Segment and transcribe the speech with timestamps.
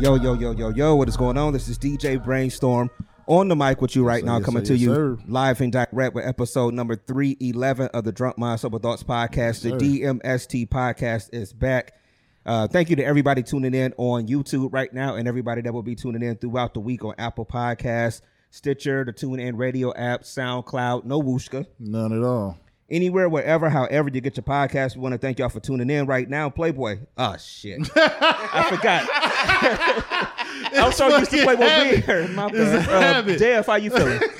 [0.00, 1.52] Yo, yo, yo, yo, yo, what is going on?
[1.52, 2.88] This is DJ Brainstorm
[3.26, 5.18] on the mic with you right sir, now, yes, coming sir, to yes, you sir.
[5.26, 9.62] live and direct with episode number 311 of the Drunk Mind Sober Thoughts Podcast.
[9.62, 11.94] the DMST podcast is back.
[12.46, 15.82] Uh, thank you to everybody tuning in on YouTube right now and everybody that will
[15.82, 21.06] be tuning in throughout the week on Apple Podcasts, Stitcher, the TuneIn Radio app, SoundCloud,
[21.06, 22.56] no Wooshka None at all.
[22.90, 24.96] Anywhere, wherever, however you get your podcast.
[24.96, 26.50] We want to thank y'all for tuning in right now.
[26.50, 27.00] Playboy.
[27.16, 27.80] Oh shit.
[27.96, 29.08] I forgot.
[30.74, 32.04] I'm so used to Playboy habit.
[32.04, 32.28] here.
[32.28, 33.28] My bad.
[33.28, 33.36] Uh.
[33.36, 34.20] Jeff, how you feeling?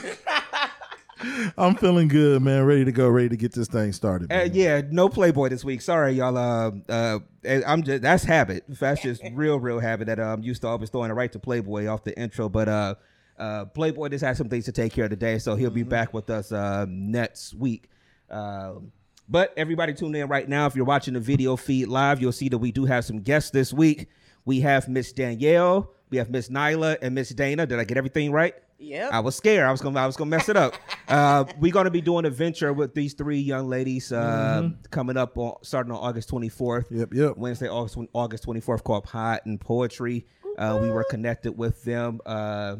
[1.58, 2.64] I'm feeling good, man.
[2.64, 3.08] Ready to go.
[3.08, 4.32] Ready to get this thing started.
[4.32, 5.80] uh, yeah, no Playboy this week.
[5.80, 6.36] Sorry, y'all.
[6.38, 7.18] Uh, uh,
[7.66, 8.64] I'm just that's habit.
[8.68, 11.86] That's just real, real habit that I'm used to always throwing it right to Playboy
[11.86, 12.48] off the intro.
[12.48, 12.94] But uh,
[13.36, 16.14] uh, Playboy just has some things to take care of today, so he'll be back
[16.14, 17.88] with us uh, next week.
[18.30, 18.92] Um,
[19.28, 20.66] but everybody tune in right now.
[20.66, 23.50] If you're watching the video feed live, you'll see that we do have some guests
[23.50, 24.08] this week.
[24.44, 27.66] We have Miss Danielle, we have Miss Nyla, and Miss Dana.
[27.66, 28.54] Did I get everything right?
[28.78, 29.10] Yeah.
[29.12, 29.66] I was scared.
[29.66, 30.74] I was gonna I was gonna mess it up.
[31.08, 35.36] uh, we're gonna be doing a venture with these three young ladies uh, coming up
[35.36, 36.86] on starting on August 24th.
[36.90, 37.36] Yep, yep.
[37.36, 40.26] Wednesday, August August 24th, called Pot and Poetry.
[40.56, 42.20] Uh, we were connected with them.
[42.24, 42.76] Uh,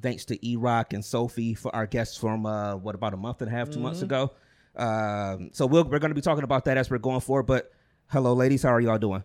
[0.00, 3.40] thanks to E Rock and Sophie for our guests from uh, what about a month
[3.40, 4.32] and a half, 2 months ago.
[4.76, 7.44] Um, so we'll, we're going to be talking about that as we're going forward.
[7.44, 7.72] But
[8.08, 9.24] hello, ladies, how are y'all doing?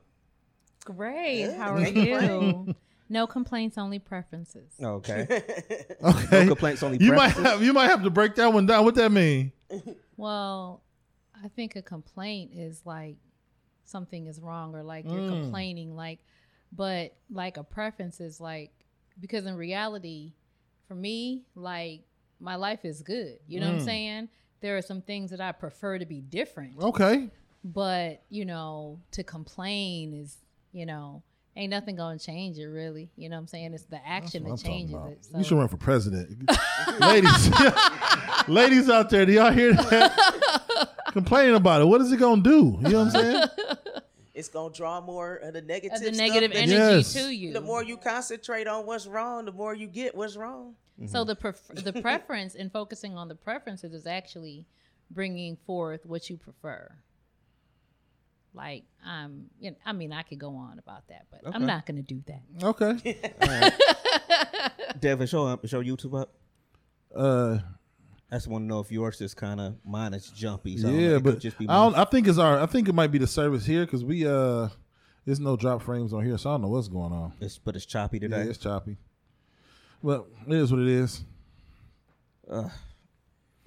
[0.83, 1.53] Great.
[1.53, 2.75] How are you?
[3.09, 4.71] no complaints, only preferences.
[4.81, 5.27] Okay,
[6.03, 6.41] Okay.
[6.43, 7.51] no complaints, only you might preferences.
[7.53, 8.83] have you might have to break that one down.
[8.85, 9.51] What that mean?
[10.17, 10.83] Well,
[11.43, 13.17] I think a complaint is like
[13.83, 16.19] something is wrong or like you're complaining like
[16.71, 18.71] but like a preference is like
[19.19, 20.33] because in reality
[20.87, 22.01] for me like
[22.39, 23.37] my life is good.
[23.47, 24.29] You know what I'm saying?
[24.65, 26.79] There are some things that I prefer to be different.
[26.81, 27.29] Okay.
[27.63, 30.37] But, you know, to complain is,
[30.71, 31.21] you know,
[31.55, 33.11] ain't nothing gonna change it really.
[33.15, 33.75] You know what I'm saying?
[33.75, 35.25] It's the action What I'm that changes it.
[35.25, 35.37] So.
[35.37, 36.49] You should run for president,
[36.99, 37.51] ladies.
[38.47, 40.89] ladies out there, do y'all hear that?
[41.11, 41.85] Complaining about it.
[41.85, 42.79] What is it gonna do?
[42.81, 43.43] You know what I'm saying?
[44.33, 47.13] It's gonna draw more of the negative, Of the negative energy Yes.
[47.13, 47.53] to you.
[47.53, 50.73] The more you concentrate on what's wrong, the more you get what's wrong.
[51.07, 54.65] So the pref- the preference and focusing on the preferences is actually
[55.11, 56.89] bringing forth what you prefer.
[58.53, 61.85] Like um, you know, I mean, I could go on about that, but I'm not
[61.85, 62.41] going to do that.
[62.63, 63.19] Okay.
[64.99, 66.33] Devin, show up, show YouTube up.
[67.13, 67.59] Uh,
[68.31, 70.77] I just want to know if yours is kind of mine is jumpy.
[70.77, 71.95] So I don't know, yeah, it but just be I don't.
[71.97, 72.59] I think it's our.
[72.61, 74.69] I think it might be the service here because we uh,
[75.25, 77.33] there's no drop frames on here, so I don't know what's going on.
[77.41, 78.41] It's, but it's choppy Yeah, today.
[78.49, 78.97] it's choppy.
[80.01, 81.23] Well, it is what it is.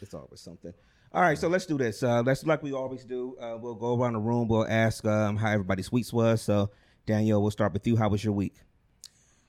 [0.00, 0.72] It's always something.
[1.12, 2.03] All right, so let's do this.
[2.03, 3.37] Uh, let's like we always do.
[3.41, 4.47] Uh, we'll go around the room.
[4.47, 6.43] We'll ask um, how everybody's weeks was.
[6.43, 6.71] So
[7.06, 7.97] Danielle, we'll start with you.
[7.97, 8.54] How was your week?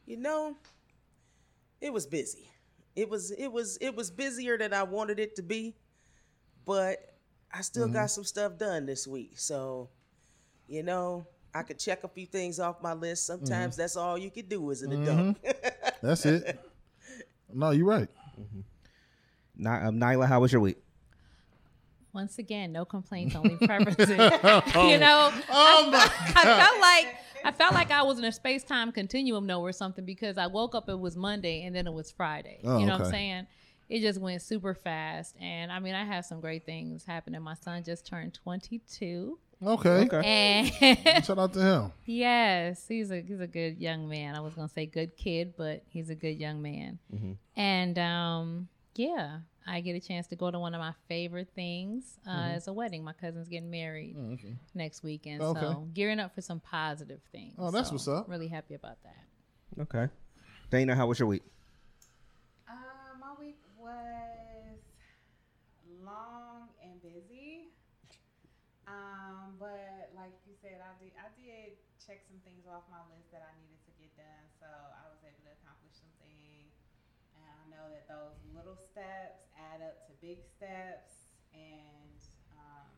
[0.06, 0.56] You know,
[1.82, 2.50] it was busy.
[2.96, 5.76] It was it was it was busier than I wanted it to be,
[6.66, 6.98] but
[7.54, 7.94] I still Mm-hmm.
[7.94, 9.34] got some stuff done this week.
[9.38, 9.90] So,
[10.68, 13.28] you know, I could check a few things off my list.
[13.28, 13.82] Sometimes Mm-hmm.
[13.82, 15.38] that's all you could do as an adult.
[16.02, 16.60] That's it.
[17.54, 18.08] no, you're right.
[19.56, 20.78] Ni- um, Nyla, how was your week?
[22.14, 24.10] Once again, no complaints, only preferences.
[24.10, 24.18] you
[24.98, 27.16] know, oh my I, felt like
[27.46, 30.48] I felt like I was in a space time continuum though or something because I
[30.48, 32.60] woke up it was Monday and then it was Friday.
[32.64, 33.48] Oh, you know what I'm saying?
[33.90, 37.42] It just went super fast, and I mean, I have some great things happening.
[37.42, 39.38] My son just turned 22.
[39.62, 40.08] Okay.
[40.24, 41.92] And Shout out to him.
[42.06, 44.36] yes, he's a he's a good young man.
[44.36, 46.98] I was gonna say good kid, but he's a good young man.
[47.14, 47.32] Mm-hmm.
[47.58, 52.20] And um, yeah, I get a chance to go to one of my favorite things.
[52.28, 53.04] Uh, It's a wedding.
[53.04, 54.16] My cousin's getting married
[54.74, 55.58] next weekend, Mm-hmm.
[55.58, 55.74] Okay.
[55.74, 57.56] so gearing up for some positive things.
[57.58, 58.30] Oh, that's So, what's up.
[58.30, 59.82] Really happy about that.
[59.82, 60.08] Okay.
[60.72, 61.44] Dana, how was your week?
[62.68, 62.72] Uh,
[63.20, 64.80] my week was
[66.04, 67.68] long and busy.
[68.88, 73.28] Um, but like you said, I did I did check some things off my list
[73.36, 76.72] that I needed to get done, so I was able to accomplish some things.
[77.36, 82.18] And I know that those little steps add up to big steps, and
[82.56, 82.90] um,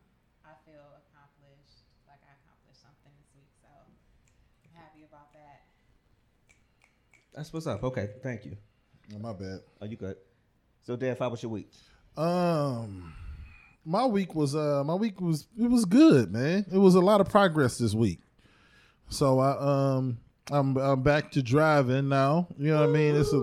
[0.46, 3.50] I feel accomplished, like I accomplished something this week.
[3.58, 5.66] So I'm happy about that.
[7.34, 7.82] That's what's up.
[7.82, 8.56] Okay, thank you.
[9.14, 9.60] Oh, my bad.
[9.80, 10.16] Are you good?
[10.82, 11.70] So, Dad, how was your week?
[12.16, 13.14] Um,
[13.84, 16.64] my week was uh, my week was it was good, man.
[16.72, 18.20] It was a lot of progress this week.
[19.08, 20.18] So I um,
[20.50, 22.48] I'm I'm back to driving now.
[22.58, 23.14] You know what I mean?
[23.16, 23.42] It's a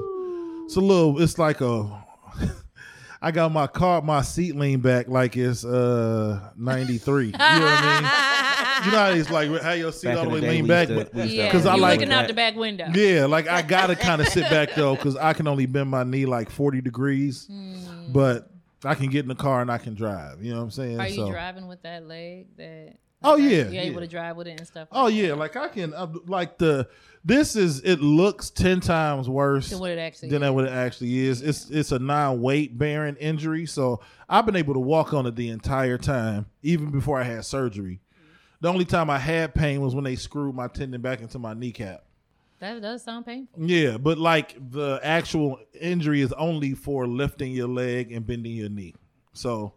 [0.65, 1.21] it's a little.
[1.21, 2.05] It's like a.
[3.21, 7.25] I got my car, my seat lean back like it's uh 93.
[7.25, 8.11] You know what I mean?
[8.85, 10.67] You know how it's like how your seat Back all in the the way lean
[10.67, 12.55] back, used to- but we used to- Yeah, 'Cause I like looking out the back
[12.55, 12.87] window.
[12.93, 16.05] yeah, like I gotta kind of sit back though, because I can only bend my
[16.05, 18.13] knee like forty degrees, Hmm.
[18.13, 18.49] but
[18.83, 20.43] I can get in the car and I can drive.
[20.43, 20.99] You know what I'm saying?
[20.99, 22.47] Are you So- driving with that leg?
[22.57, 24.87] That Oh, like, yeah, you're able to drive with it and stuff.
[24.93, 26.87] Oh like yeah, like I can uh, like the
[27.25, 30.51] this is it looks ten times worse Than what it actually than is.
[30.51, 31.41] what it actually is.
[31.41, 33.99] It's it's a non weight bearing injury, so
[34.29, 37.99] I've been able to walk on it the entire time, even before I had surgery.
[38.61, 41.53] The only time I had pain was when they screwed my tendon back into my
[41.53, 42.05] kneecap.
[42.59, 43.63] That does sound painful.
[43.63, 48.69] Yeah, but like the actual injury is only for lifting your leg and bending your
[48.69, 48.95] knee.
[49.33, 49.73] So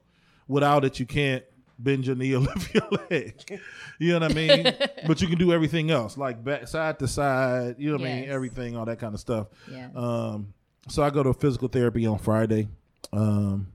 [0.48, 1.44] without it, you can't
[1.78, 3.60] bend your knee or lift your leg.
[3.98, 4.74] You know what I mean?
[5.06, 7.76] but you can do everything else, like back side to side.
[7.78, 8.28] You know what I mean?
[8.28, 9.46] Everything, all that kind of stuff.
[9.70, 9.88] Yeah.
[9.94, 10.52] Um,
[10.88, 12.68] so I go to physical therapy on Friday.
[13.12, 13.68] Um,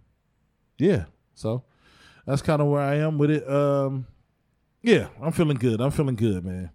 [0.78, 1.06] yeah,
[1.36, 1.64] so
[2.26, 3.50] that's kind of where I am with it.
[3.50, 4.06] Um,
[4.82, 5.80] yeah, I'm feeling good.
[5.82, 6.72] I'm feeling good, man.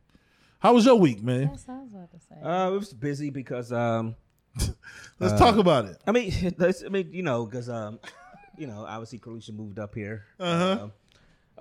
[0.59, 1.49] How was your week, man?
[1.49, 1.65] I was
[2.05, 2.35] about to say.
[2.43, 4.17] Uh, it was busy because um,
[5.19, 5.99] Let's talk about it.
[6.07, 8.01] I mean, that's, I mean, you know, because um,
[8.57, 10.25] you know, obviously, Carisha moved up here.
[10.39, 10.85] Uh-huh.
[10.85, 10.93] Um,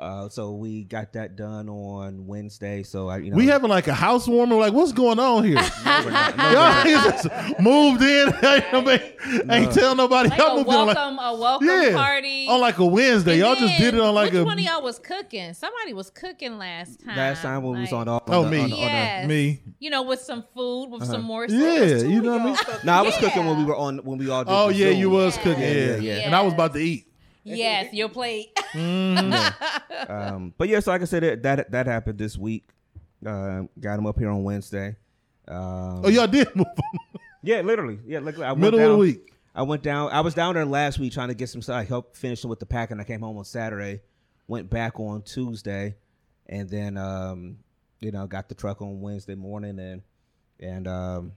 [0.01, 2.81] uh, so we got that done on Wednesday.
[2.81, 4.57] So I, you know, We having like a housewarming.
[4.57, 5.55] Like, what's going on here?
[5.85, 8.33] we're not- no, Y'all just moved in.
[8.43, 10.29] ain't, ain't tell nobody.
[10.29, 12.47] like y'all a moved in like a welcome yeah party.
[12.47, 13.33] on like a Wednesday.
[13.33, 15.53] And y'all just did it on like which a one of y'all was cooking?
[15.53, 17.15] Somebody was cooking last time.
[17.15, 18.59] last time when we was like, on the, on Oh, the- me.
[18.61, 19.61] on the- on the- me.
[19.79, 21.45] You know, with some food, with some more.
[21.47, 22.55] Yeah, you know what I mean.
[22.85, 23.29] No, I was Yeah.
[23.29, 24.43] cooking when we were on when we all.
[24.43, 24.97] Did Oh the yeah, Zoom.
[24.99, 25.43] you was Yeah.
[25.43, 25.61] cooking.
[25.63, 26.25] Yeah, Yeah, yeah, yeah.
[26.25, 27.07] And I was about to eat.
[27.43, 28.57] Yes, your plate.
[30.09, 32.67] Um, but yeah, so like I said, that that, that happened this week.
[33.25, 34.95] Uh, got him up here on Wednesday.
[35.47, 36.99] Um, Oh, y'all did move on.
[37.43, 37.99] yeah, literally.
[38.05, 39.33] Yeah, like I went Middle of down, the week.
[39.53, 40.11] I went down.
[40.11, 41.61] I was down there last week trying to get some.
[41.73, 42.93] I helped finishing with the packing.
[42.93, 44.01] And I came home on Saturday,
[44.47, 45.95] went back on Tuesday,
[46.47, 47.57] and then um,
[47.99, 50.01] you know got the truck on Wednesday morning and
[50.59, 51.31] and um,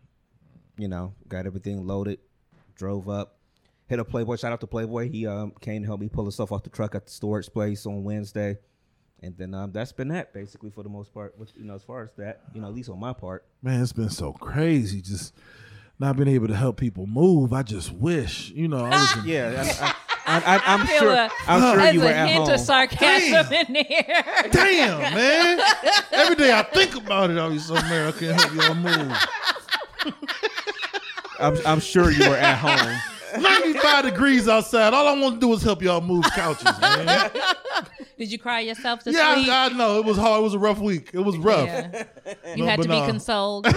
[0.78, 2.18] you know got everything loaded,
[2.76, 3.36] drove up,
[3.86, 4.36] hit a Playboy.
[4.36, 5.10] Shout out to Playboy.
[5.10, 7.50] He um came to help me pull the stuff off the truck at the storage
[7.52, 8.58] place on Wednesday.
[9.22, 11.38] And then um, that's been that basically for the most part.
[11.38, 13.46] With, you know, as far as that, you know, at least on my part.
[13.62, 15.00] Man, it's been so crazy.
[15.00, 15.32] Just
[15.98, 17.52] not being able to help people move.
[17.54, 19.64] I just wish, you know, I was in, Yeah,
[20.26, 21.12] I, I, I, I'm feel sure.
[21.14, 22.54] a- I'm sure you were a at hint home.
[22.54, 24.24] of sarcasm in there.
[24.50, 25.60] Damn, man.
[26.12, 29.16] Every day I think about it, I be so mad I can't help y'all move.
[31.40, 33.00] I'm, I'm sure you were at home.
[33.38, 34.92] 95 degrees outside.
[34.94, 37.30] All I want to do is help y'all move couches, man.
[38.18, 39.48] Did you cry yourself to yeah, sleep?
[39.48, 39.98] I, I know.
[39.98, 40.40] It was hard.
[40.40, 41.10] It was a rough week.
[41.12, 41.66] It was rough.
[41.66, 42.04] Yeah.
[42.54, 43.06] You No, had but to be nah.
[43.06, 43.66] consoled.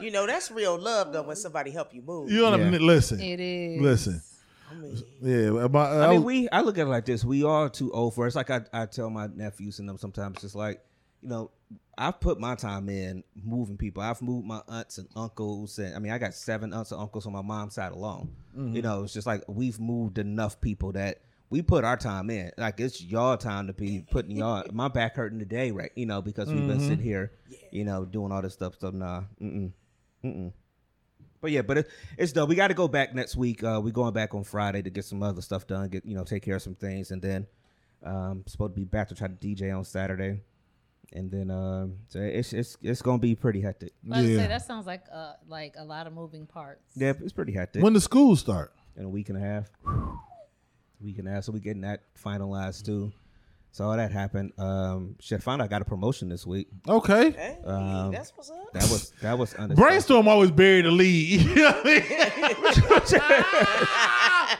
[0.00, 2.30] You know, that's real love though when somebody help you move.
[2.30, 2.70] You know what I Yeah.
[2.70, 2.86] mean?
[2.86, 3.20] Listen.
[3.20, 3.80] it is.
[3.80, 4.22] Listen.
[4.70, 5.66] I mean, Yeah.
[5.68, 6.46] My, I mean, we.
[6.50, 7.24] I look at it like this.
[7.24, 8.28] We are too old for it.
[8.28, 10.44] It's like I, I tell my nephews and them sometimes.
[10.44, 10.82] It's like,
[11.22, 11.50] you know,
[11.96, 14.02] I've put my time in moving people.
[14.02, 17.26] I've moved my aunts and uncles, and I mean, I got seven aunts and uncles
[17.26, 18.30] on my mom's side alone.
[18.74, 21.20] You know, it's just like we've moved enough people that
[21.50, 22.50] we put our time in.
[22.58, 24.64] Like it's your time to be putting y'all.
[24.72, 25.92] my back hurting today, right?
[25.94, 27.32] You know, because we've been sitting here,
[27.70, 28.74] you know, doing all this stuff.
[28.78, 29.70] So nah, mm
[30.24, 30.52] mm.
[31.40, 32.48] But yeah, but it, it's done.
[32.48, 33.62] We got to go back next week.
[33.62, 35.90] Uh, we going back on Friday to get some other stuff done.
[35.90, 37.46] Get you know, take care of some things, and then
[38.02, 40.40] um, supposed to be back to try to DJ on Saturday,
[41.12, 43.92] and then um, so it's it's it's gonna be pretty hectic.
[44.06, 44.38] I was gonna Yeah.
[44.42, 46.82] say that sounds like uh like a lot of moving parts.
[46.96, 47.82] Yeah, it's pretty hectic.
[47.82, 48.72] when the school start?
[48.96, 49.68] in a week and a half,
[51.00, 51.42] week and a half.
[51.44, 53.12] So we getting that finalized too.
[53.72, 54.52] So all that happened.
[54.56, 56.68] Um, shit, found out I got a promotion this week.
[56.88, 57.32] Okay.
[57.32, 58.72] Hey, Um, that's what's up.
[58.72, 59.52] That was that was.
[59.76, 61.40] Brainstorm always buried the lead.
[61.44, 63.12] You know what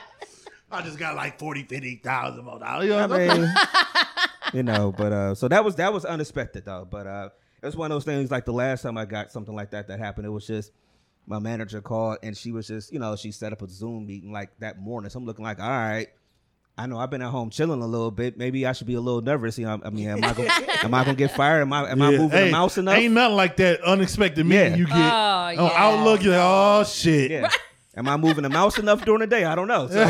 [0.71, 2.83] I just got like 40, 50,000 more dollars.
[2.85, 3.53] You know what I'm mean,
[4.55, 6.87] you know, but uh, so that was that was unexpected though.
[6.89, 7.29] But uh,
[7.61, 8.31] it was one of those things.
[8.31, 10.71] Like the last time I got something like that that happened, it was just
[11.27, 14.31] my manager called and she was just, you know, she set up a Zoom meeting
[14.31, 15.09] like that morning.
[15.09, 16.07] So I'm looking like, all right.
[16.77, 18.37] I know I've been at home chilling a little bit.
[18.37, 19.57] Maybe I should be a little nervous.
[19.57, 20.49] You know, I mean, am I gonna,
[20.83, 21.61] am I gonna get fired?
[21.61, 22.95] Am I am I moving Hey, the mouse enough?
[22.97, 24.77] Ain't nothing like that unexpected meeting Yeah.
[24.77, 25.71] you get Oh, on yeah.
[25.73, 26.21] Outlook.
[26.21, 27.31] You're like, oh shit.
[27.31, 27.49] Yeah.
[27.95, 29.45] Am I moving the mouse enough during the day?
[29.45, 29.87] I don't know.
[29.87, 30.03] So,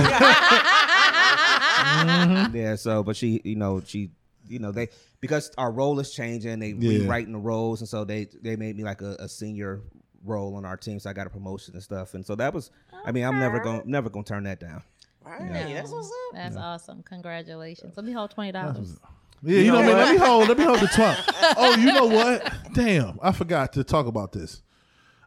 [1.95, 2.55] Mm-hmm.
[2.55, 2.75] Yeah.
[2.75, 4.09] So, but she, you know, she,
[4.47, 4.89] you know, they
[5.21, 6.59] because our role is changing.
[6.59, 6.99] They Yeah.
[7.01, 9.81] rewriting the roles, and so they they made me like a, a senior
[10.23, 10.99] role on our team.
[10.99, 12.13] So I got a promotion and stuff.
[12.13, 12.71] And so that was.
[13.05, 14.81] I mean, I'm never gonna never gonna turn that down.
[15.23, 16.13] Right, that's what's up.
[16.35, 17.03] That's awesome.
[17.03, 17.93] Congratulations.
[17.97, 18.99] Let me hold twenty dollars.
[19.43, 19.97] Yeah, you know, what I mean?
[19.97, 20.47] Let me hold.
[20.47, 21.17] Let me hold the twelve.
[21.57, 22.53] oh, you know what?
[22.73, 24.61] Damn, I forgot to talk about this.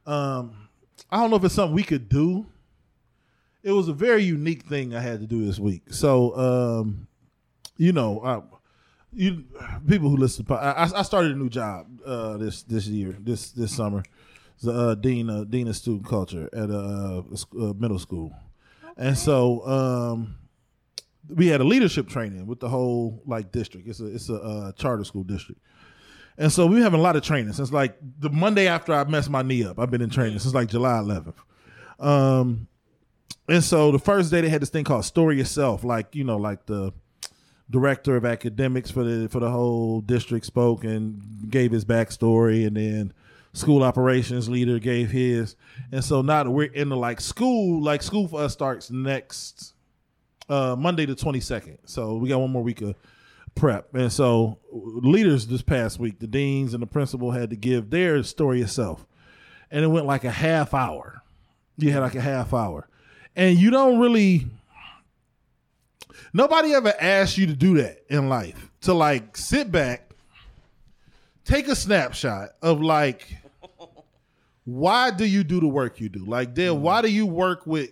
[0.06, 0.68] Um,
[1.10, 2.46] I don't know if it's something we could do.
[3.62, 5.92] It was a very unique thing I had to do this week.
[5.92, 7.08] So, um,
[7.76, 8.40] you know, I,
[9.12, 9.44] you
[9.88, 13.52] people who listen, to, I, I started a new job uh, this this year, this
[13.52, 14.02] this summer.
[14.60, 18.34] The uh, dean uh, dean of student culture at a, uh, sc- uh, middle school,
[18.96, 20.36] and so um,
[21.28, 23.86] we had a leadership training with the whole like district.
[23.86, 25.60] It's a it's a uh, charter school district,
[26.36, 29.04] and so we were having a lot of training since like the Monday after I
[29.04, 29.78] messed my knee up.
[29.78, 31.34] I've been in training since like July 11th.
[32.00, 32.66] Um,
[33.48, 36.36] and so the first day they had this thing called Story Yourself, like you know,
[36.36, 36.92] like the
[37.70, 42.76] director of academics for the for the whole district spoke and gave his backstory, and
[42.76, 43.12] then
[43.52, 45.56] school operations leader gave his.
[45.92, 49.74] And so now that we're in the like school, like school for us starts next
[50.48, 51.78] uh, Monday the 22nd.
[51.84, 52.94] So we got one more week of
[53.54, 53.94] prep.
[53.94, 58.22] And so leaders this past week, the deans and the principal had to give their
[58.22, 59.06] story itself.
[59.70, 61.22] And it went like a half hour.
[61.76, 62.88] You had like a half hour.
[63.36, 64.46] And you don't really
[66.32, 68.70] nobody ever asked you to do that in life.
[68.82, 70.10] To like sit back,
[71.44, 73.36] take a snapshot of like
[74.64, 76.24] why do you do the work you do?
[76.26, 77.90] Like Dale, why do you work with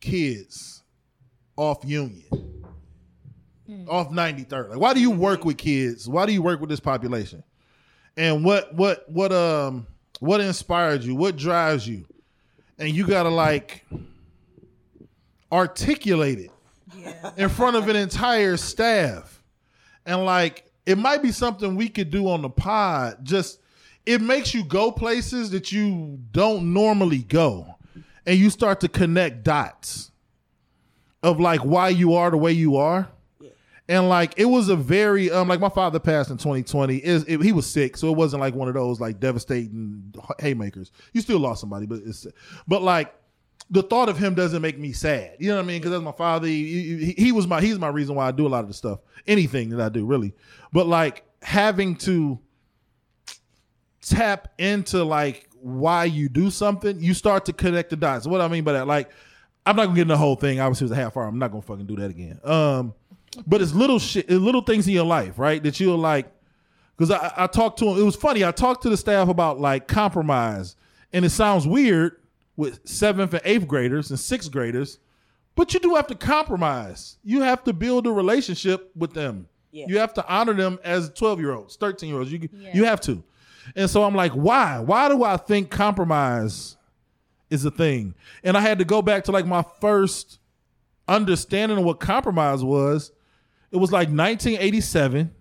[0.00, 0.82] kids
[1.56, 2.24] off Union?
[3.88, 4.70] Off 93rd.
[4.70, 6.08] Like why do you work with kids?
[6.08, 7.42] Why do you work with this population?
[8.16, 9.86] And what what what um
[10.18, 11.14] what inspired you?
[11.14, 12.04] What drives you?
[12.78, 13.86] And you gotta like
[15.52, 16.50] articulate it
[17.36, 19.42] in front of an entire staff.
[20.06, 23.18] And like it might be something we could do on the pod.
[23.22, 23.60] Just
[24.04, 27.76] it makes you go places that you don't normally go.
[28.26, 30.12] And you start to connect dots
[31.22, 33.08] of like why you are the way you are.
[33.88, 37.52] And like it was a very um like my father passed in 2020 is he
[37.52, 40.92] was sick so it wasn't like one of those like devastating haymakers.
[41.12, 42.26] You still lost somebody but it's
[42.66, 43.12] but like
[43.72, 45.36] the thought of him doesn't make me sad.
[45.38, 45.80] You know what I mean?
[45.80, 46.46] Because that's my father.
[46.46, 48.74] He, he, he was my he's my reason why I do a lot of the
[48.74, 49.00] stuff.
[49.26, 50.34] Anything that I do, really.
[50.72, 52.38] But like having to
[54.02, 58.26] tap into like why you do something, you start to connect the dots.
[58.26, 59.10] What I mean by that, like,
[59.64, 60.60] I'm not gonna get in the whole thing.
[60.60, 61.24] Obviously, it was a half hour.
[61.24, 62.40] I'm not gonna fucking do that again.
[62.44, 62.92] Um,
[63.46, 65.62] but it's little shit, little things in your life, right?
[65.62, 66.30] That you're like,
[66.98, 67.98] because I, I talked to him.
[67.98, 68.44] It was funny.
[68.44, 70.76] I talked to the staff about like compromise,
[71.10, 72.18] and it sounds weird
[72.56, 74.98] with seventh and eighth graders and sixth graders,
[75.54, 77.18] but you do have to compromise.
[77.24, 79.48] You have to build a relationship with them.
[79.70, 79.86] Yeah.
[79.88, 82.30] You have to honor them as 12 year olds, 13 year olds.
[82.32, 82.70] You Yeah.
[82.74, 83.22] you have to.
[83.76, 84.80] And so I'm like, why?
[84.80, 86.76] Why do I think compromise
[87.48, 88.14] is a thing?
[88.44, 90.38] And I had to go back to like my first
[91.08, 93.12] understanding of what compromise was.
[93.70, 95.32] It was like 1987.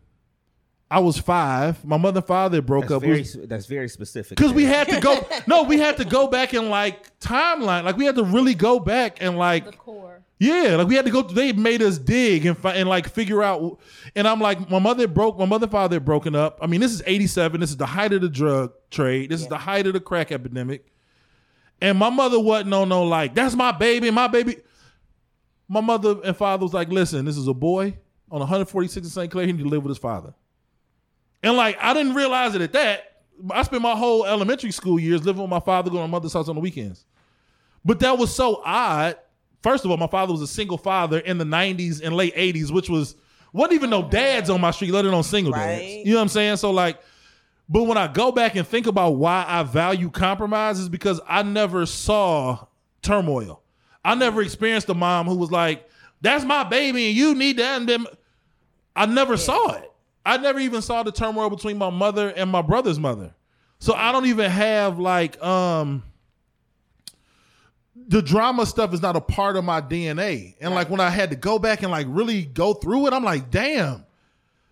[0.91, 1.83] I was five.
[1.85, 3.01] My mother and father broke That's up.
[3.03, 4.37] Very was- that's very specific.
[4.37, 5.25] because we had to go.
[5.47, 7.85] no, we had to go back and like timeline.
[7.85, 10.21] Like we had to really go back and like The core.
[10.37, 11.21] yeah, like we had to go.
[11.21, 13.79] They made us dig and fi- and like figure out.
[14.17, 15.39] And I'm like, my mother broke.
[15.39, 16.59] My mother and father had broken up.
[16.61, 17.61] I mean, this is '87.
[17.61, 19.29] This is the height of the drug trade.
[19.29, 20.85] This is the height of the crack epidemic.
[21.81, 24.57] And my mother wasn't on no like that's my baby, my baby.
[25.69, 27.97] My mother and father was like, listen, this is a boy
[28.29, 29.31] on 146 in St.
[29.31, 29.45] Clair.
[29.45, 30.33] He need to live with his father.
[31.43, 33.17] And like I didn't realize it at that.
[33.49, 36.33] I spent my whole elementary school years living with my father, going to my mother's
[36.33, 37.05] house on the weekends.
[37.83, 39.17] But that was so odd.
[39.63, 42.71] First of all, my father was a single father in the 90s and late 80s,
[42.71, 43.15] which was
[43.53, 45.83] wasn't even no dads on my street, let alone single dads.
[45.83, 46.57] You know what I'm saying?
[46.57, 46.99] So like,
[47.67, 51.43] but when I go back and think about why I value compromise is because I
[51.43, 52.65] never saw
[53.01, 53.61] turmoil.
[54.03, 55.87] I never experienced a mom who was like,
[56.21, 58.05] "That's my baby, and you need that." And then
[58.95, 59.90] I I never saw it.
[60.25, 63.33] I never even saw the turmoil between my mother and my brother's mother.
[63.79, 66.03] So I don't even have like um
[67.95, 70.55] the drama stuff is not a part of my DNA.
[70.59, 73.23] And like when I had to go back and like really go through it, I'm
[73.23, 74.05] like, damn.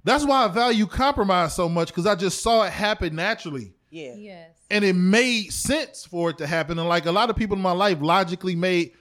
[0.03, 3.73] That's why I value compromise so much because I just saw it happen naturally.
[3.89, 4.15] Yeah.
[4.15, 4.51] Yes.
[4.71, 6.79] And it made sense for it to happen.
[6.79, 8.93] And like a lot of people in my life logically made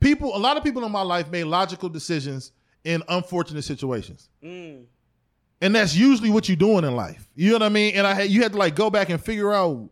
[0.00, 2.52] people, a lot of people in my life made logical decisions
[2.84, 4.28] in unfortunate situations.
[5.60, 7.28] And that's usually what you're doing in life.
[7.34, 7.94] You know what I mean?
[7.96, 9.88] And I had you had to like go back and figure out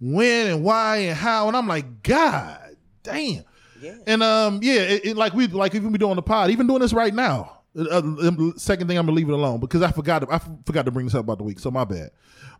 [0.00, 1.48] when and why and how.
[1.48, 3.44] And I'm like, God damn.
[3.80, 3.94] Yeah.
[4.06, 6.80] And um, yeah, it, it- like we like even we doing the pod, even doing
[6.80, 7.54] this right now.
[7.78, 10.48] Uh, uh, second thing, I'm gonna leave it alone because I forgot to, I f-
[10.66, 12.10] forgot to bring this up about the week, so my bad.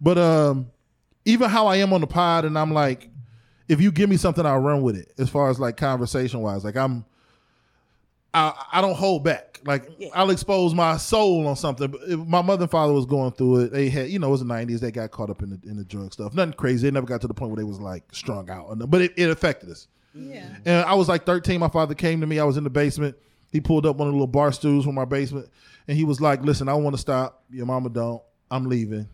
[0.00, 0.70] But um,
[1.24, 3.10] even how I am on the pod, and I'm like,
[3.68, 5.12] if you give me something, I'll run with it.
[5.18, 7.04] As far as like conversation wise, like I'm,
[8.35, 9.61] I I don't hold back.
[9.64, 10.08] Like Yeah.
[10.14, 11.90] I'll expose my soul on something.
[11.90, 13.73] But my mother and father was going through it.
[13.73, 14.80] They had, you know, it was the '90s.
[14.80, 16.35] They got caught up in the in the drug stuff.
[16.35, 16.87] Nothing crazy.
[16.87, 19.30] They never got to the point where they was like strung out, but it, it
[19.30, 19.88] affected us.
[20.14, 20.49] Yeah.
[20.64, 21.61] And I was like 13.
[21.61, 22.38] My father came to me.
[22.38, 23.16] I was in the basement.
[23.50, 25.49] He pulled up one of the little bar stools from my basement,
[25.87, 27.44] and he was like, "Listen, I want to stop.
[27.50, 28.23] Your mama don't.
[28.50, 29.08] I'm leaving.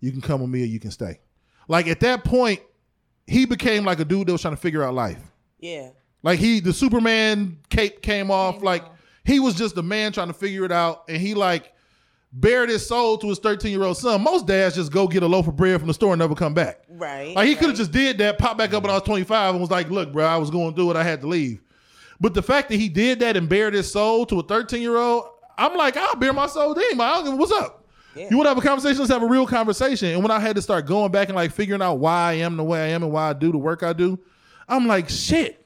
[0.00, 1.20] You can come with me, or you can stay."
[1.68, 2.60] Like at that point,
[3.26, 5.22] he became like a dude that was trying to figure out life.
[5.60, 5.90] Yeah.
[6.22, 8.56] Like he, the Superman cape came off.
[8.56, 8.90] Came like off.
[9.24, 11.72] he was just a man trying to figure it out, and he like
[12.32, 14.22] bared his soul to his 13 year old son.
[14.22, 16.54] Most dads just go get a loaf of bread from the store and never come
[16.54, 16.82] back.
[16.88, 17.34] Right.
[17.34, 19.60] Like he could have just did that, popped back up when I was 25 and
[19.60, 20.96] was like, look, bro, I was going through it.
[20.96, 21.60] I had to leave.
[22.20, 24.96] But the fact that he did that and bared his soul to a 13 year
[24.96, 25.24] old,
[25.56, 27.00] I'm like, I'll bare my soul to him.
[27.00, 27.88] I don't give what's up.
[28.14, 28.28] Yeah.
[28.30, 28.98] You want to have a conversation?
[28.98, 30.08] Let's have a real conversation.
[30.08, 32.56] And when I had to start going back and like figuring out why I am
[32.56, 34.18] the way I am and why I do the work I do,
[34.68, 35.59] I'm like, shit.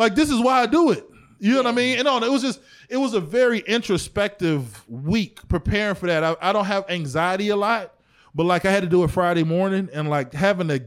[0.00, 1.06] Like this is why I do it.
[1.38, 1.98] You know what I mean?
[1.98, 6.24] And on it was just it was a very introspective week preparing for that.
[6.24, 7.94] I, I don't have anxiety a lot,
[8.34, 10.84] but like I had to do it Friday morning and like having to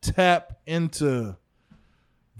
[0.00, 1.36] tap into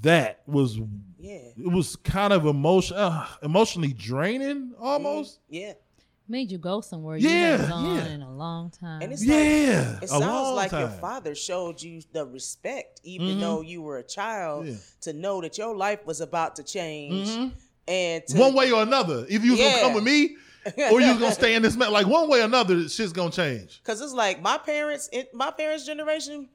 [0.00, 0.78] that was
[1.20, 1.34] Yeah.
[1.56, 5.38] it was kind of emotion uh, emotionally draining almost.
[5.48, 5.74] Yeah.
[6.28, 8.06] Made you go somewhere you Yeah, haven't gone yeah.
[8.06, 9.02] in a long time.
[9.02, 9.34] And it's Yeah,
[9.94, 13.40] like, it a sounds long like your father showed you the respect, even mm-hmm.
[13.40, 14.74] though you were a child, Yeah.
[15.02, 17.28] to know that your life was about to change.
[17.28, 17.48] Mm-hmm.
[17.88, 19.26] And to, One way or another.
[19.28, 20.36] If you was gonna come with me
[20.90, 23.32] or you was gonna stay in this man, like one way or another, shit's gonna
[23.32, 23.82] change.
[23.82, 26.48] Cause it's like my parents, in my parents' generation,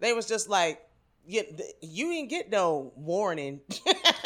[0.00, 0.80] they was just like,
[1.28, 1.44] you,
[1.82, 3.60] you didn't get no warning.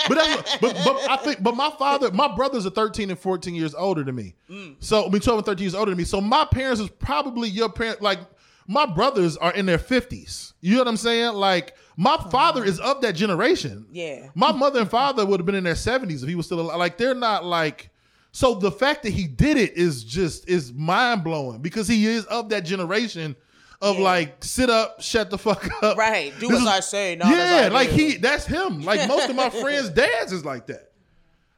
[0.08, 3.72] But but, but I think but my father, my brothers are 13 and 14 years
[3.72, 4.34] older than me.
[4.50, 4.74] Mm.
[4.80, 6.02] So I mean 12 and 13 years older than me.
[6.02, 8.18] So my parents is probably your parent like
[8.66, 10.54] my brothers are in their 50s.
[10.60, 11.34] You know what I'm saying?
[11.34, 12.30] Like my mm-hmm.
[12.30, 13.86] father is of that generation.
[13.92, 14.30] Yeah.
[14.34, 16.78] My mother and father would have been in their 70s if he was still alive.
[16.78, 17.90] Like they're not like
[18.32, 22.24] so the fact that he did it is just is mind blowing because he is
[22.24, 23.36] of that generation
[23.82, 24.02] of Yeah.
[24.04, 25.98] like sit up, shut the fuck up.
[25.98, 26.32] Right.
[26.40, 27.96] Do This as is- I say, not yeah, like do.
[27.96, 28.82] he that's him.
[28.82, 30.92] Like most of my friends' dads is like that.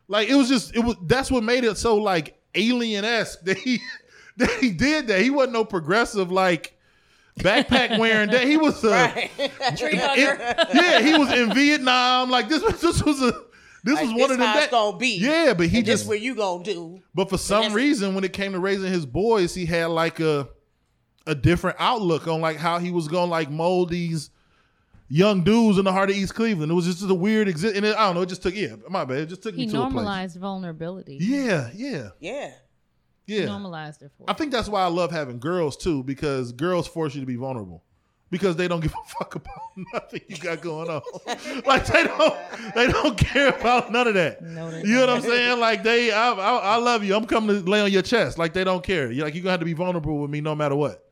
[0.09, 3.59] Like it was just it was that's what made it so like alien esque that
[3.59, 3.81] he
[4.39, 5.21] that he did that.
[5.21, 6.77] He wasn't no progressive like
[7.39, 8.45] backpack wearing that.
[8.47, 9.31] He was a Right.
[9.77, 10.55] Tree hugger.
[10.75, 12.31] yeah, he was in Vietnam.
[12.31, 13.33] Like this was this was a
[13.83, 15.19] this Like, was this one of them That's gonna be.
[15.19, 17.01] Yeah, but he this just where you gonna do.
[17.15, 20.49] but for some reason, when it came to raising his boys, he had like a
[21.27, 24.31] a different outlook on like how he was gonna like mold these
[25.09, 26.71] young dudes in the heart of East Cleveland.
[26.71, 28.23] It was just a weird exist, and it, I don't know.
[28.23, 29.19] It just took yeah, my bad.
[29.19, 29.93] It just took he me to a place.
[29.95, 31.19] normalized vulnerability.
[31.21, 32.51] Yeah, yeah, Yeah.
[33.27, 33.45] yeah.
[33.47, 34.29] Normalized it for.
[34.29, 37.37] I think that's why I love having girls too, because girls force you to be
[37.37, 37.83] vulnerable.
[38.31, 39.55] Because they don't give a fuck about
[39.93, 41.03] nothing you got going on.
[41.67, 42.35] like they don't,
[42.75, 44.43] they don't care about none of that.
[44.43, 45.61] No, you know what I'm saying?
[45.61, 47.15] Like they, I, I, I love you.
[47.15, 48.37] I'm coming to lay on your chest.
[48.37, 49.13] Like they don't care.
[49.13, 51.04] You're like you're gonna have to be vulnerable with me no matter what.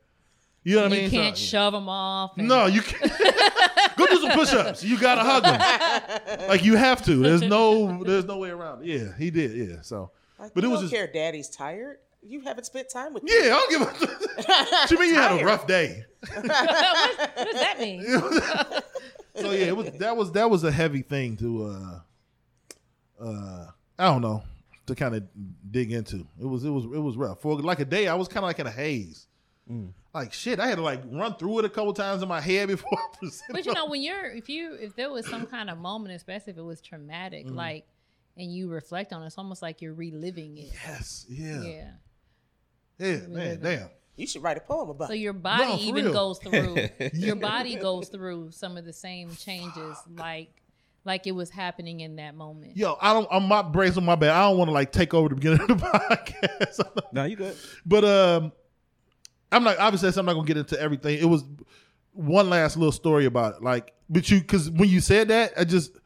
[0.63, 1.03] You know what I mean?
[1.05, 2.37] you can't So- shove them off.
[2.37, 3.11] and- no, you can't.
[3.97, 4.83] Go do some push-ups.
[4.83, 6.47] You gotta hug them.
[6.47, 7.15] Like you have to.
[7.17, 8.87] There's no, there's no way around it.
[8.87, 9.51] Yeah, he did.
[9.69, 9.81] Yeah.
[9.81, 10.93] So, Like, but you it was don't just.
[10.95, 11.07] care.
[11.07, 11.97] Daddy's tired.
[12.25, 13.23] You haven't spent time with.
[13.27, 13.85] Yeah, I don't give a.
[14.45, 16.05] what you mean you had a rough day?
[16.33, 18.01] what does that mean?
[19.35, 21.99] so yeah, it was that was that was a heavy thing to uh
[23.23, 23.65] uh
[23.99, 24.41] I don't know
[24.87, 25.23] to kind of
[25.69, 26.25] dig into.
[26.41, 27.41] It was it was it was rough.
[27.41, 29.27] For like a day, I was kind of like in a haze.
[30.13, 32.67] Like shit, I had to like run through it a couple times in my head
[32.69, 32.97] before.
[32.99, 35.77] I presented But you know, when you're if you if there was some kind of
[35.79, 37.55] moment, especially if it was traumatic, Mm-hmm.
[37.55, 37.85] like
[38.37, 40.69] and you reflect on it, it's almost like you're reliving it.
[40.87, 41.91] yes, yeah, yeah,
[42.99, 43.17] Yeah.
[43.27, 43.89] man, damn.
[44.15, 45.07] You should write a poem about.
[45.07, 46.13] So your body No, even real.
[46.13, 46.77] goes through
[47.13, 50.49] your body goes through some of the same changes, like
[51.05, 52.77] like it was happening in that moment.
[52.77, 53.27] Yo, I don't.
[53.31, 54.29] I'm my brains on my bad.
[54.29, 57.11] I don't want to like take over the beginning of the podcast.
[57.11, 57.55] No, you good.
[57.85, 58.51] But um,
[59.53, 61.17] I'm not obviously I'm not gonna get into everything.
[61.19, 61.43] It was
[62.13, 63.63] one last little story about it.
[63.63, 65.97] Like, but you because when you said that, I just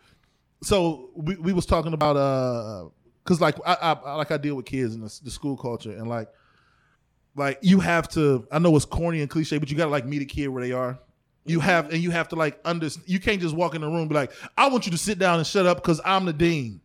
[0.63, 2.89] so we, we was talking about uh
[3.23, 6.07] because like I, I like I deal with kids in the, the school culture and
[6.07, 6.29] like
[7.35, 10.21] like you have to I know it's corny and cliche, but you gotta like meet
[10.21, 10.99] a kid where they are.
[11.45, 13.07] You have and you have to like understand.
[13.07, 15.37] You can't just walk in the room be like, "I want you to sit down
[15.37, 16.81] and shut up because I'm the dean."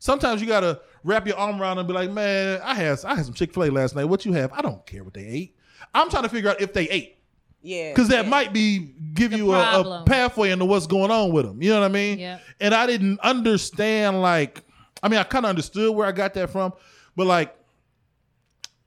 [0.00, 3.24] Sometimes you gotta wrap your arm around and be like, "Man, I had I had
[3.24, 4.06] some Chick Fil A last night.
[4.06, 4.52] What you have?
[4.52, 5.56] I don't care what they ate.
[5.94, 7.18] I'm trying to figure out if they ate
[7.62, 7.90] Yeah.
[7.92, 8.30] because that yeah.
[8.30, 11.62] might be give The you a, a pathway into what's going on with them.
[11.62, 12.18] You know what I mean?
[12.18, 12.42] Yep.
[12.60, 14.62] And I didn't understand like,
[15.02, 16.72] I mean, I kind of understood where I got that from,
[17.16, 17.54] but like,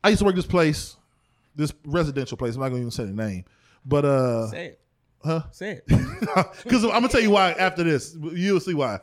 [0.04, 0.96] I used to work this place,
[1.56, 2.56] this residential place.
[2.56, 3.46] I'm not gonna even say the name,
[3.86, 4.80] but uh, Say it.
[5.24, 5.42] huh?
[5.52, 5.84] Say it.
[6.64, 8.16] Because I'm gonna tell you why after this.
[8.34, 9.00] You'll see why.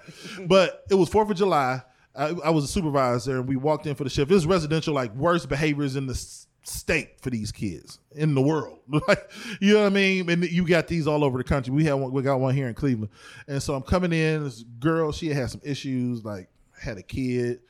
[0.47, 1.83] But it was Fourth of July.
[2.15, 4.29] I, I was a supervisor, and we walked in for the shift.
[4.29, 8.43] This is residential, like worst behaviors in the s- state for these kids in the
[8.43, 8.79] world.
[9.07, 10.29] Like, you know what I mean?
[10.29, 11.73] And you got these all over the country.
[11.73, 12.11] We had one.
[12.11, 13.11] We got one here in Cleveland,
[13.47, 14.43] and so I'm coming in.
[14.43, 16.49] This girl, she had some issues, like
[16.81, 17.61] had a kid,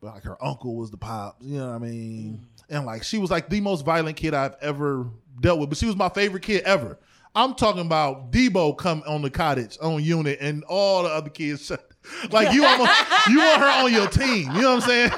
[0.00, 1.36] but like her uncle was the pop.
[1.42, 2.40] You know what I mean?
[2.70, 2.76] Mm.
[2.76, 5.06] And like she was like the most violent kid I've ever
[5.40, 6.98] dealt with, but she was my favorite kid ever.
[7.34, 11.66] I'm talking about Debo come on the cottage on unit and all the other kids
[11.66, 11.86] shut.
[12.30, 12.90] Like you almost
[13.28, 14.50] you want her on your team.
[14.54, 15.10] You know what I'm saying?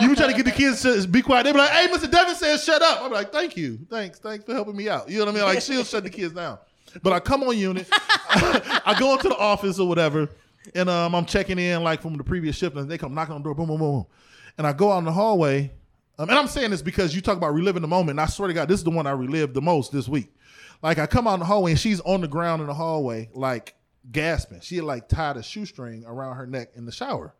[0.02, 1.44] You try to get the kids to be quiet.
[1.44, 2.10] They be like, "Hey, Mr.
[2.10, 5.18] Devin says shut up." I'm like, "Thank you, thanks, thanks for helping me out." You
[5.18, 5.44] know what I mean?
[5.44, 6.58] Like she'll shut the kids down.
[7.02, 10.28] But I come on unit, I go into the office or whatever,
[10.74, 13.42] and um, I'm checking in like from the previous shift, and they come knocking on
[13.42, 14.06] the door, boom, boom, boom, boom.
[14.56, 15.72] and I go out in the hallway.
[16.18, 18.10] Um, and I'm saying this because you talk about reliving the moment.
[18.10, 20.32] And I swear to God, this is the one I relived the most this week.
[20.82, 23.28] Like I come out in the hallway and she's on the ground in the hallway,
[23.34, 23.74] like
[24.10, 24.60] gasping.
[24.60, 27.34] She had like tied a shoestring around her neck in the shower.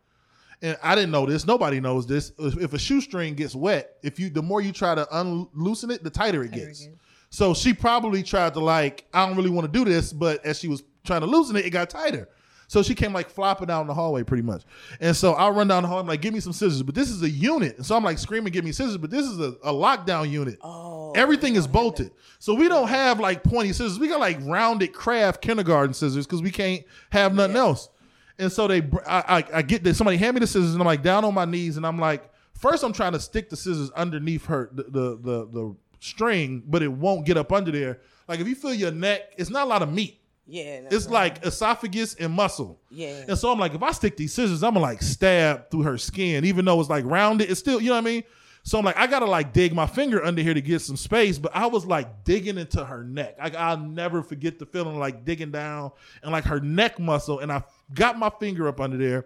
[0.61, 1.45] And I didn't know this.
[1.47, 2.33] Nobody knows this.
[2.37, 6.03] If if a shoestring gets wet, if you the more you try to unloosen it,
[6.03, 6.89] the tighter it gets.
[7.29, 10.59] So she probably tried to like, I don't really want to do this, but as
[10.59, 12.27] she was trying to loosen it, it got tighter.
[12.69, 14.61] So she came like flopping down the hallway pretty much.
[14.99, 15.99] And so I run down the hall.
[15.99, 16.83] I'm like, give me some scissors.
[16.83, 17.77] But this is a unit.
[17.77, 18.97] And so I'm like screaming, give me scissors.
[18.97, 20.59] But this is a, a lockdown unit.
[20.61, 22.11] Oh, Everything is bolted.
[22.37, 23.97] So we don't have like pointy scissors.
[23.97, 27.89] We got like rounded craft kindergarten scissors because we can't have nothing else.
[28.37, 29.97] And so they, I, I, I get this.
[29.97, 32.31] Somebody hand me the scissors, and I'm like down on my knees, and I'm like,
[32.53, 36.83] first I'm trying to stick the scissors underneath her, the the the, the string, but
[36.83, 37.99] it won't get up under there.
[38.27, 40.21] Like if you feel your neck, it's not a lot of meat.
[40.49, 40.81] Yeah.
[40.89, 41.13] It's right.
[41.13, 42.79] like esophagus and muscle.
[42.89, 43.25] Yeah.
[43.27, 45.97] And so I'm like, if I stick these scissors, I'm gonna like stab through her
[45.97, 47.49] skin, even though it's like rounded.
[47.49, 48.23] It's still, you know what I mean?
[48.63, 51.37] So I'm like, I gotta like dig my finger under here to get some space.
[51.37, 53.37] But I was like digging into her neck.
[53.39, 55.91] Like I'll never forget the feeling of, like digging down
[56.23, 57.39] and like her neck muscle.
[57.39, 59.25] And I got my finger up under there,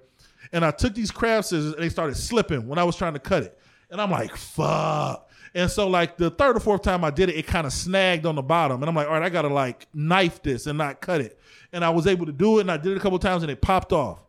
[0.51, 3.19] and I took these craft scissors and they started slipping when I was trying to
[3.19, 3.59] cut it.
[3.93, 5.29] And I'm like, fuck.
[5.53, 8.25] And so like the third or fourth time I did it, it kind of snagged
[8.25, 8.81] on the bottom.
[8.81, 11.39] And I'm like, all right, I gotta like knife this and not cut it.
[11.71, 13.51] And I was able to do it, and I did it a couple times, and
[13.51, 14.19] it popped off.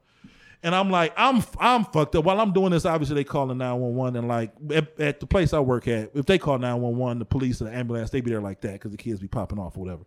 [0.62, 2.24] And I'm like, I'm I'm fucked up.
[2.24, 5.60] While I'm doing this, obviously they calling 911, and like at, at the place I
[5.60, 8.60] work at, if they call 911, the police or the ambulance, they be there like
[8.60, 10.04] that because the kids be popping off or whatever.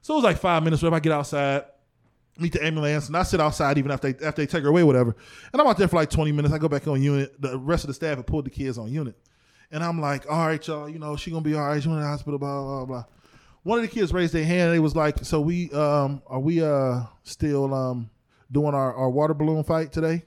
[0.00, 0.82] So it was like five minutes.
[0.82, 0.96] Whatever.
[0.96, 1.64] I get outside,
[2.38, 4.82] meet the ambulance, and I sit outside even after they after they take her away,
[4.82, 5.14] whatever.
[5.52, 6.52] And I'm out there for like 20 minutes.
[6.54, 7.40] I go back on unit.
[7.40, 9.16] The rest of the staff have pulled the kids on unit,
[9.70, 11.82] and I'm like, all right, y'all, you know she gonna be all right.
[11.82, 13.04] She went to the hospital, blah blah blah.
[13.62, 14.62] One of the kids raised their hand.
[14.62, 18.10] and They was like, so we um are we uh still um
[18.52, 20.24] doing our, our water balloon fight today?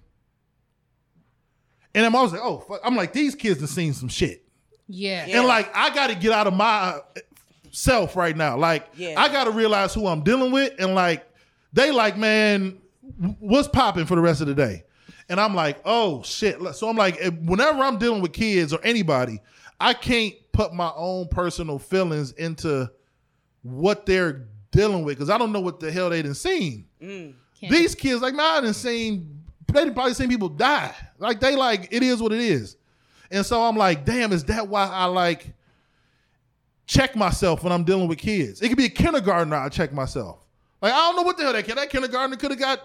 [1.94, 2.82] And I'm always like, oh, fuck.
[2.84, 4.44] I'm like, these kids have seen some shit.
[4.88, 5.26] Yeah.
[5.26, 5.40] Yeah.
[5.40, 7.00] And like, I got to get out of my
[7.72, 8.56] self right now.
[8.58, 9.20] Like, Yeah.
[9.20, 10.74] I got to realize who I'm dealing with.
[10.80, 11.27] And like,
[11.78, 12.78] they like, man,
[13.40, 14.84] what's popping for the rest of the day?
[15.30, 16.60] And I'm like, oh shit.
[16.76, 19.40] So I'm like, eh, whenever I'm dealing with kids or anybody,
[19.80, 22.90] I can't put my own personal feelings into
[23.62, 26.86] what they're dealing with because I don't know what the hell they done seen.
[27.00, 27.36] Can't-
[27.72, 30.94] These kids, like, man, I done seen, they done probably seen people die.
[31.20, 32.78] Like, they like, it is what it is.
[33.30, 35.54] And so I'm like, damn, is that why I like
[36.86, 38.62] check myself when I'm dealing with kids?
[38.62, 40.46] It could be a kindergartner, I check myself.
[40.82, 42.82] Like, I don't know what the hell that kid, that kindergartner could have got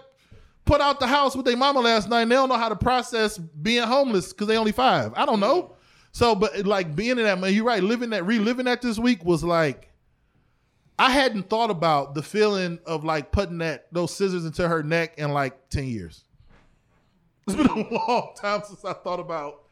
[0.65, 2.75] put out the house with their mama last night and they don't know how to
[2.75, 5.13] process being homeless because they only five.
[5.15, 5.75] I don't know.
[6.11, 7.83] So, but like being in that, man, you're right.
[7.83, 9.89] Living that, reliving that this week was like,
[10.97, 15.15] I hadn't thought about the feeling of like putting that those scissors into her neck
[15.17, 16.23] in like 10 years.
[17.45, 19.63] It's been a long time since I thought about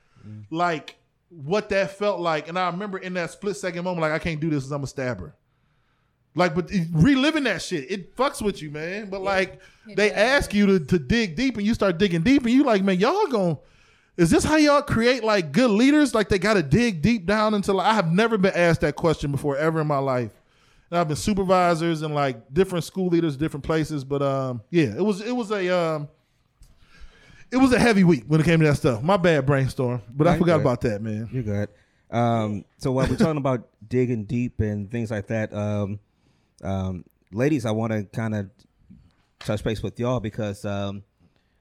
[0.49, 0.97] like
[1.29, 2.49] what that felt like.
[2.49, 4.87] And I remember in that split second moment, like I can't do this I'm a
[4.87, 5.33] stabber.
[6.33, 9.09] Like, but reliving that shit, it fucks with you, man.
[9.09, 9.59] But like,
[9.95, 12.83] they ask you to, to dig deep, and you start digging deep, and you like,
[12.83, 13.57] man, y'all going
[14.15, 16.13] Is this how y'all create like good leaders?
[16.13, 17.73] Like they got to dig deep down into.
[17.73, 20.31] Like, I have never been asked that question before ever in my life.
[20.89, 24.03] And I've been supervisors and like different school leaders, different places.
[24.03, 26.09] But um, yeah, it was it was a um,
[27.51, 29.01] it was a heavy week when it came to that stuff.
[29.01, 30.61] My bad brainstorm, but I forgot good.
[30.61, 31.29] about that, man.
[31.31, 31.69] You're good.
[32.09, 35.99] Um, so while we're talking about digging deep and things like that, um,
[36.63, 38.49] um, ladies, I want to kind of
[39.39, 41.03] touch base with y'all because um,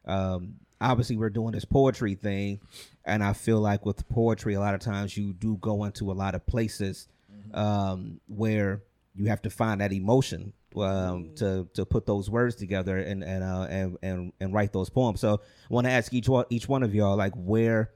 [0.07, 2.61] um, obviously we're doing this poetry thing,
[3.05, 6.15] and I feel like with poetry, a lot of times you do go into a
[6.15, 7.09] lot of places
[7.55, 8.83] um, where
[9.15, 13.43] you have to find that emotion um, to to put those words together and and
[13.43, 15.21] uh, and, and and write those poems.
[15.21, 17.91] So I want to ask each one each one of y'all like where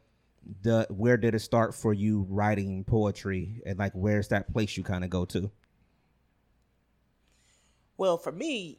[0.62, 4.82] the where did it start for you writing poetry and like where's that place you
[4.82, 5.50] kind of go to?
[7.96, 8.78] Well, for me,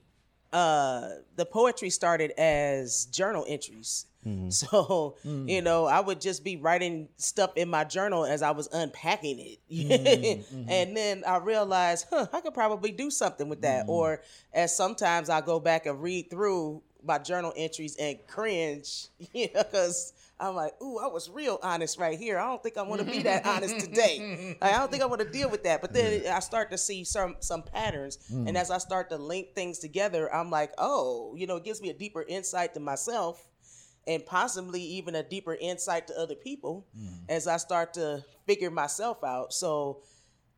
[0.52, 4.06] uh, the poetry started as journal entries.
[4.26, 4.50] Mm-hmm.
[4.50, 5.48] So, mm.
[5.48, 9.40] you know, I would just be writing stuff in my journal as I was unpacking
[9.40, 9.60] it.
[9.76, 10.70] Mm-hmm, mm-hmm.
[10.70, 13.86] and then I realized, huh, I could probably do something with that.
[13.86, 13.90] Mm.
[13.90, 14.22] Or
[14.54, 19.64] as sometimes I go back and read through my journal entries and cringe, you know,
[19.64, 22.38] because I'm like, ooh, I was real honest right here.
[22.38, 24.56] I don't think I want to be that honest today.
[24.62, 25.82] Like, I don't think I want to deal with that.
[25.82, 28.56] But then I start to see some some patterns, and mm.
[28.56, 31.90] as I start to link things together, I'm like, oh, you know, it gives me
[31.90, 33.46] a deeper insight to myself,
[34.08, 37.10] and possibly even a deeper insight to other people mm.
[37.30, 39.54] as I start to figure myself out.
[39.54, 40.02] So.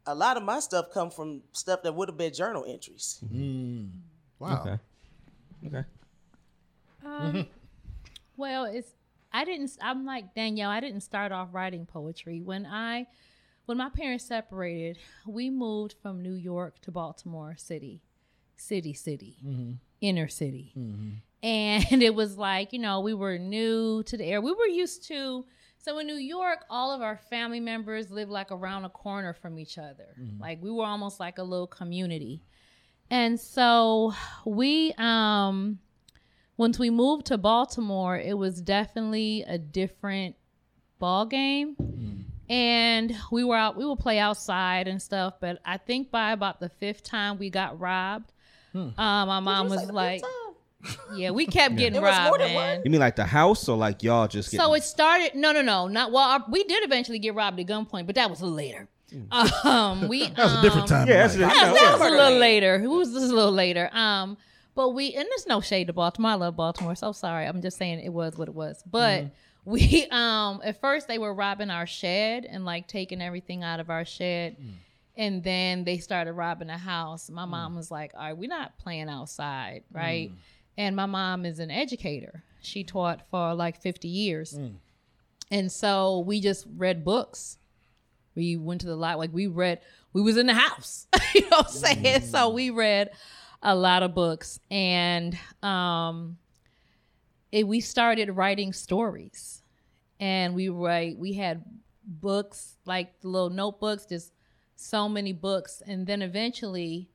[0.09, 3.19] A lot of my stuff come from stuff that would have been journal entries.
[3.29, 3.89] Mm.
[4.39, 4.61] Wow.
[4.61, 4.79] Okay.
[5.67, 5.85] Okay.
[7.07, 7.47] Um,
[8.37, 8.91] well, it's
[9.31, 9.71] I didn't.
[9.81, 10.69] I'm like Danielle.
[10.69, 13.07] I didn't start off writing poetry when I,
[13.65, 14.97] when my parents separated.
[15.25, 18.01] We moved from New York to Baltimore City,
[18.55, 19.37] city, city,
[20.01, 20.73] inner city,
[21.43, 24.41] and it was like you know we were new to the air.
[24.41, 25.45] We were used to.
[25.79, 29.57] So in New York, all of our family members lived like around a corner from
[29.57, 30.07] each other.
[30.39, 32.41] Like we were almost like a little community.
[33.09, 34.13] And so
[34.45, 35.79] we um
[36.57, 40.35] once we moved to Baltimore, it was definitely a different
[40.99, 41.75] ball game.
[42.49, 45.35] And we were out, we would play outside and stuff.
[45.39, 48.31] But I think by about the fifth time we got robbed,
[48.73, 50.21] uh, my mom was like,
[51.15, 53.67] "Yeah, we kept getting It was more robbed, than man." You mean like the house
[53.67, 55.35] or like y'all just get So it started.
[55.35, 56.23] No, no, no, not well.
[56.23, 58.87] Our, we did eventually get robbed at gunpoint, but that was later.
[59.31, 61.07] Um, we That was a different time.
[61.07, 61.51] Yeah, in that's life.
[61.51, 62.75] just- that, that was a little later.
[62.75, 63.89] It was just a little later.
[63.93, 64.37] Um,
[64.77, 66.31] but we and there's no shade to Baltimore.
[66.31, 66.93] I love Baltimore.
[66.93, 67.47] So sorry.
[67.47, 68.83] I'm just saying it was what it was.
[68.85, 69.31] But mm.
[69.65, 73.89] we um at first they were robbing our shed and like taking everything out of
[73.89, 74.55] our shed.
[74.61, 74.71] Mm.
[75.17, 77.27] And then they started robbing the house.
[77.27, 77.49] My mm.
[77.49, 80.31] mom was like, All right, we're not playing outside, right?
[80.77, 82.43] And my mom is an educator.
[82.61, 84.59] She taught for like 50 years.
[85.49, 87.57] And so we just read books.
[88.35, 89.81] We went to the lot, like we read,
[90.13, 91.07] we was in the house.
[91.33, 92.21] you know what I'm saying?
[92.21, 93.09] So we read
[93.61, 96.37] a lot of books and um
[97.51, 99.63] it, we started writing stories.
[100.19, 101.63] And we write we had
[102.03, 104.33] books, like little notebooks, just
[104.75, 105.81] so many books.
[105.85, 107.09] And then eventually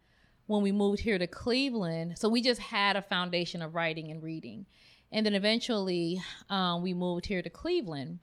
[0.46, 4.22] when we moved here to Cleveland, so we just had a foundation of writing and
[4.22, 4.66] reading.
[5.10, 8.18] And then eventually um, we moved here to Cleveland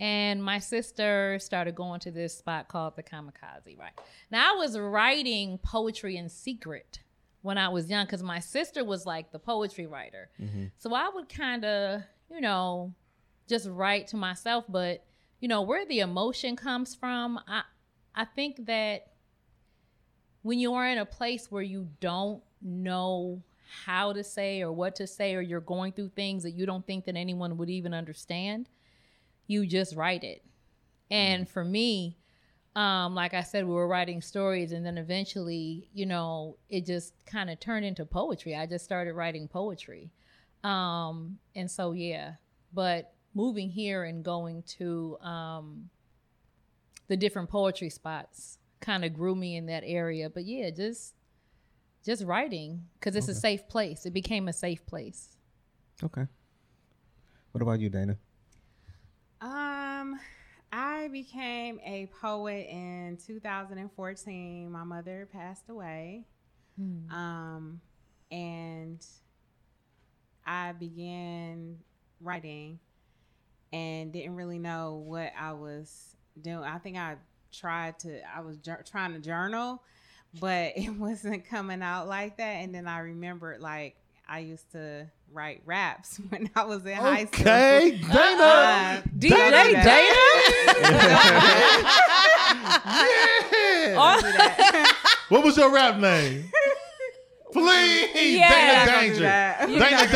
[0.00, 3.78] and my sister started going to this spot called the Kamikaze.
[3.78, 3.92] Right
[4.30, 6.98] now, I was writing poetry in secret
[7.44, 10.30] when I was young because my sister was like the poetry writer.
[10.40, 10.64] Mm-hmm.
[10.78, 12.94] So I would kind of, you know,
[13.46, 14.64] just write to myself.
[14.66, 15.04] But
[15.40, 17.64] you know, where the emotion comes from, I
[18.14, 19.08] I think that
[20.40, 23.42] when you are in a place where you don't know
[23.84, 26.86] how to say or what to say, or you're going through things that you don't
[26.86, 28.70] think that anyone would even understand
[29.46, 30.42] you just write it.
[31.10, 31.52] And mm-hmm.
[31.52, 32.16] for me,
[32.76, 37.14] um, like I said, we were writing stories, and then eventually, you know, it just
[37.26, 38.56] kind of turned into poetry.
[38.56, 40.10] I just started writing poetry.
[40.64, 42.34] Um, and so, yeah,
[42.72, 45.90] but moving here and going to um,
[47.08, 50.28] the different poetry spots kind of grew me in that area.
[50.28, 51.14] But yeah, just
[52.04, 54.04] just writing because it's a safe place.
[54.04, 55.36] It became a safe place.
[56.02, 56.26] Okay.
[57.52, 58.16] What about you, Dana?
[59.40, 59.73] Um,
[61.04, 64.72] I became a poet in 2014.
[64.72, 66.24] My mother passed away.
[67.14, 67.80] Um,
[68.32, 69.04] and
[70.46, 71.76] I began
[72.22, 72.78] writing
[73.70, 76.64] and didn't really know what I was doing.
[76.64, 77.16] I think I
[77.52, 78.56] tried to, I was
[78.90, 79.82] trying to journal,
[80.40, 82.62] but it wasn't coming out like that.
[82.62, 87.24] And then I remembered like I used to write raps when I was in high
[87.26, 87.40] school.
[87.42, 88.12] Okay, Dana.
[88.42, 89.72] Uh, DJ don't do
[94.32, 94.94] that.
[95.28, 96.50] What was your rap name?
[97.52, 98.48] Please, Yeah.
[98.50, 99.22] Dana Don't Danger.
[99.22, 99.68] that.
[99.68, 100.06] Dana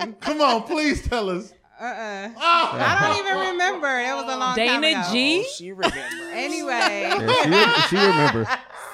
[0.00, 0.16] Danger.
[0.20, 1.52] Come on, please tell us.
[1.80, 2.28] Uh-uh.
[2.36, 2.70] Oh.
[2.72, 3.98] I don't even remember.
[4.00, 4.80] It was a long time ago.
[4.80, 5.08] Dana ago.
[5.12, 5.44] G.
[5.54, 6.02] She remembers.
[6.32, 8.46] Anyway, Yeah, she, she remembers.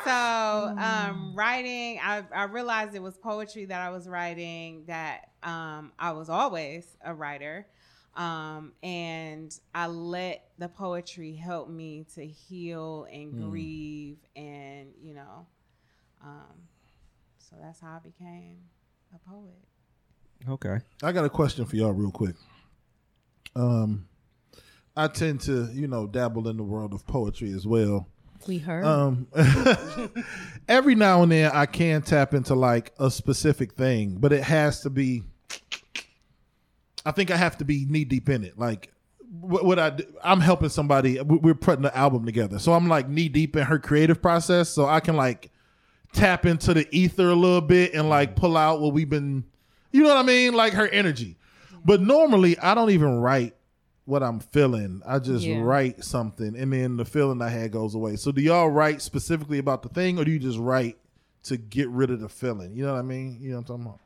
[0.04, 4.84] So um, writing, I, I realized it was poetry that I was writing.
[4.86, 7.66] That um, I was always a writer,
[8.16, 13.50] um, and I let the poetry help me to heal and Hmm.
[13.50, 15.46] grieve, and you know,
[16.22, 16.68] um,
[17.38, 18.58] so that's how I became
[19.14, 19.58] a poet.
[20.48, 20.78] Okay.
[21.02, 22.34] I got a question for y'all, real quick.
[23.54, 24.08] Um,
[24.96, 28.06] I tend to, you know, dabble in the world of poetry as well.
[28.48, 28.84] We heard.
[28.84, 29.26] Um,
[30.68, 34.80] every now and then I can tap into like a specific thing, but it has
[34.82, 35.22] to be.
[37.04, 38.58] I think I have to be knee deep in it.
[38.58, 38.92] Like
[39.40, 41.20] what, what I do, I'm helping somebody.
[41.20, 44.68] we- We're putting the album together, so I'm like knee deep in her creative process,
[44.68, 45.50] so I can like
[46.12, 49.44] tap into the ether a little bit and like pull out what we've been.
[49.92, 50.54] You know what I mean?
[50.54, 51.36] Like her energy.
[51.84, 53.54] But normally I don't even write
[54.10, 55.00] what I'm feeling.
[55.06, 55.60] I just Yeah.
[55.62, 58.16] write something and then the feeling I had goes away.
[58.16, 60.98] So do y'all write specifically about the thing or do you just write
[61.44, 62.74] to get rid of the feeling?
[62.74, 63.38] You know what I mean?
[63.40, 64.00] You know what I'm talking about?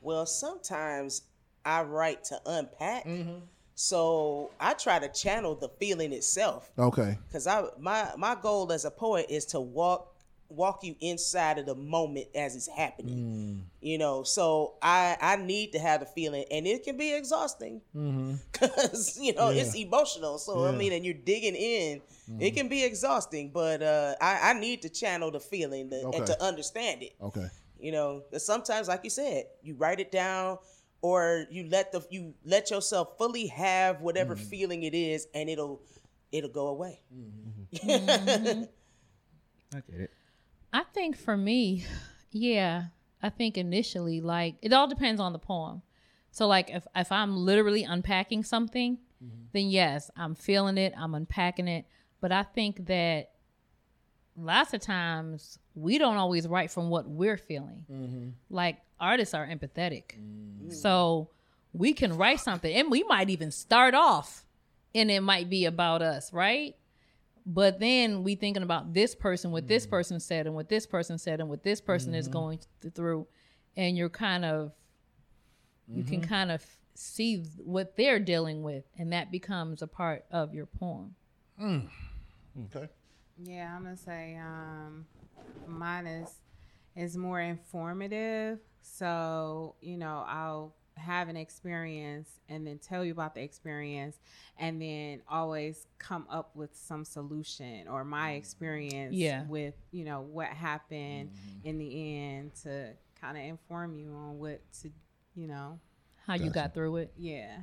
[0.00, 1.22] Well, sometimes
[1.64, 3.04] I write to unpack.
[3.04, 3.44] Mm-hmm.
[3.74, 6.70] So I try to channel the feeling itself.
[6.78, 7.18] Okay.
[7.32, 10.11] Cause I my my goal as a poet is to walk
[10.54, 13.18] walk you inside of the moment as it's happening.
[13.18, 13.60] Mm.
[13.80, 17.80] You know, so I I need to have the feeling, and it can be exhausting
[17.96, 18.34] mm-hmm.
[18.52, 20.38] because you know it's emotional.
[20.38, 22.56] So I mean, and you're digging in, it mm-hmm.
[22.56, 23.50] can be exhausting.
[23.52, 26.18] But uh, I I need to channel the feeling to, Okay.
[26.18, 27.14] and to understand it.
[27.20, 27.48] Okay.
[27.78, 30.58] You know, sometimes, like you said, you write it down,
[31.02, 34.40] or you let the you let yourself fully have whatever mm.
[34.40, 35.82] feeling it is, and it'll
[36.30, 37.00] it'll go away.
[37.12, 38.62] Mm-hmm.
[39.76, 40.10] I get it.
[40.72, 41.84] I think for me,
[42.30, 42.84] yeah,
[43.22, 45.82] I think initially, like it all depends on the poem.
[46.30, 49.44] So like if if I'm literally unpacking something, mm-hmm.
[49.52, 51.86] then yes, I'm feeling it, I'm unpacking it.
[52.20, 53.30] But I think that
[54.36, 57.84] lots of times we don't always write from what we're feeling.
[57.90, 58.28] Mm-hmm.
[58.50, 60.18] Like artists are empathetic.
[60.18, 60.72] Mm.
[60.72, 61.30] So
[61.72, 64.44] we can write something and we might even start off
[64.94, 66.76] and it might be about us, right?
[67.44, 71.18] But then we thinking about this person, what this person said, and what this person
[71.18, 73.26] said, and what this person is going th- through,
[73.76, 74.72] and you're kind of,
[75.88, 80.54] you can kind of see what they're dealing with, and that becomes a part of
[80.54, 81.14] your poem.
[81.60, 81.88] Mm.
[82.66, 82.88] Okay.
[83.42, 85.06] Yeah, I'm gonna say um,
[85.66, 86.30] mine is
[86.94, 88.60] is more informative.
[88.82, 94.18] So you know, I'll have an experience and then tell you about the experience,
[94.58, 98.38] and then always come up with some solution or my mm-hmm.
[98.38, 99.44] experience Yeah.
[99.46, 101.68] with you know what happened mm-hmm.
[101.68, 104.90] in the end to kind of inform you on what to
[105.34, 105.78] you know
[106.26, 107.12] How you got through it?
[107.16, 107.58] yeah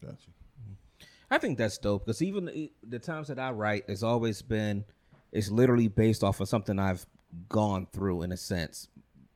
[0.00, 0.14] Gotcha.
[0.16, 1.04] Mm-hmm.
[1.30, 4.84] I think that's dope because even the- the times that I write, it's always been,
[5.32, 7.04] it's literally based off of something I've
[7.48, 8.88] gone through in a sense.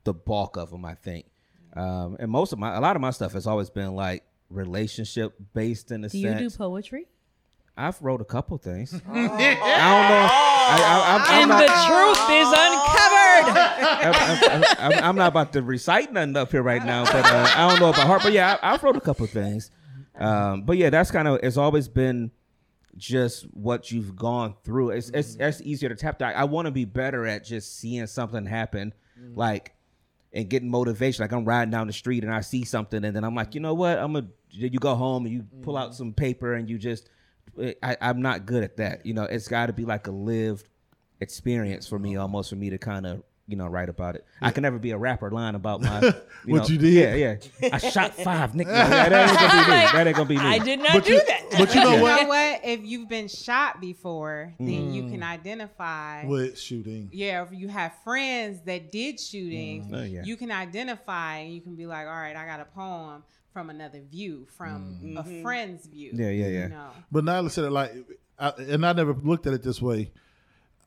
[0.04, 1.26] The bulk of them, I think,
[1.74, 5.35] um, and most of my, a lot of my stuff has always been like relationship
[5.54, 7.06] based in a Do you do poetry?
[7.76, 8.92] I've wrote a couple things.
[9.08, 10.28] I don't know.
[10.28, 13.56] I, I, I'm, I'm not, truth is uncovered.
[14.78, 17.68] I'm, I'm, I'm not about to recite nothing up here right now, but uh, I
[17.68, 18.22] don't know about heart.
[18.22, 19.70] But yeah, I, I've wrote a couple things.
[20.18, 22.30] Um, but yeah, that's kind of it's always been
[22.98, 24.90] just what you've gone through.
[24.90, 26.37] It's it's, it's easier to tap that.
[26.37, 28.92] I want to be better at just seeing something happen,
[29.35, 29.72] like
[30.32, 31.22] and getting motivation.
[31.22, 33.60] Like I'm riding down the street and I see something, and then I'm like, you
[33.60, 33.98] know what?
[33.98, 34.28] I'm gonna.
[34.50, 35.96] You go home and you pull out mm-hmm.
[35.96, 37.08] some paper and you just.
[37.82, 39.04] I, I'm not good at that.
[39.04, 40.68] You know, it's got to be like a lived
[41.20, 42.22] experience for me, mm-hmm.
[42.22, 44.24] almost for me to kind of you know write about it.
[44.40, 46.12] I can never be a rapper lying about my you
[46.52, 47.18] What know, you did?
[47.18, 47.68] Yeah, yeah.
[47.72, 48.66] I shot five niggas.
[48.66, 49.92] that, that ain't gonna be me.
[49.92, 50.42] That ain't gonna be me.
[50.42, 51.42] I did not But do you, that.
[51.59, 52.29] but you know you know what?
[52.29, 55.29] what if you've been shot before then you can mm.
[55.29, 57.10] identify With shooting.
[57.12, 60.00] Yeah, if you have friends that did shootings, mm.
[60.00, 60.23] Oh, yeah.
[60.25, 63.71] you can identify and you can be like, all right, I got a poem from
[63.71, 65.19] another view, from mm.
[65.19, 65.42] a mm-hmm.
[65.42, 66.12] friend's view.
[66.14, 66.62] Yeah, yeah, yeah.
[66.62, 66.90] You know?
[67.10, 67.92] But now let's say it like,
[68.38, 70.10] I, and I never looked at it this way.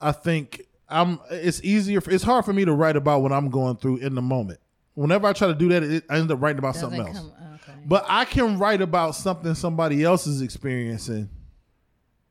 [0.01, 1.19] I think I'm.
[1.31, 2.01] It's easier.
[2.01, 4.59] For, it's hard for me to write about what I'm going through in the moment.
[4.93, 7.25] Whenever I try to do that, it, I end up writing about something Doesn't else.
[7.37, 7.79] come- oh, okay.
[7.85, 11.29] But I can write about something somebody else is experiencing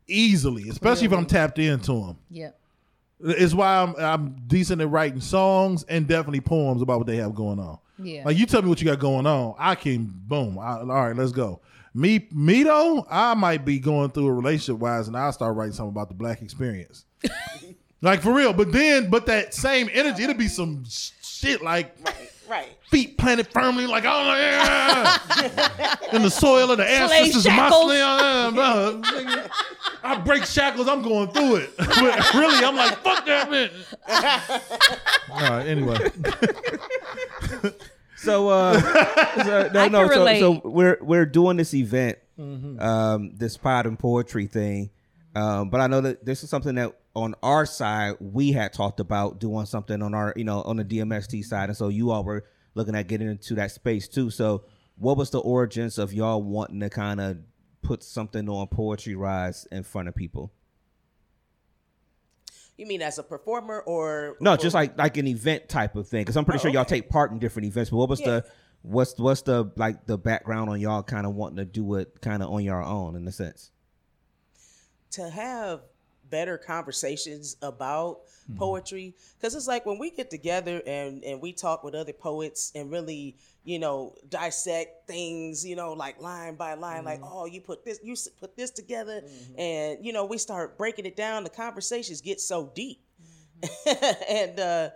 [0.06, 2.18] easily, especially if I'm tapped into them.
[2.30, 2.58] Yep.
[3.20, 7.34] It's why I'm I'm decent at writing songs and definitely poems about what they have
[7.34, 7.78] going on.
[7.98, 8.24] Yeah.
[8.24, 10.58] Like you tell me what you got going on, I can boom.
[10.58, 11.60] I, all right, let's go.
[11.94, 15.72] Me me though, I might be going through a relationship wise, and I'll start writing
[15.72, 17.04] something about the black experience.
[18.04, 18.52] like for real.
[18.52, 20.84] But then, but that same energy, it'll be some
[21.22, 21.96] shit like
[22.46, 22.76] Right.
[22.90, 27.56] feet planted firmly, like oh yeah, in the soil of the Slave ancestors of my
[27.70, 27.84] shackles.
[27.84, 28.54] slave.
[28.54, 29.00] bro.
[29.02, 29.50] Nigga,
[30.02, 31.74] I break shackles, I'm going through it.
[31.78, 33.70] but really, I'm like, fuck that man.
[35.30, 35.98] All right, anyway.
[38.16, 38.80] So, uh,
[39.44, 40.00] so, no, I no.
[40.00, 40.40] can So, relate.
[40.40, 44.88] so we're we're doing this event, um, this pod and poetry thing.
[45.34, 48.98] Um, but I know that this is something that on our side we had talked
[49.00, 52.24] about doing something on our, you know, on the DMST side, and so you all
[52.24, 52.44] were
[52.74, 54.30] looking at getting into that space too.
[54.30, 54.64] So,
[54.96, 57.38] what was the origins of y'all wanting to kind of
[57.82, 60.52] put something on Poetry Rise in front of people?
[62.76, 66.22] You mean as a performer or No, just like like an event type of thing.
[66.22, 67.00] Because I'm pretty Oh, sure y'all okay.
[67.00, 67.90] take part in different events.
[67.90, 68.26] But what was Yeah.
[68.40, 68.46] the
[68.82, 72.42] what's what's the like the background on y'all kind of wanting to do it kind
[72.42, 73.70] of on your own in a sense?
[75.12, 75.80] to have
[76.30, 78.58] better conversations about Mm-hmm.
[78.58, 82.72] poetry because it's like when we get together and and we talk with other poets
[82.74, 87.32] and really you know dissect things you know like line by line like Mm-hmm.
[87.32, 89.22] oh you put this you put this together
[89.56, 93.00] and you know we start breaking it down the conversations get so deep
[93.62, 94.14] Mm-hmm.
[94.36, 94.90] and uh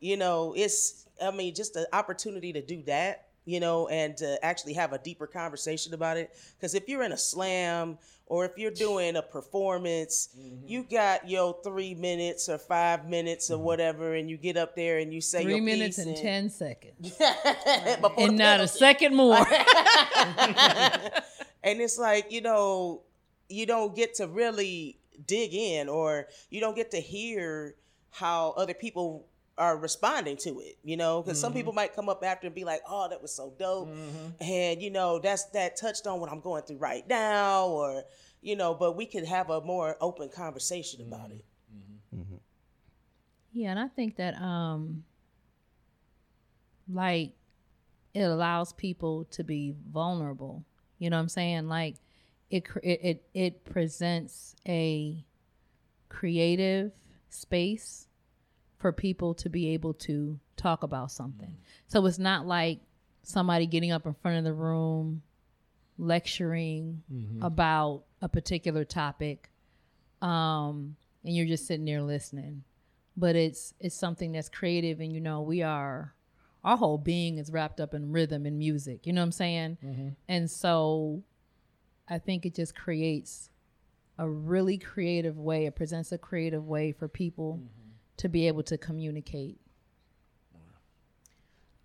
[0.00, 4.42] you know it's i mean just an opportunity to do that you know and to
[4.44, 8.52] actually have a deeper conversation about it because if you're in a slam or if
[8.56, 10.66] you're doing a performance Mm-hmm.
[10.66, 14.98] you got your three minutes or five minutes or whatever and you get up there
[14.98, 19.14] and you say Three your minutes piece and ten seconds, and the not a second
[19.14, 19.36] more.
[21.62, 23.02] and it's like you know
[23.48, 27.74] you don't get to really dig in or you don't get to hear
[28.10, 29.26] how other people
[29.56, 31.58] are responding to it you know because some mm-hmm.
[31.58, 33.88] people might come up after and be like oh that was so dope.
[33.88, 34.42] Mm-hmm.
[34.42, 38.02] And you know that's that touched on what i'm going through right now or
[38.42, 41.36] you know but we could have a more open conversation about mm-hmm.
[41.36, 41.44] it.
[43.54, 45.04] Yeah, and I think that um
[46.92, 47.32] like
[48.12, 50.64] it allows people to be vulnerable.
[50.98, 51.68] You know what I'm saying?
[51.68, 51.96] Like
[52.50, 55.24] it it it, it presents a
[56.08, 56.92] creative
[57.30, 58.08] space
[58.84, 61.56] for people to be able to talk about something.
[61.86, 62.80] So it's not like
[63.22, 65.22] somebody getting up in front of the room
[65.96, 67.42] lecturing mm-hmm.
[67.42, 69.48] about a particular topic
[70.20, 72.62] um and you're just sitting there listening.
[73.16, 76.12] But it's it's something that's creative and you know we are
[76.62, 79.06] our whole being is wrapped up in rhythm and music.
[79.06, 79.78] You know what i'm saying?
[79.82, 80.08] Mm-hmm.
[80.28, 81.22] And so
[82.06, 83.48] i think it just creates
[84.18, 87.83] a really creative way it presents a creative way for people mm-hmm.
[88.18, 89.58] To be able to communicate?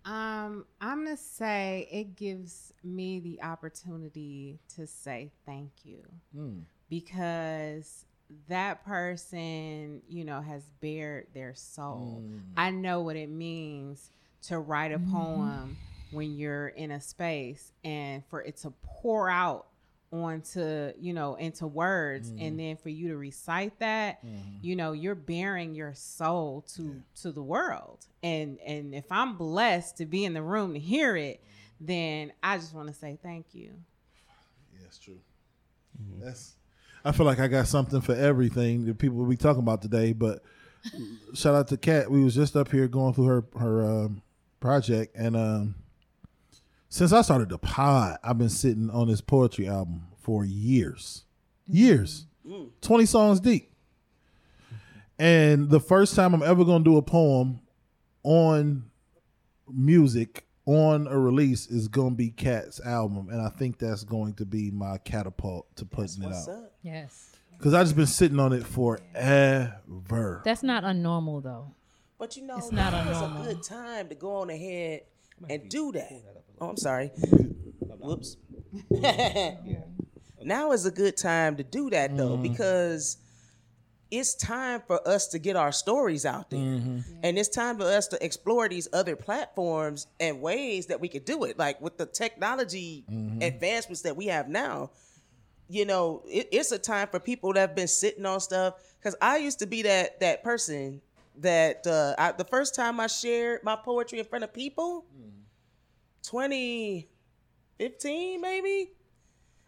[0.04, 6.02] Um, I'm gonna say it gives me the opportunity to say thank you.
[6.34, 6.58] Hmm.
[6.88, 8.06] Because
[8.48, 12.22] that person, you know, has bared their soul.
[12.24, 12.38] Hmm.
[12.56, 14.10] I know what it means
[14.42, 15.12] to write a mm-hmm.
[15.12, 15.76] poem
[16.10, 19.66] when you're in a space and for it to pour out
[20.12, 24.18] onto you know into words and then for you to recite that
[24.60, 29.96] you know you're bearing your soul to to the world and and if i'm blessed
[29.98, 31.40] to be in the room to hear it
[31.80, 33.70] then i just want to say thank you
[34.74, 35.18] Yeah, that's true.
[36.20, 36.56] That's.
[37.04, 40.12] I feel like I got something for everything that people will be talking about today.
[40.12, 40.42] But
[41.34, 42.10] shout out to Kat.
[42.10, 44.22] We was just up here going through her her um,
[44.60, 45.74] project, and um,
[46.90, 51.24] since I started the pod, I've been sitting on this poetry album for years,
[51.66, 52.68] years, mm.
[52.80, 53.72] twenty songs deep.
[55.18, 57.60] And the first time I'm ever gonna do a poem
[58.24, 58.90] on
[59.68, 64.44] music on a release is gonna be Cat's album, and I think that's going to
[64.44, 66.54] be my catapult to putting it what's out.
[66.56, 66.72] up.
[66.82, 67.36] Yes.
[67.56, 70.42] Because I've just been sitting on it forever.
[70.44, 71.72] that's not unnormal though.
[72.18, 75.02] But you know, It's not now is a good time to go on ahead
[75.48, 76.22] and do that.
[76.60, 77.10] Oh, I'm sorry.
[77.98, 78.36] Whoops.
[80.42, 83.18] Now is a good time to do that though, because
[84.10, 86.60] it's time for us to get our stories out there.
[87.22, 91.24] And it's time for us to explore these other platforms and ways that we could
[91.24, 91.58] do it.
[91.58, 93.04] Like with the technology
[93.42, 94.90] advancements that we have now,
[95.68, 98.74] you know, it, it's a time for people that have been sitting on stuff.
[98.98, 101.00] Because I used to be that that person
[101.40, 105.06] that uh, I, the first time I shared my poetry in front of people,
[106.22, 108.90] 2015 maybe.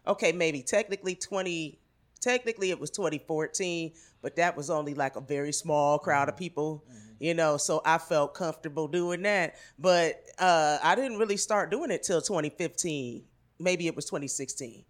[0.07, 1.79] Okay, maybe technically 20.
[2.21, 6.83] technically it was 2014, but that was only like a very small crowd of people,
[7.19, 7.57] you know.
[7.57, 12.21] So I felt comfortable doing that, but uh, I didn't really start doing it till
[12.21, 13.23] 2015.
[13.59, 14.83] Maybe it was 2016.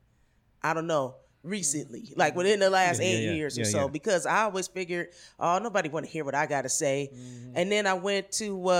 [0.64, 1.16] I don't know.
[1.44, 3.32] Recently, like within the last Yeah, yeah, eight yeah.
[3.34, 3.88] years or Yeah, so, yeah.
[3.88, 7.10] because I always figured, oh, nobody want to hear what I got to say.
[7.54, 8.72] And then I went to uh,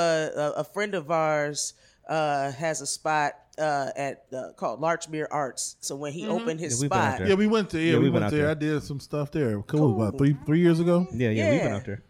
[0.56, 1.74] a, a friend of ours
[2.08, 5.76] uh, has a spot uh, at uh, called Larchmere Arts.
[5.82, 7.28] So when he opened his Yeah, we've been out spot.
[7.28, 7.82] Yeah, we went there.
[7.82, 8.42] Yeah, Yeah, we we went went there.
[8.44, 8.52] there.
[8.52, 9.62] I did some stuff there.
[9.64, 10.02] Cool.
[10.02, 11.06] About three three years ago.
[11.12, 11.76] Yeah, yeah, we've been Yeah.
[11.76, 12.02] out there.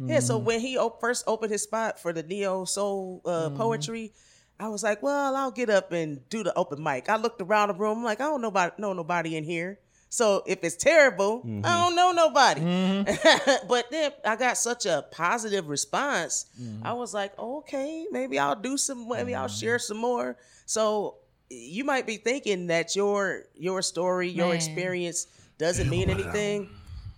[0.00, 0.46] Yeah, so Mm-hmm.
[0.46, 3.56] when he op- first opened his spot for the neo soul uh, Mm-hmm.
[3.58, 4.12] poetry,
[4.58, 7.08] I was like, well, I'll get up and do the open mic.
[7.10, 9.78] I looked around the room, like I don't know about know nobody in here.
[10.12, 11.64] So if it's terrible, Mm-hmm.
[11.64, 12.60] I don't know nobody.
[13.68, 16.44] but then I got such a positive response.
[16.60, 16.86] Mm-hmm.
[16.86, 19.08] I was like, okay, maybe I'll do some.
[19.08, 20.36] Maybe I'll share some more.
[20.66, 21.16] So
[21.48, 24.56] you might be thinking that your your story, your Man.
[24.56, 26.68] experience doesn't mean anything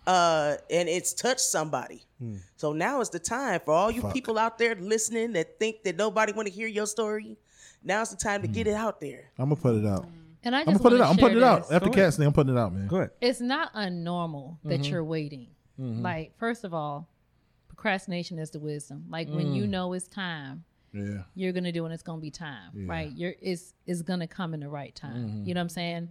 [0.07, 2.05] uh, and it's touched somebody.
[2.57, 5.97] So now is the time for all you people out there listening that think that
[5.97, 7.37] nobody want to hear your story.
[7.83, 9.31] Now's the time to get it out there.
[9.37, 10.07] I'm gonna put it out.
[10.45, 11.11] And I I'm just gonna put it out.
[11.11, 11.73] I'm putting it out this.
[11.73, 12.29] after Cat's name.
[12.29, 12.87] I'm putting it out, man.
[12.87, 13.11] Go ahead.
[13.21, 14.93] It's not unnormal that mm-hmm.
[14.93, 15.49] you're waiting.
[15.81, 16.03] Mm-hmm.
[16.03, 17.09] Like, first of all,
[17.69, 19.05] procrastination is the wisdom.
[19.11, 19.69] Like when you mm.
[19.71, 21.23] know it's time, Yeah.
[21.35, 22.87] you're gonna do it and it's gonna be time.
[22.87, 23.11] Right.
[23.15, 25.29] You're it's it's gonna come in the right time.
[25.29, 25.45] Mm-hmm.
[25.45, 26.09] You know what I'm saying?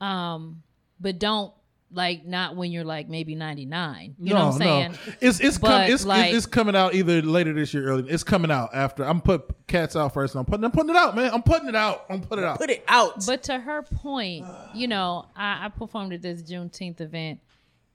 [0.00, 0.62] Um,
[1.00, 1.52] but don't
[1.90, 4.16] like not when you're like maybe 99.
[4.18, 4.98] You know what I'm saying?
[5.20, 8.10] It's it's com- it's, like- it's coming out either later this year, or early.
[8.10, 9.04] It's coming out after.
[9.04, 10.34] I'm put cats out first.
[10.34, 11.30] And I'm putting I'm putting it out, man.
[11.32, 12.04] I'm putting it out.
[12.10, 12.58] I'm putting it out.
[12.58, 13.24] Put it out.
[13.26, 17.40] But to her point, you know, I, I performed at this Juneteenth event,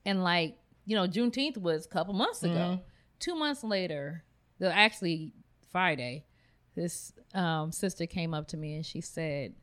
[0.06, 2.80] and like, you know, Juneteenth was a couple months ago.
[3.20, 4.24] Two months later,
[4.60, 5.32] the actually
[5.72, 6.26] Friday,
[6.76, 9.54] this um, sister came up to me and she said,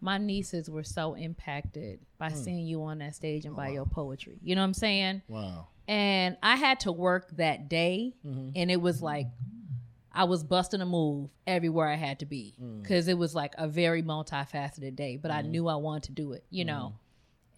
[0.00, 2.36] "My nieces were so impacted by hmm.
[2.36, 5.22] seeing you on that stage and by your poetry." You know what I'm saying?
[5.28, 5.68] Wow.
[5.86, 8.50] and I had to work that day, mm-hmm.
[8.54, 9.26] and it was like
[10.12, 12.80] I was busting a move everywhere I had to be hmm.
[12.80, 15.16] because it was like a very multifaceted day.
[15.16, 15.50] But I mm-hmm.
[15.52, 16.92] knew I wanted to do it, you know.
[16.92, 16.96] Mm-hmm.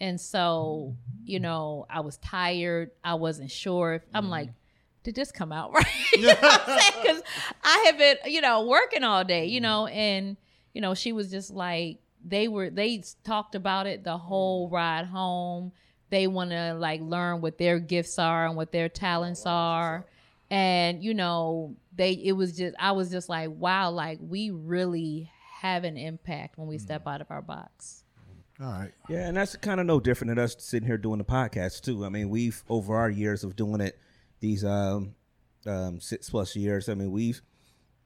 [0.02, 2.90] And so, you know, I was tired.
[3.04, 4.48] I wasn't sure if I'm like,
[5.02, 5.86] did this come out right?
[6.14, 6.92] you know what I'm saying?
[7.02, 7.22] Because
[7.62, 10.36] I have been, you know, working all day, you know, and
[10.74, 15.06] you know, she was just like, they were, they talked about it the whole ride
[15.06, 15.72] home.
[16.10, 20.06] They want to like learn what their gifts are and what their talents are.
[20.50, 25.30] And, you know, they, it was just, I was just like, wow, like we really
[25.60, 28.04] have an impact when we step out of our box.
[28.60, 28.92] All right.
[29.08, 32.04] Yeah, and that's kind of no different than us sitting here doing the podcast too.
[32.04, 33.98] I mean, we've over our years of doing it,
[34.40, 35.14] these um,
[35.66, 36.88] um, six plus years.
[36.88, 37.40] I mean, we've,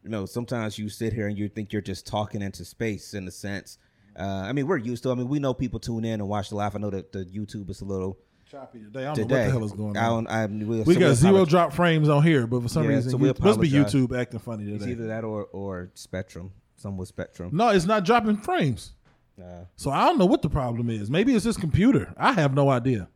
[0.02, 3.26] you know, sometimes you sit here and you think you're just talking into space in
[3.26, 3.78] a sense.
[4.18, 5.10] Uh, I mean, we're used to.
[5.10, 6.74] I mean, we know people tune in and watch the live.
[6.76, 8.18] I know that the YouTube is a little
[8.50, 9.00] Choppy today.
[9.00, 9.26] I don't today.
[9.28, 10.24] know what the hell is going I on.
[10.24, 12.90] don't, I, We so got we'll zero drop frames on here, but for some Yeah,
[12.96, 13.70] reason, so we you, must be.
[13.70, 14.76] YouTube acting funny today.
[14.76, 16.52] It's either that or or Spectrum.
[16.76, 17.50] Some with Spectrum.
[17.52, 18.92] No, it's not dropping frames.
[19.40, 21.10] Uh, So I don't know what the problem is.
[21.10, 22.12] Maybe it's this computer.
[22.16, 23.08] I have no idea.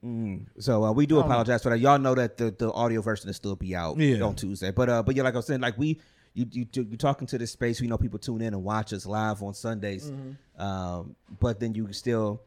[0.58, 1.78] So uh, we do apologize for that.
[1.78, 4.22] Y'all know that the, the audio version will still be out Yeah.
[4.24, 4.72] on Tuesday.
[4.72, 6.00] But uh, but yeah, like I was saying, like we
[6.38, 7.80] you you you talking to this space.
[7.80, 10.12] We know people tune in and watch us live on Sundays.
[10.58, 12.42] Um, but then you still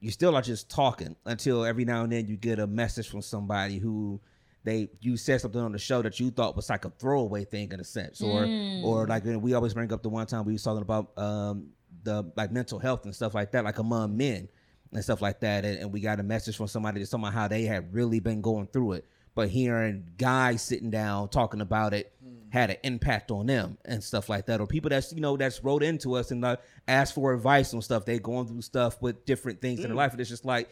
[0.00, 3.22] you still are just talking until every now and then you get a message from
[3.22, 4.20] somebody who
[4.64, 7.72] they you said something on the show that you thought was like a throwaway thing
[7.72, 8.44] in a sense, or
[8.84, 11.68] or like we always bring up the one time we was talking about um
[12.02, 14.48] the like mental health and stuff like that, like among men
[14.92, 17.48] and stuff like that, and, and we got a message from somebody that somehow how
[17.48, 19.04] they had really been going through it,
[19.34, 22.12] but hearing guys sitting down talking about it
[22.50, 25.62] had an impact on them and stuff like that, or people that's you know that's
[25.62, 28.04] wrote into us and uh, asked for advice on stuff.
[28.04, 29.96] They going through stuff with different things in their mm.
[29.96, 30.68] life, and it's just like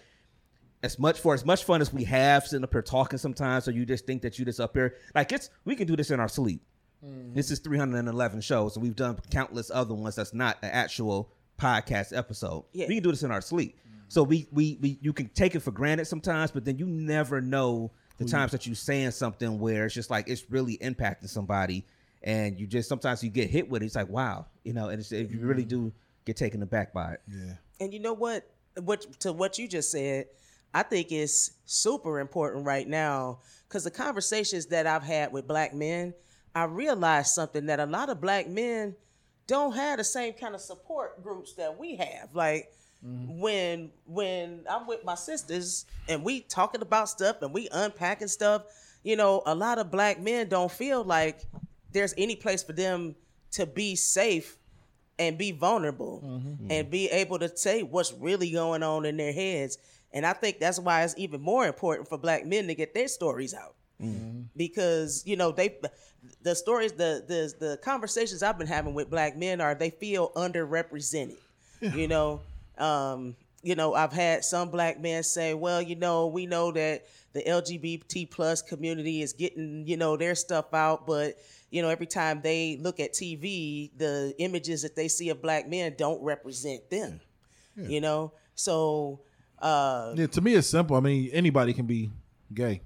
[0.83, 3.71] as much for as much fun as we have sitting up here talking sometimes, so
[3.71, 6.21] you just think that you just up here like it's we can do this in
[6.21, 6.63] our sleep.
[7.05, 7.35] Mm-hmm.
[7.35, 12.17] This is 311 shows, and we've done countless other ones that's not an actual podcast
[12.17, 12.65] episode.
[12.73, 12.87] Yeah.
[12.89, 13.77] We can do this in our sleep.
[13.77, 13.99] Mm-hmm.
[14.09, 17.41] So we, we we you can take it for granted sometimes, but then you never
[17.41, 21.85] know the times that you saying something where it's just like it's really impacting somebody,
[22.23, 23.87] and you just sometimes you get hit with it.
[23.87, 25.87] It's like wow, you know, and it's, if you really mm-hmm.
[25.87, 25.93] do
[26.25, 27.21] get taken aback by it.
[27.29, 27.55] Yeah.
[27.81, 28.49] And you know what?
[28.81, 30.27] What to what you just said,
[30.73, 35.75] I think is super important right now because the conversations that I've had with black
[35.75, 36.15] men,
[36.55, 38.97] I realized something that a lot of black men
[39.47, 42.35] don't have the same kind of support groups that we have.
[42.35, 42.73] Like
[43.07, 43.39] Mm-hmm.
[43.39, 48.63] when when I'm with my sisters and we talking about stuff and we unpacking stuff,
[49.03, 51.43] you know, a lot of black men don't feel like
[51.93, 53.15] there's any place for them
[53.53, 54.57] to be safe
[55.19, 56.71] and be vulnerable mm-hmm.
[56.71, 59.77] and be able to say what's really going on in their heads.
[60.13, 63.09] And I think that's why it's even more important for black men to get their
[63.09, 63.75] stories out.
[64.01, 64.43] Mm-hmm.
[64.57, 65.79] Because, you know, they
[66.43, 70.31] the stories, the the the conversations I've been having with black men are they feel
[70.31, 71.37] underrepresented.
[71.83, 72.41] You know,
[72.79, 77.07] um, you know, I've had some black men say, "Well, you know, we know that
[77.33, 81.37] the LGBT plus community is getting, you know, their stuff out, but
[81.71, 85.69] you know, every time they look at TV, the images that they see of black
[85.69, 87.21] men don't represent them.
[87.77, 89.21] You know, so
[89.59, 90.97] uh, Yeah, to me it's simple.
[90.97, 92.11] I mean, anybody can be
[92.53, 92.83] gay.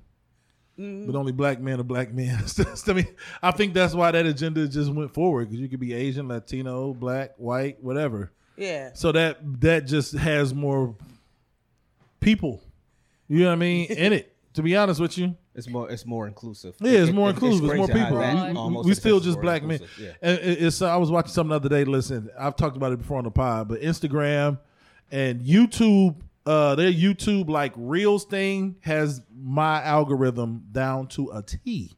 [1.07, 2.39] But only black men are black men.
[2.87, 3.09] I mean,
[3.43, 6.95] I think that's why that agenda just went forward because you could be Asian, Latino,
[6.95, 8.31] black, white, whatever.
[8.59, 10.95] Yeah, So that that just has more
[12.21, 12.63] people.
[13.29, 14.35] You know what I mean in it.
[14.55, 15.89] To be honest with you, It's more.
[15.91, 16.75] It's more inclusive.
[16.81, 17.65] yeah, it's It- more it- inclusive.
[17.67, 18.19] It's, more people.
[18.19, 19.79] that We- We, still just more black men.
[20.01, 20.11] Yeah.
[20.21, 20.83] And it's.
[20.83, 21.85] I was watching something the other day.
[21.85, 24.59] Listen, I've talked about it before on the pod, but Instagram
[25.13, 31.93] and YouTube, uh, their YouTube like Reels thing has my algorithm down to a T.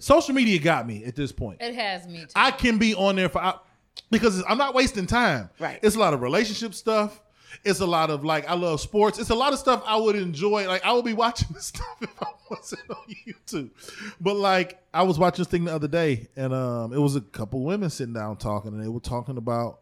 [0.00, 1.60] Social media got me at this point.
[1.62, 2.26] It has me too.
[2.36, 3.54] I can be on there for I,
[4.10, 5.50] because I'm not wasting time.
[5.58, 5.78] Right.
[5.82, 7.20] It's a lot of relationship stuff.
[7.64, 9.18] It's a lot of like I love sports.
[9.18, 10.68] It's a lot of stuff I would enjoy.
[10.68, 13.70] Like I would be watching this stuff if I wasn't on YouTube.
[14.20, 17.20] But like I was watching this thing the other day, and um, it was a
[17.20, 19.80] couple women sitting down talking, and they were talking about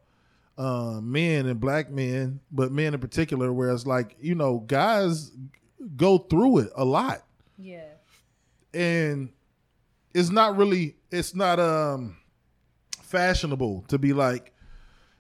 [0.56, 3.52] uh, men and black men, but men in particular.
[3.52, 5.32] Whereas like you know, guys
[5.96, 7.22] go through it a lot
[7.58, 7.84] yeah.
[8.74, 9.30] and
[10.14, 12.16] it's not really it's not um
[13.06, 14.52] fashionable to be like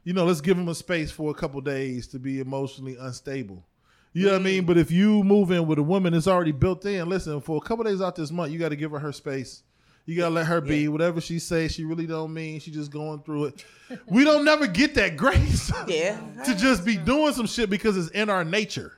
[0.04, 3.64] you know let's give him a space for a couple days to be emotionally unstable
[4.12, 4.66] you know what i mean mm-hmm.
[4.66, 7.60] but if you move in with a woman that's already built in listen for a
[7.60, 9.62] couple days out this month you got to give her her space
[10.04, 13.20] you gotta let her be whatever she says she really don't mean she just going
[13.20, 13.64] through it
[14.08, 16.18] we don't never get that grace yeah.
[16.44, 18.94] to just be doing some shit because it's in our nature.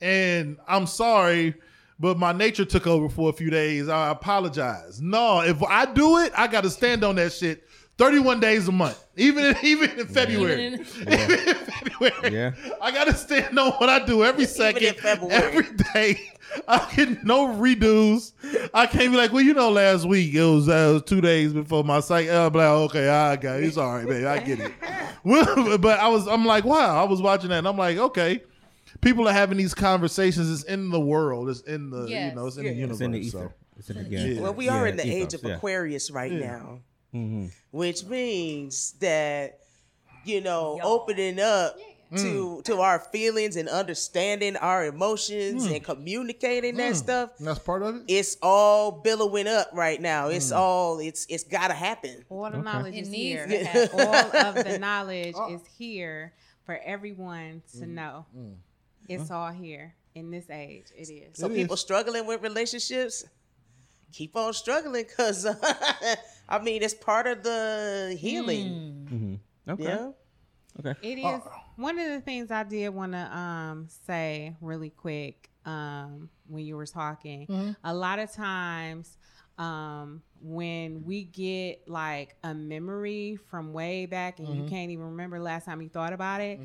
[0.00, 1.54] And I'm sorry,
[2.00, 3.88] but my nature took over for a few days.
[3.88, 5.00] I apologize.
[5.00, 7.64] No, if I do it, I got to stand on that shit
[7.98, 10.66] 31 days a month, even in, even in February.
[10.66, 12.34] Even Even in February.
[12.34, 12.52] Yeah.
[12.80, 15.34] I got to stand on what I do every second, in February.
[15.34, 16.32] every day.
[16.68, 18.32] I get no redos.
[18.74, 21.20] I can't be like, well, you know, last week it was, uh, it was two
[21.20, 22.28] days before my site.
[22.28, 23.64] Uh, I'm like, okay, I got it.
[23.64, 24.26] It's all right, baby.
[24.26, 24.72] I get it.
[25.80, 27.00] But I was, I'm like, wow.
[27.00, 28.42] I was watching that, and I'm like, okay.
[29.00, 30.50] People are having these conversations.
[30.50, 31.48] It's in the world.
[31.48, 33.00] It's in the, you know, it's in the universe.
[33.00, 33.38] It's in the so.
[33.38, 33.54] ether.
[33.78, 34.40] It's in the Yeah.
[34.42, 35.56] Well, we are Yeah, in the age ethos, of yeah.
[35.56, 36.80] Aquarius right now,
[37.14, 37.46] Mm-hmm.
[37.72, 39.58] which means that
[40.24, 41.76] you know opening up
[42.16, 42.64] to mm.
[42.64, 45.76] to our feelings and understanding our emotions mm.
[45.76, 46.96] and communicating that mm.
[46.96, 47.30] stuff.
[47.38, 48.02] And that's part of it.
[48.08, 50.28] It's all billowing up right now.
[50.28, 52.24] It's all it's it's got to happen.
[52.28, 53.66] All the knowledge It is needs here.
[53.66, 53.92] to.
[53.92, 55.54] All of the knowledge oh.
[55.54, 56.32] is here
[56.64, 58.26] for everyone to know.
[59.08, 60.86] It's all here in this age.
[60.96, 61.38] It is.
[61.38, 61.80] So It people is.
[61.80, 63.24] struggling with relationships,
[64.12, 65.46] keep on struggling because
[66.48, 69.40] I mean it's part of the healing.
[69.68, 69.82] Okay.
[69.84, 70.10] Yeah.
[71.02, 71.42] It is
[71.76, 76.76] one of the things I did want to um, say really quick um, when you
[76.76, 77.46] were talking.
[77.84, 79.16] A lot of times,
[79.58, 85.38] um, when we get like a memory from way back and you can't even remember
[85.38, 86.58] last time you thought about it,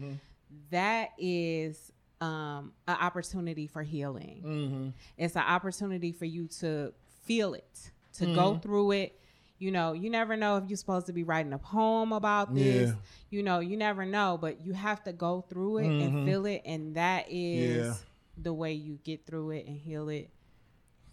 [0.72, 1.92] that is
[2.22, 4.94] um, an opportunity for healing.
[5.18, 6.94] It's an opportunity for you to
[7.28, 8.62] feel it, to go mm-hmm.
[8.62, 9.20] through it.
[9.60, 12.90] You know, you never know if you're supposed to be writing a poem about this.
[12.90, 12.96] Yeah.
[13.30, 16.26] You know, you never know, but you have to go through it and mm-hmm.
[16.26, 17.94] feel it, and that is Yeah.
[18.42, 20.30] the way you get through it and heal it.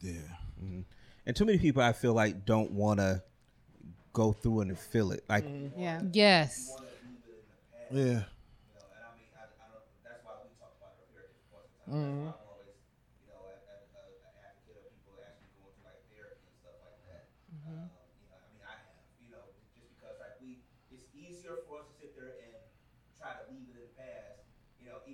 [0.01, 0.13] Yeah.
[0.63, 0.81] Mm-hmm.
[1.27, 3.23] And too many people, I feel like, don't want to
[4.13, 5.25] go through it and feel it.
[5.29, 5.47] Like,
[5.77, 6.03] Yeah.
[6.13, 6.71] Yes.
[7.91, 8.25] Yeah.
[25.07, 25.11] I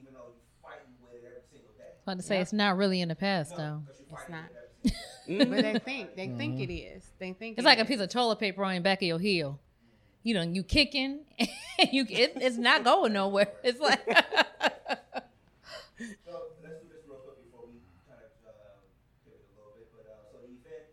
[1.97, 3.83] was about to say it's not really in the past though.
[4.11, 4.45] It's not.
[5.29, 7.05] but they think they think it is.
[7.19, 9.19] They think It's it like a piece of toilet paper on the back of your
[9.19, 9.61] heel.
[10.23, 11.21] You know, you kicking,
[11.93, 13.49] you it, it's not going nowhere.
[13.63, 14.01] It's like
[16.25, 17.77] So let's do this real quick before we
[18.09, 18.81] kind of uh,
[19.25, 19.85] pivot a little bit.
[19.93, 20.89] But uh, so the event,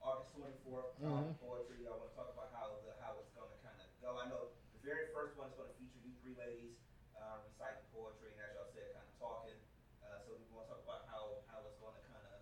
[0.00, 1.84] August 24th, uh, poetry.
[1.84, 4.16] I want to talk about how the how it's going to kind of go.
[4.16, 6.80] I know the very first one is going to feature you three ladies
[7.20, 9.56] uh, reciting poetry, and as y'all said, kind of talking.
[10.04, 12.40] Uh, so we want to talk about how how it's going to kind of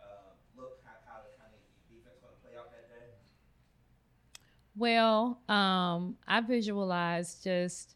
[0.00, 0.28] uh,
[0.60, 3.08] look, how, how the kind of the event's going to play out that day.
[4.76, 7.94] Well, um, I visualize just,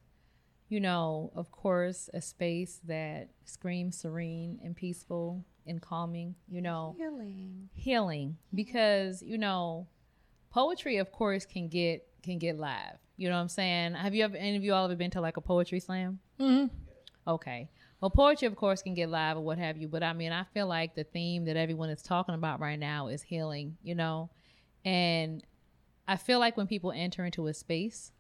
[0.69, 6.95] you know, of course, a space that screams serene and peaceful and calming, you know,
[6.99, 7.69] Healing.
[7.75, 9.87] healing because, you know,
[10.51, 12.97] poetry of course can get can get live.
[13.17, 13.95] You know what I'm saying?
[13.95, 16.21] Have you ever any of you all ever been to like a poetry slam?
[16.41, 16.75] Mm-hmm.
[17.27, 17.69] Okay.
[18.01, 20.45] Well, poetry, of course, can get live or what have you, but I mean, I
[20.55, 24.31] feel like the theme that everyone is talking about right now is healing, you know?
[24.85, 25.43] And
[26.09, 28.11] I feel like when people enter into a space,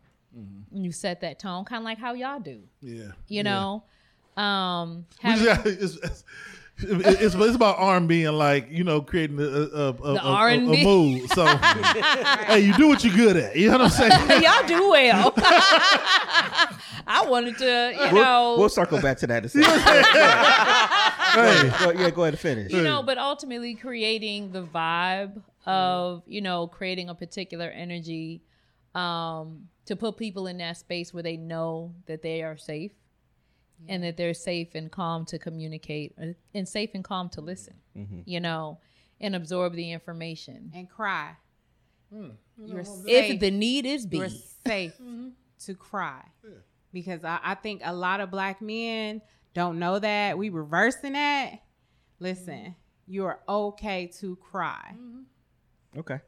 [0.73, 3.13] you set that tone, kind of like how y'all do, Yeah.
[3.27, 3.83] you know?
[4.37, 6.25] Um, having- just it's, it's,
[6.81, 10.81] it's, it's about R&B and like you know creating a, a, a, a, a, R&B.
[10.81, 11.29] a mood.
[11.31, 11.45] So
[12.47, 13.57] hey, you do what you're good at.
[13.57, 14.43] You know what I'm saying?
[14.45, 15.33] y'all do well.
[17.11, 19.81] I wanted to, you We'll, know, we'll circle back to that in a second.
[21.33, 22.73] hey, Go- yeah, go ahead and finish.
[22.73, 28.43] you know, but ultimately creating the vibe of, you know, creating a particular energy
[28.95, 32.93] um, to put people in that space where they know that they are safe
[33.89, 37.75] and that they're safe and calm to communicate uh, and safe and calm to listen,
[38.27, 38.79] you know,
[39.21, 40.73] and absorb the information.
[40.75, 41.37] And cry.
[42.13, 42.31] Hmm.
[42.57, 44.19] You're If the need is be.
[44.19, 44.31] You're
[44.67, 44.95] safe
[45.67, 46.23] to cry.
[46.93, 49.21] Because I, I think a lot of black men
[49.55, 50.39] don't know that.
[50.39, 51.63] We reversing that.
[52.19, 52.75] Listen,
[53.07, 54.95] you're okay to cry.
[55.99, 56.21] Okay.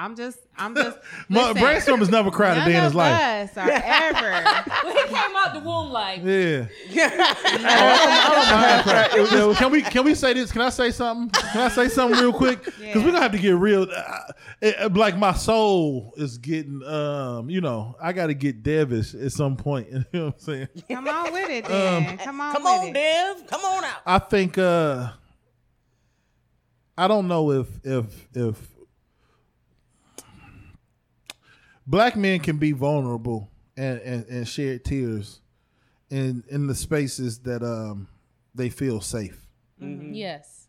[0.00, 0.96] I'm just, I'm just.
[1.28, 3.50] My listen, brainstorm has never cried a none day in his of life.
[3.50, 4.64] us are ever.
[4.84, 6.68] Well, he came out the womb like, Yeah.
[9.40, 10.52] Oh, can we can we say this?
[10.52, 11.28] Can I say something?
[11.52, 12.64] Can I say something real quick?
[12.64, 12.96] Because Yeah.
[12.98, 13.88] we're gonna have to get real.
[13.94, 14.18] Uh,
[14.60, 19.32] it- like my soul is getting, um, you know, I got to get devish at
[19.32, 19.88] some point.
[19.90, 20.68] You know what I'm saying?
[20.88, 22.18] Come on with it, then.
[22.18, 22.94] come on, Come with on, it.
[22.94, 23.46] Dev.
[23.48, 24.00] Come on out.
[24.06, 25.10] I think uh
[26.96, 28.58] I don't know if if if
[31.88, 35.40] black men can be vulnerable and and, and share tears
[36.10, 38.06] in in the spaces that um
[38.54, 39.46] they feel safe.
[39.80, 40.68] yes.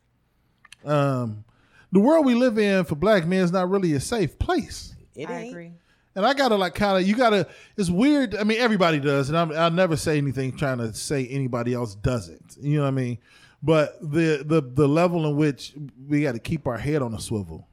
[0.86, 1.44] Um
[1.92, 4.96] the world we live in for black men is not really a safe place.
[5.16, 5.50] It I ain't.
[5.52, 5.72] agree.
[6.16, 7.48] And I gotta like kind of you gotta.
[7.78, 8.36] It's weird.
[8.36, 11.96] I mean, everybody does, and I'm, I'll never say anything trying to say anybody else
[11.96, 12.58] doesn't.
[12.60, 13.20] You know what I mean?
[13.64, 15.74] But the the the level in which
[16.08, 17.68] we got to keep our head on a swivel,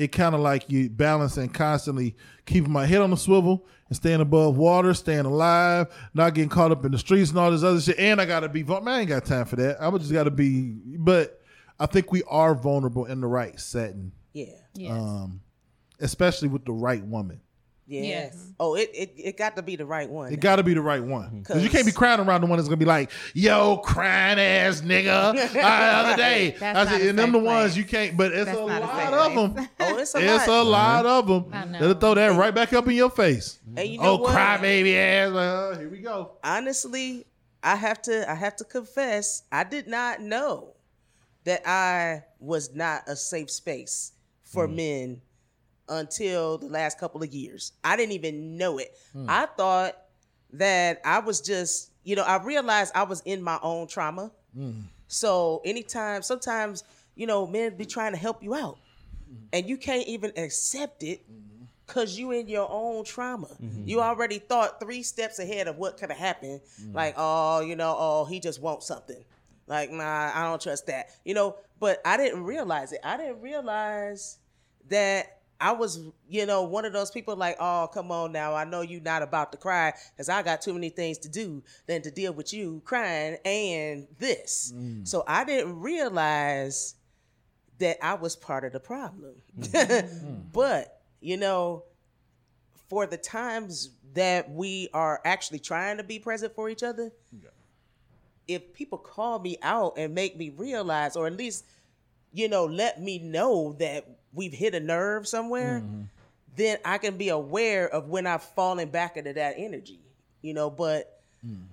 [0.00, 4.20] it kind of like you balancing constantly keeping my head on the swivel and staying
[4.20, 7.80] above water, staying alive, not getting caught up in the streets and all this other
[7.80, 7.98] shit.
[7.98, 8.62] And I gotta be.
[8.62, 9.80] vul- Man, I ain't got time for that.
[9.80, 10.76] I would just gotta be.
[10.98, 11.40] But
[11.78, 14.46] I think we are vulnerable in the right setting, Yeah.
[14.74, 14.92] Yes.
[14.92, 15.40] um,
[16.00, 17.40] especially with the right woman.
[17.90, 18.04] Yes.
[18.04, 18.52] Yes.
[18.60, 20.32] Oh, it, it it got to be the right one.
[20.32, 21.40] It got to be the right one.
[21.40, 23.78] Because you can't be Cause- crying around the one that's going to be like, yo,
[23.78, 25.30] crying ass nigga.
[25.50, 26.54] Uh, the other day.
[26.58, 28.58] That's I not said, a and them safe the ones you can't, but it's That's
[28.58, 29.54] a not a lot of place.
[29.54, 29.68] them.
[29.80, 31.04] oh, it's a It's a lot.
[31.04, 31.44] lot of them.
[31.52, 31.78] I know.
[31.80, 33.58] They'll throw that right back up in your face.
[33.76, 34.32] And you know oh, what?
[34.32, 35.30] cry baby ass.
[35.30, 36.32] Like, uh, here we go.
[36.44, 37.26] honestly,
[37.62, 40.74] I have to I have to confess, I did not know
[41.44, 44.12] that I was not a safe space
[44.44, 45.20] for men
[45.90, 47.72] until the last couple of years.
[47.84, 48.96] I didn't even know it.
[49.12, 49.26] Hmm.
[49.28, 49.94] I thought
[50.54, 54.30] that I was just, you know, I realized I was in my own trauma.
[54.54, 54.80] Hmm.
[55.08, 56.84] So anytime, sometimes,
[57.14, 58.78] you know, men be trying to help you out,
[59.28, 59.44] hmm.
[59.52, 61.20] and you can't even accept it
[61.86, 63.48] because you in your own trauma.
[63.84, 66.60] You already thought three steps ahead of what could have happened.
[66.92, 69.24] Like, oh, you know, oh, he just wants something.
[69.66, 71.10] Like, nah, I don't trust that.
[71.24, 73.00] You know, but I didn't realize it.
[73.02, 74.38] I didn't realize
[74.88, 78.54] that I was, you know, one of those people like, oh, come on now.
[78.54, 81.62] I know you're not about to cry because I got too many things to do
[81.86, 84.72] than to deal with you crying and this.
[84.74, 85.06] Mm.
[85.06, 86.94] So I didn't realize
[87.78, 89.34] that I was part of the problem.
[89.58, 90.36] Mm-hmm.
[90.52, 91.84] but, you know,
[92.88, 97.12] for the times that we are actually trying to be present for each other,
[98.48, 101.64] if people call me out and make me realize, or at least,
[102.32, 106.02] you know, let me know that we've hit a nerve somewhere, mm-hmm.
[106.56, 110.00] then I can be aware of when I've fallen back into that energy,
[110.42, 110.70] you know.
[110.70, 111.64] But, mm.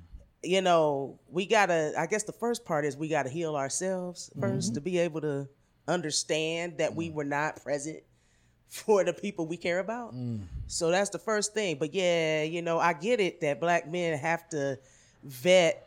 [0.44, 4.42] you know, we gotta, I guess the first part is we gotta heal ourselves 1st
[4.42, 4.74] mm-hmm.
[4.74, 5.48] to be able to
[5.88, 7.14] understand that we mm.
[7.14, 8.04] were not present
[8.70, 10.14] for the people we care about.
[10.14, 10.42] Mm.
[10.68, 11.78] So that's the first thing.
[11.80, 14.78] But yeah, you know, I get it that black men have to
[15.24, 15.84] vet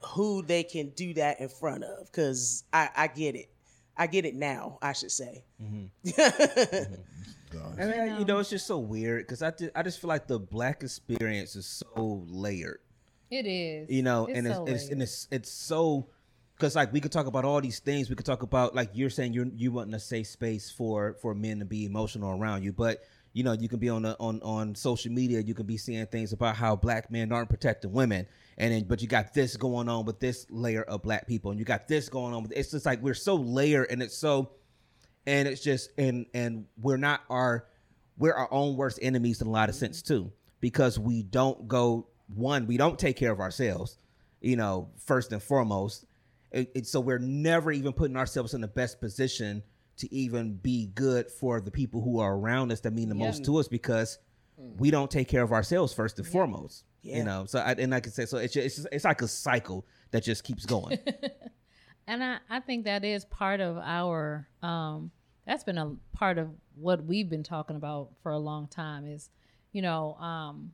[0.00, 3.48] who they can do that in front of because I, I get it.
[3.96, 5.44] I get it now, I should say.
[5.62, 5.84] Mm-hmm.
[7.52, 7.80] Mm-hmm.
[7.80, 10.08] And then, uh, you know, it's just so weird because I, ju- I just feel
[10.08, 12.80] like the black experience is so layered.
[13.30, 13.90] It is.
[13.90, 14.92] you know, It's and it's, so it's layered.
[14.92, 16.08] and it's it's so
[16.56, 18.08] because like we could talk about all these things.
[18.08, 21.34] We could talk about like you're saying you you want a safe space for for
[21.34, 23.02] men to be emotional around you, but
[23.34, 26.06] you know, you can be on the, on on social media, you can be seeing
[26.06, 28.26] things about how black men aren't protecting women,
[28.58, 31.58] and then but you got this going on with this layer of black people, and
[31.60, 34.50] you got this going on with it's just like we're so layered, and it's so,
[35.26, 37.66] and it's just and and we're not our
[38.18, 40.30] we're our own worst enemies in a lot of sense too,
[40.60, 43.98] because we don't go one, we don't take care of ourselves,
[44.40, 46.04] you know, first and foremost,
[46.50, 49.62] it, it- so we're never even putting ourselves in the best position
[49.98, 53.44] to even be good for the people who are around us that mean the most
[53.44, 54.18] to us because
[54.78, 56.84] we don't take care of ourselves first and foremost.
[57.02, 57.18] Yeah.
[57.18, 59.22] You know, so I, and like I said, so it's just, it's just, it's like
[59.22, 60.98] a cycle that just keeps going.
[62.06, 65.10] And I, I think that is part of our um
[65.46, 69.30] that's been a part of what we've been talking about for a long time is,
[69.72, 70.72] you know, um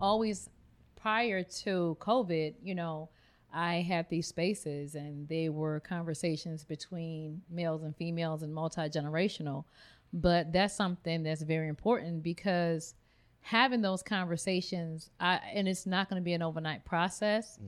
[0.00, 0.48] always
[0.96, 3.10] prior to COVID, you know,
[3.52, 9.64] I had these spaces and they were conversations between males and females and multi generational.
[10.12, 12.94] But that's something that's very important because
[13.40, 17.58] having those conversations, I, and it's not going to be an overnight process,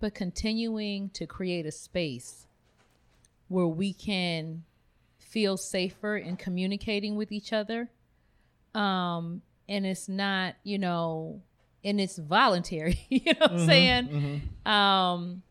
[0.00, 2.46] but continuing to create a space
[3.48, 4.64] where we can
[5.18, 7.90] feel safer in communicating with each other.
[8.74, 11.42] Um, and it's not, you know,
[11.84, 14.42] and it's voluntary, you know what I'm saying?
[14.66, 15.42] Um,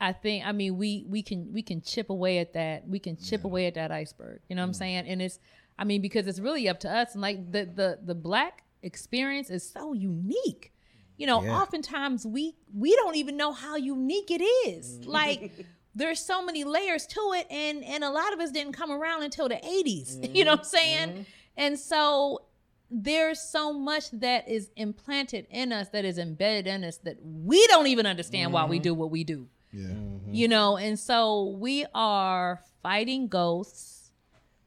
[0.00, 2.86] I think I mean we we can we can chip away at that.
[2.86, 4.40] We can chip away at that iceberg.
[4.48, 5.06] You know what I'm saying?
[5.06, 5.38] And it's
[5.78, 9.50] I mean because it's really up to us and like the the the black experience
[9.50, 10.72] is so unique.
[11.16, 11.60] You know, Yeah.
[11.60, 14.98] oftentimes we we don't even know how unique it is.
[14.98, 15.06] Mm.
[15.06, 15.52] Like
[15.94, 19.22] there's so many layers to it and and a lot of us didn't come around
[19.22, 20.34] until the 80s.
[20.34, 20.76] You know what I'm mm-hmm.
[20.76, 21.08] saying?
[21.10, 21.22] Mm-hmm.
[21.56, 22.42] And so
[22.90, 27.66] there's so much that is implanted in us that is embedded in us that we
[27.66, 28.82] don't even understand why we mm-hmm.
[28.82, 29.88] do what we do Yeah.
[30.30, 33.93] you know and so we are fighting ghosts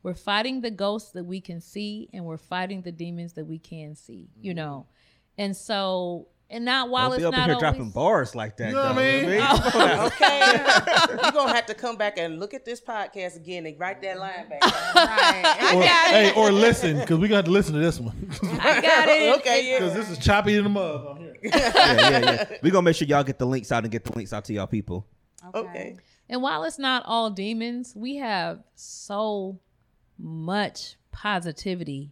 [0.07, 3.59] we're fighting the ghosts that we can see and we're fighting the demons that we
[3.59, 4.55] can see you mm.
[4.55, 4.85] know
[5.37, 8.33] and so and not while Don't it's be up in not here always, dropping bars
[8.33, 8.69] like that.
[8.69, 9.41] You know what I mean?
[9.41, 10.07] Come on.
[10.07, 10.51] Okay,
[11.21, 14.17] you're gonna have to come back and look at this podcast again and write that
[14.17, 14.61] line back.
[14.95, 15.73] Right.
[15.75, 18.15] Or, hey, or listen, because we got to listen to this one.
[18.61, 19.79] i got it okay, yeah.
[19.79, 21.35] Because this is choppy in the mud on here.
[21.43, 22.57] yeah, yeah, yeah.
[22.63, 24.53] We're gonna make sure y'all get the links out and get the links out to
[24.53, 25.05] y'all people.
[25.53, 25.97] Okay.
[26.29, 29.59] And while it's not all demons, we have so
[30.17, 32.11] much positivity.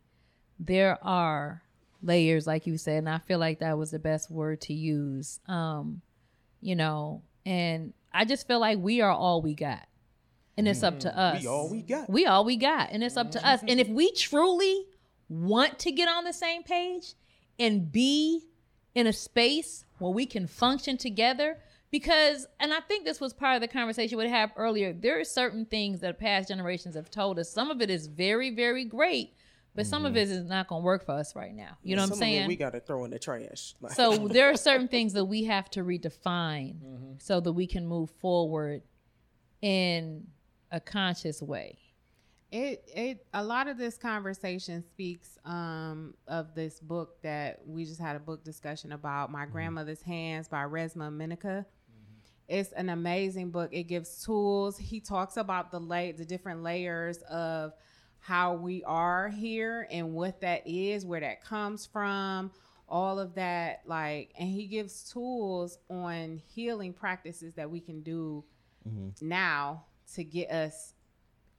[0.59, 1.63] There are
[2.01, 5.39] layers, like you said, and I feel like that was the best word to use.
[5.47, 6.01] Um,
[6.61, 9.87] you know, and I just feel like we are all we got.
[10.57, 11.41] And it's up to us.
[11.41, 12.09] We all we got.
[12.09, 12.89] We all we got.
[12.91, 13.61] And it's up to us.
[13.67, 14.85] And if we truly
[15.27, 17.13] want to get on the same page
[17.59, 18.41] and be
[18.93, 21.57] in a space where we can function together,
[21.95, 25.17] because, and I think this was part of the conversation we had have earlier, there
[25.17, 27.49] are certain things that past generations have told us.
[27.49, 29.33] Some of it is very, very great,
[29.73, 30.17] but some of mm-hmm.
[30.17, 31.77] it is not going to work for us right now.
[31.83, 32.47] You know what I'm Some of it saying?
[32.49, 33.75] we gotta throw in the trash.
[33.79, 37.13] Like- So there are certain things that we have to redefine mm-hmm.
[37.19, 38.81] so that we can move forward
[39.61, 40.27] in
[40.69, 41.77] a conscious way.
[42.51, 48.01] it it a lot of this conversation speaks um of this book that we just
[48.01, 49.53] had a book discussion about my mm-hmm.
[49.53, 51.65] grandmother's hands by Resmaa Menakem
[52.47, 53.69] it's an amazing book.
[53.73, 54.77] It gives tools.
[54.77, 57.73] He talks about the lay the different layers of
[58.19, 62.51] how we are here and what that is where that comes from
[62.89, 68.43] all of that like and he gives tools on healing practices that we can do
[68.87, 69.09] mm-hmm.
[69.27, 70.94] now to get us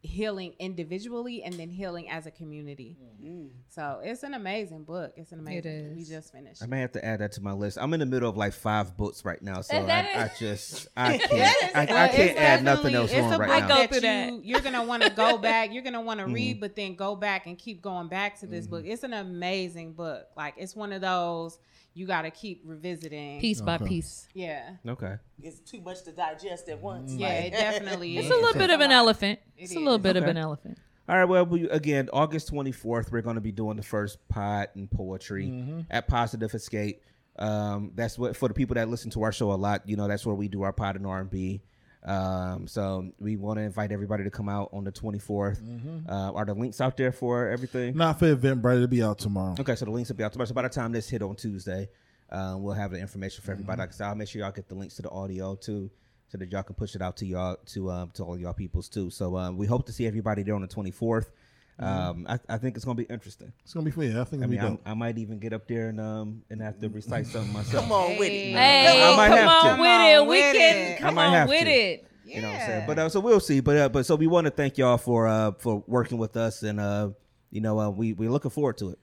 [0.07, 2.96] healing individually and then healing as a community.
[3.22, 3.50] Mm.
[3.68, 5.12] So it's an amazing book.
[5.16, 5.90] It's an amazing.
[5.90, 6.62] It We just finished.
[6.62, 7.78] I may have to add that to my list.
[7.80, 10.30] I'm in the middle of like five books right now, so That- that I, I
[10.38, 13.61] just I can't is- I, I can't add nothing definitely- else it's on a right
[13.61, 13.76] book now.
[13.76, 14.32] that that.
[14.32, 15.72] You, you're gonna want to go back.
[15.72, 16.61] You're gonna want to read, mm-hmm.
[16.61, 18.82] but then go back and keep going back to this book.
[18.82, 18.92] Mm-hmm.
[18.92, 20.26] It's an amazing book.
[20.36, 21.59] Like it's one of those
[21.97, 23.40] you got to keep revisiting.
[23.40, 24.28] Piece by piece.
[24.34, 25.14] Yeah, Okay.
[25.42, 27.12] it's too much to digest at once.
[27.14, 28.32] yeah, Like- it definitely It's is.
[28.32, 29.38] a little bit of an elephant.
[29.57, 30.03] It's a little is.
[30.03, 30.78] bit of an elephant.
[31.09, 31.24] All right.
[31.24, 35.47] Well, we, again, August 24th, we're going to be doing the first pod and poetry
[35.47, 35.80] Mm-hmm.
[35.90, 37.01] at Positive Escape.
[37.38, 39.88] Um, that's what for the people that listen to our show a lot.
[39.88, 41.62] You know, that's where we do our pot and R and B.
[42.07, 45.61] Um, so we want to invite everybody to come out on the 24th.
[45.61, 46.09] Mm-hmm.
[46.09, 47.96] Uh, are the links out there for everything?
[47.96, 48.76] Not for Eventbrite.
[48.76, 49.57] It'll be out tomorrow.
[49.59, 50.46] Okay, so the links will be out tomorrow.
[50.46, 51.88] So by the time this hit on Tuesday,
[52.30, 53.62] um, we'll have the information for Mm-hmm.
[53.70, 53.82] everybody.
[53.82, 55.90] I said, I'll make sure y'all get the links to the audio too,
[56.28, 58.88] so that y'all can push it out to y'all to um, to all y'all peoples
[58.88, 59.11] too.
[59.11, 61.30] So um, we hope to see everybody there on the twenty fourth.
[61.79, 63.53] Um, I, I think it's gonna be interesting.
[63.62, 64.11] It's gonna be fun.
[64.11, 64.93] Yeah, I think I it'll be mean, I'm.
[64.93, 67.83] I might even get up there and um and have to recite something myself.
[67.85, 68.53] Come on with it.
[68.57, 69.83] Hey, I might come have on to.
[69.83, 70.18] with it.
[70.20, 71.70] on We can come on have with to.
[71.70, 72.07] it.
[72.24, 72.87] You know what I'm saying?
[72.87, 73.61] But uh, so we'll see.
[73.61, 76.62] But uh, but so we want to thank y'all for uh for working with us
[76.62, 77.11] and uh
[77.51, 78.99] you know, uh, we we're looking forward to it.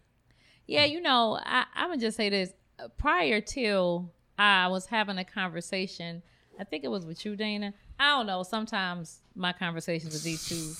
[0.67, 2.51] Yeah, you know, I, I'm gonna just say this.
[2.79, 6.21] Uh, Prior to I was having a conversation,
[6.59, 7.73] I think it was with you, Dana.
[7.99, 8.43] I don't know.
[8.43, 10.73] Sometimes my conversations with these two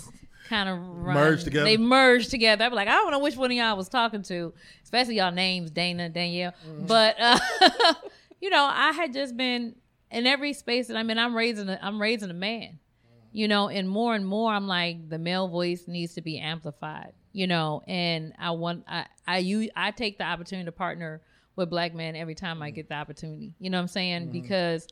[0.48, 1.66] kind of merged together?
[1.66, 2.66] They merged together.
[2.66, 5.32] I'm like, I don't know which one of y'all I was talking to, especially y'all
[5.32, 6.54] names, Dana, Danielle.
[6.68, 6.88] Mm.
[6.88, 7.39] But uh,
[8.41, 9.76] you know, I had just been
[10.12, 11.18] in every space that I'm in.
[11.18, 11.70] I'm raising.
[11.70, 12.80] A, I'm raising a man.
[13.32, 17.14] You know, and more and more, I'm like the male voice needs to be amplified.
[17.32, 21.22] You know, and I want I I use I take the opportunity to partner
[21.56, 22.76] with black men every time I mm.
[22.76, 23.54] get the opportunity.
[23.60, 24.24] You know what I'm saying?
[24.24, 24.32] Mm-hmm.
[24.32, 24.88] Because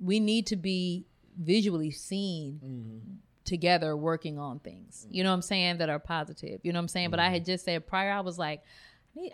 [0.00, 1.06] we need to be
[1.38, 3.14] visually seen mm-hmm.
[3.44, 5.06] Together working on things.
[5.08, 5.14] Mm.
[5.14, 6.60] You know what I'm saying that are positive.
[6.62, 7.10] You know what I'm saying?
[7.10, 7.52] But I had mm-hmm.
[7.52, 8.62] just said prior I was like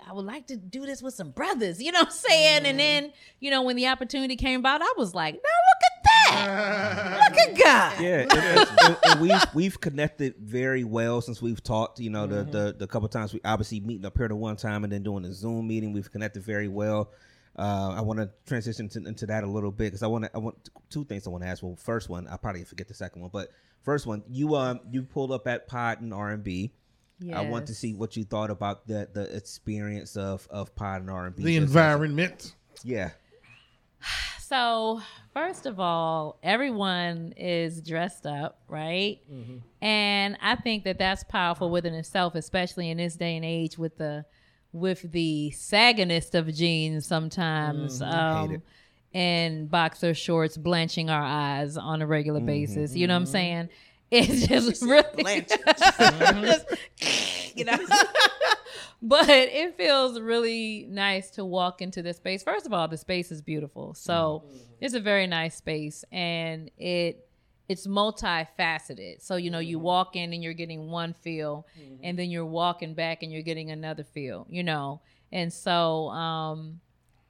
[0.08, 2.56] I would like to do this with some brothers, you know what I'm saying?
[2.58, 2.78] And mm-hmm.
[2.78, 7.30] then, you know, when the opportunity came about, I was like, "Now look at that.
[7.30, 12.00] look at God." Yeah, and, we've we've connected very well since we've talked.
[12.00, 12.78] You know, the, the mm-hmm.
[12.78, 15.32] the couple times we obviously meeting up here the one time and then doing a
[15.32, 17.10] Zoom meeting, we've connected very well.
[17.58, 20.30] Uh, I want to transition to, into that a little bit because I want to.
[20.34, 21.62] I want two things I want to ask.
[21.62, 23.50] Well, first one, I probably forget the second one, but
[23.86, 26.72] first one, you um you pulled up at Pod and R and B.
[27.32, 31.10] I want to see what you thought about the the experience of of Pod and
[31.10, 31.44] R and B.
[31.44, 32.54] The environment.
[32.84, 33.12] Yeah.
[34.48, 35.00] So,
[35.34, 39.18] first of all, everyone is dressed up, right?
[39.82, 43.98] And I think that that's powerful within itself, especially in this day and age with
[43.98, 44.24] the
[44.72, 47.98] with the saggingest of jeans sometimes.
[47.98, 48.62] Hate Um,
[49.16, 49.18] it.
[49.18, 52.46] and boxer shorts blanching our eyes on a regular mm-hmm.
[52.46, 52.94] basis.
[52.94, 53.68] You know what I'm saying?
[54.10, 55.50] It's just really Blanch.
[57.56, 57.78] you know.
[59.02, 62.42] but it feels really nice to walk into this space.
[62.42, 63.94] First of all, the space is beautiful.
[63.94, 64.56] So mm-hmm.
[64.80, 67.22] it's a very nice space and it
[67.68, 69.22] it's multifaceted.
[69.22, 69.86] So you know, you mm-hmm.
[69.86, 71.66] walk in and you're getting one feel
[72.02, 75.00] and then you're walking back and you're getting another feel, you know.
[75.32, 76.80] And so um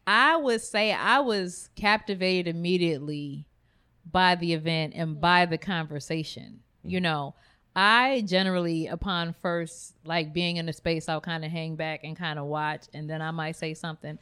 [0.06, 3.46] I would say I was captivated immediately
[4.10, 5.20] by the event and mm-hmm.
[5.20, 6.60] by the conversation.
[6.84, 7.04] You mm-hmm.
[7.04, 7.34] know,
[7.74, 12.16] I generally, upon first like being in the space, I'll kind of hang back and
[12.16, 14.18] kind of watch, and then I might say something.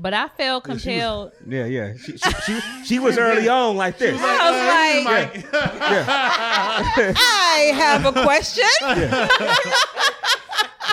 [0.00, 1.32] But I felt compelled.
[1.46, 1.94] Yeah, yeah.
[1.96, 4.20] She she, she, she was early on like this.
[4.22, 8.64] I was like, oh, I have a question.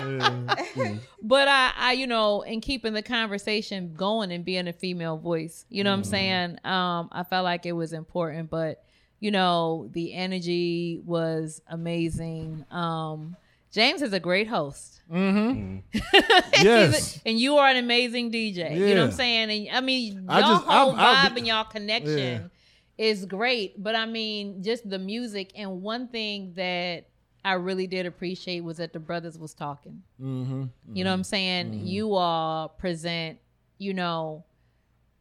[1.22, 5.66] but I, I, you know, in keeping the conversation going and being a female voice,
[5.70, 6.60] you know what I'm saying?
[6.64, 8.84] Um, I felt like it was important, but
[9.20, 12.66] you know, the energy was amazing.
[12.70, 13.36] Um,
[13.72, 15.02] James is a great host.
[15.12, 15.78] Mm-hmm.
[15.92, 17.18] He's yes.
[17.18, 18.78] a- and you are an amazing DJ.
[18.78, 19.68] You know what I'm saying?
[19.68, 22.52] And I mean, y'all I just- whole I'll- I'll vibe be- and y'all connection
[22.98, 23.82] is great.
[23.82, 25.52] But I mean, just the music.
[25.56, 27.08] And one thing that
[27.46, 30.02] I really did appreciate was that the brothers was talking.
[30.20, 30.64] Mm-hmm.
[30.94, 31.24] You know what I'm mm-hmm.
[31.24, 31.72] saying?
[31.74, 31.86] Mm-hmm.
[31.86, 33.38] You all present,
[33.78, 34.44] you know,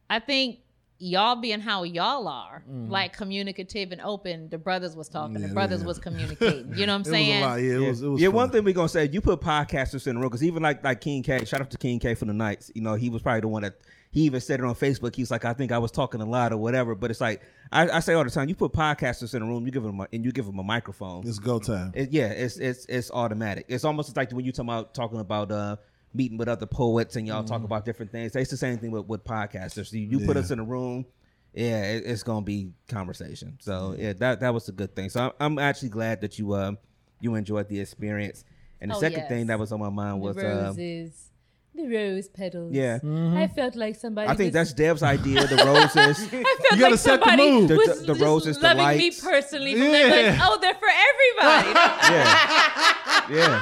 [0.09, 0.61] I think
[0.97, 2.89] y'all being how y'all are, mm-hmm.
[2.89, 5.87] like communicative and open, the brothers was talking, Yeah, the brothers yeah.
[5.87, 6.73] was communicating.
[6.75, 7.43] You know what I'm It was saying?
[7.43, 7.61] a lot.
[7.61, 8.01] Yeah, it Yeah, was.
[8.01, 8.21] It was.
[8.21, 10.83] yeah one thing we're gonna say, you put podcasters in the room because even like
[10.83, 12.71] like King K, shout out to King K for the nights.
[12.73, 13.75] You know, he was probably the one that
[14.15, 15.13] he even said it on Facebook.
[15.15, 16.95] He's like, I think I was talking a lot or whatever.
[16.95, 17.41] But it's like
[17.71, 19.99] I, I say all the time, you put podcasters in a room, you give them
[19.99, 21.27] a, and you give them a microphone.
[21.27, 21.91] It's go time.
[21.93, 23.65] It, yeah, it's it's it's automatic.
[23.67, 25.75] It's almost like when you talk about talking about uh
[26.13, 28.33] meeting with other poets and y'all talk about different things.
[28.37, 29.91] It's the same thing with, with podcasters.
[29.91, 30.43] You, you put Yeah.
[30.43, 31.05] us in a room,
[31.53, 33.57] yeah, it, it's gonna be conversation.
[33.59, 35.09] So yeah, that that was a good thing.
[35.09, 36.77] So I'm, I'm actually glad that you um
[37.19, 38.45] you enjoyed the experience.
[38.81, 39.27] And the Oh, second yes.
[39.29, 41.31] thing that was on my mind was roses,
[41.75, 42.73] the rose petals.
[42.73, 42.99] yeah.
[43.03, 44.27] I felt like somebody.
[44.29, 45.45] I think was- that's Dev's idea.
[45.47, 45.95] The roses.
[45.95, 46.31] I felt
[46.71, 47.67] You gotta like set the somebody mood.
[47.69, 49.21] The- was the- the just roses, the loving me lights.
[49.21, 49.73] personally.
[49.73, 49.89] From yeah.
[49.89, 51.69] like, oh, they're for everybody.
[52.15, 53.61] yeah, yeah,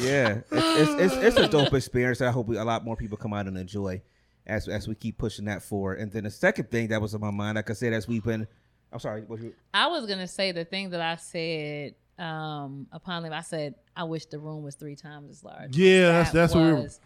[0.00, 0.38] yeah.
[0.50, 2.20] It's, it's, it's, it's a dope experience.
[2.20, 4.02] I hope we, a lot more people come out and enjoy
[4.46, 5.98] as as we keep pushing that forward.
[6.00, 8.24] And then the second thing that was on my mind, like I said, as we've
[8.24, 8.46] been,
[8.92, 13.22] I'm sorry, what you, I was gonna say the thing that I said um, upon
[13.22, 13.32] leave.
[13.32, 15.76] I said I wish the room was three times as large.
[15.76, 17.00] Yeah, that's- That that's what we were- was-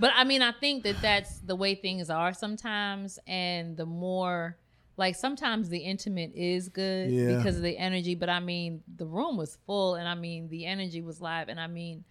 [0.00, 4.56] But I mean, I think that that's the way things are sometimes, and the more.
[4.96, 7.36] Like sometimes the intimate is good Yeah.
[7.38, 10.66] because of the energy, but I mean the room was full, and I mean the
[10.66, 12.04] energy was live, and I mean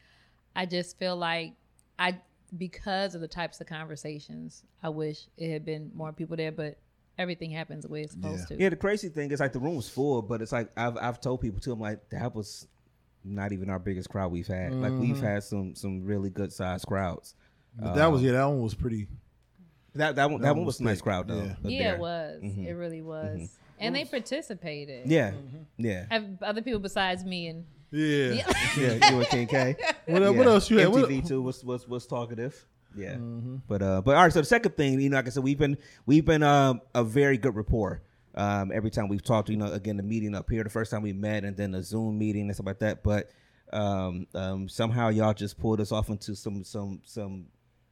[0.53, 1.53] I just feel like
[1.97, 2.19] I
[2.57, 6.77] because of the types of conversations, I wish it had been more people there, but
[7.17, 8.59] everything happens the way it's supposed to.
[8.59, 8.67] yeah.
[8.67, 11.39] The crazy thing is like the room was full, but it's like I've I've told
[11.39, 11.71] people too.
[11.71, 12.67] I'm like that was
[13.23, 14.73] not even our biggest crowd we've had.
[14.73, 15.25] Like we've Mm-hmm.
[15.25, 17.33] had some some really good sized crowds.
[17.79, 18.33] But that was yeah.
[18.33, 19.07] That one was pretty.
[19.95, 21.35] That that one that, That one one was was a nice thick, crowd though.
[21.43, 21.51] yeah.
[21.51, 21.93] up Yeah, there.
[21.95, 22.41] it was.
[22.43, 22.65] Mhm.
[22.67, 23.57] It really was.
[23.79, 25.07] And they participated.
[25.09, 25.57] Yeah, Mm-hmm.
[25.77, 26.05] yeah.
[26.09, 28.43] Have other people besides me and Yeah.
[28.77, 29.75] Yeah, you and King K.
[30.07, 30.89] What, el- what else you had?
[30.89, 32.65] What- MTV too was was was talkative.
[32.95, 33.15] Yeah,
[33.67, 34.31] but uh, but all right.
[34.31, 37.03] So the second thing, you know, like I said, we've been we've been um a
[37.03, 38.03] very good rapport.
[38.35, 41.01] Um, every time we've talked, you know, again the meeting up here, the first time
[41.01, 43.01] we met, and then the Zoom meeting and stuff like that.
[43.03, 43.31] But
[43.71, 47.45] um, um, somehow y'all just pulled us off into some some some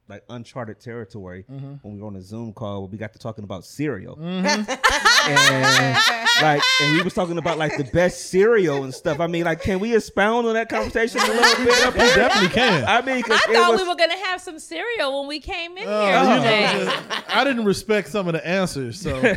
[0.08, 1.74] like uncharted territory Mm-hmm.
[1.82, 2.82] when we were on a Zoom call.
[2.82, 4.70] Where we got to talking about cereal, Mm-hmm.
[5.30, 5.98] and
[6.42, 9.20] like, and we was talking about like the best cereal and stuff.
[9.20, 11.94] I mean, like, can we expound on that conversation a little bit?
[11.94, 12.84] We definitely can.
[12.84, 15.86] I mean, I thought was, we were gonna have some cereal when we came in
[15.88, 17.02] Uh, here you know.
[17.28, 19.10] I didn't respect some of the answers, so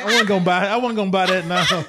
[0.00, 0.66] I wasn't gonna buy.
[0.66, 1.64] I wasn't gonna buy that now.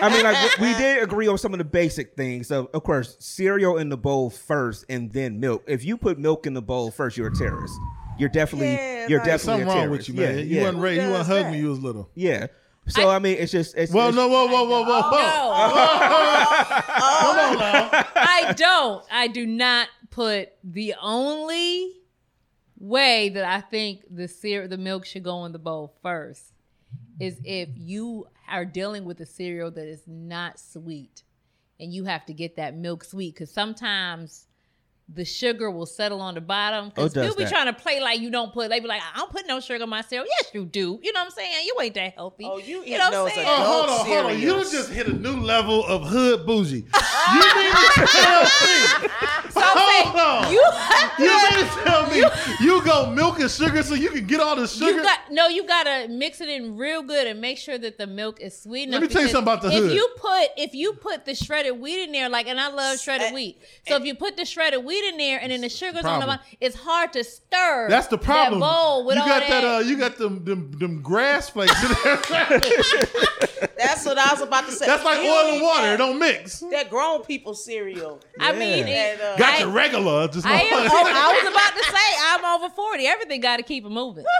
[0.00, 2.46] I mean, like we we did agree on some of the basic things.
[2.48, 5.64] So, of course, cereal in the bowl first, and then milk.
[5.66, 7.74] If you put milk in the bowl first, you're a terrorist.
[8.18, 10.08] You're definitely Yeah, you're like- definitely Something a wrong terrorist.
[10.08, 10.34] with you, man.
[10.38, 10.96] Yeah, you yeah, wasn't ready.
[10.96, 11.52] You Who wasn't does hug that?
[11.52, 11.58] me.
[11.58, 12.10] You was little.
[12.14, 12.46] yeah.
[12.88, 15.10] So I, mean, it's just it's Well, it's- no, whoa, whoa, whoa, whoa, whoa.
[15.12, 16.82] Oh, no,
[17.20, 18.04] Come on now.
[18.16, 19.04] I don't.
[19.12, 21.92] I do not put the only
[22.78, 26.52] way that I think the cereal, the milk should go in the bowl first
[27.20, 31.22] is if you are dealing with a cereal that is not sweet
[31.80, 34.46] and you have to get that milk sweet because sometimes
[35.10, 36.86] the sugar will settle on the bottom.
[36.86, 37.50] Oh, Because it does people be that.
[37.50, 38.68] trying to play like you don't put.
[38.68, 40.26] They be like, I don't put no sugar in my cereal.
[40.42, 41.00] Yes, you do.
[41.02, 41.64] You know what I'm saying?
[41.64, 42.44] You ain't that healthy.
[42.44, 43.46] Oh, you eat know what I'm those saying?
[43.48, 44.32] Oh, hold on, Adult hold on.
[44.34, 44.70] You cereals.
[44.72, 46.76] just hit a new level of hood bougie.
[46.76, 49.08] You mean to tell me?
[49.74, 50.52] I'm saying, Hold on.
[50.52, 50.62] you
[51.18, 52.22] You mean to tell me
[52.60, 54.92] you go milk and sugar so you can get all the sugar?
[54.92, 55.48] You got no.
[55.48, 58.88] You gotta mix it in real good and make sure that the milk is sweet
[58.88, 59.02] enough.
[59.02, 59.92] me tell you something about the if hood.
[59.92, 63.32] you put if you put the shredded wheat in there, like, and I love shredded
[63.32, 63.58] Uh, wheat.
[63.88, 66.26] So if you put the shredded wheat in there and then the sugar's on the
[66.26, 67.88] bottom, it's hard to stir.
[67.88, 68.60] That's the problem.
[68.60, 69.60] That bowl with you all got that.
[69.62, 69.64] that.
[69.64, 72.60] uh, you got them, them, them grass flakes in there.
[73.76, 74.86] That's what I was about to say.
[74.86, 75.82] That's like You oil and water.
[75.86, 76.60] That, It don't mix.
[76.70, 78.20] that grown people cereal.
[78.40, 80.28] I mean, it- And, uh, Got I- your regular.
[80.28, 80.68] Just I am.
[80.72, 83.06] Oh, I was about to say I'm over forty.
[83.06, 84.24] Everything got to keep it moving.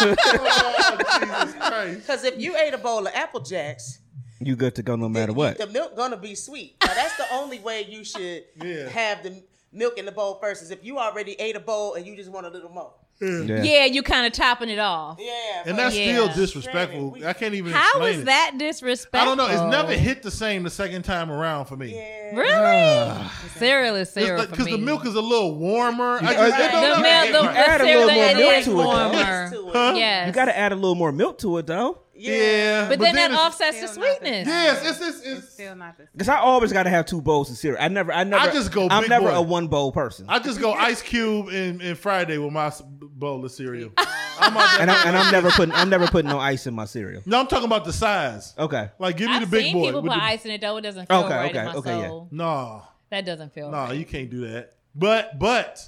[0.00, 3.98] Oh, Because if you ate a bowl of Apple Jacks,
[4.40, 5.58] you good to go no matter what.
[5.58, 6.76] the milk gonna be sweet.
[6.84, 8.88] Now that's the only way you should Yeah.
[8.88, 9.42] have the
[9.72, 10.62] milk in the bowl first.
[10.62, 12.92] Is if you already ate a bowl and you just want a little more.
[13.20, 13.62] Yeah.
[13.62, 15.16] Yeah, you kind of topping it off.
[15.20, 15.32] Yeah,
[15.66, 16.12] And but- that's Yeah.
[16.12, 17.16] still disrespectful.
[17.26, 18.24] I can't even How explain is it.
[18.26, 19.20] that disrespectful?
[19.20, 19.46] I don't know.
[19.52, 21.94] It's never hit the same the second time around for me.
[21.96, 22.36] yeah.
[22.36, 23.28] Really?
[23.56, 24.72] cereal is cereal Because me.
[24.72, 26.18] the milk is a little warmer.
[26.22, 28.54] I Yeah, uh, I the, don't milk, the, You add a cereal little more milk
[28.54, 29.72] is to it, warmer.
[29.72, 29.92] Huh?
[29.96, 30.26] Yes.
[30.28, 31.98] You got to add a little more milk to it though.
[32.18, 34.46] Yeah, But, then that offsets the Still the sweetness.
[34.48, 36.08] Yes, it's it's, It's it's still not the.
[36.12, 37.80] Because I always got to have two bowls of cereal.
[37.80, 39.34] I never, I never, I just go I'm big never boy.
[39.36, 40.26] a one bowl person.
[40.28, 43.90] I just go ice cube and, and Friday with my bowl of cereal.
[44.40, 47.22] I'm and, I, and I'm never putting, I'm never putting no ice in my cereal.
[47.26, 48.54] no, I'm talking about the size.
[48.58, 48.88] Okay.
[48.98, 49.86] Like, give me I've the big seen boy.
[49.86, 50.76] people put the- ice in it though.
[50.76, 52.06] It doesn't feel Okay, right okay, in my okay, yeah.
[52.08, 52.28] soul.
[52.30, 53.96] No, That doesn't feel no, right.
[53.96, 54.74] you can't do that.
[54.94, 55.80] But but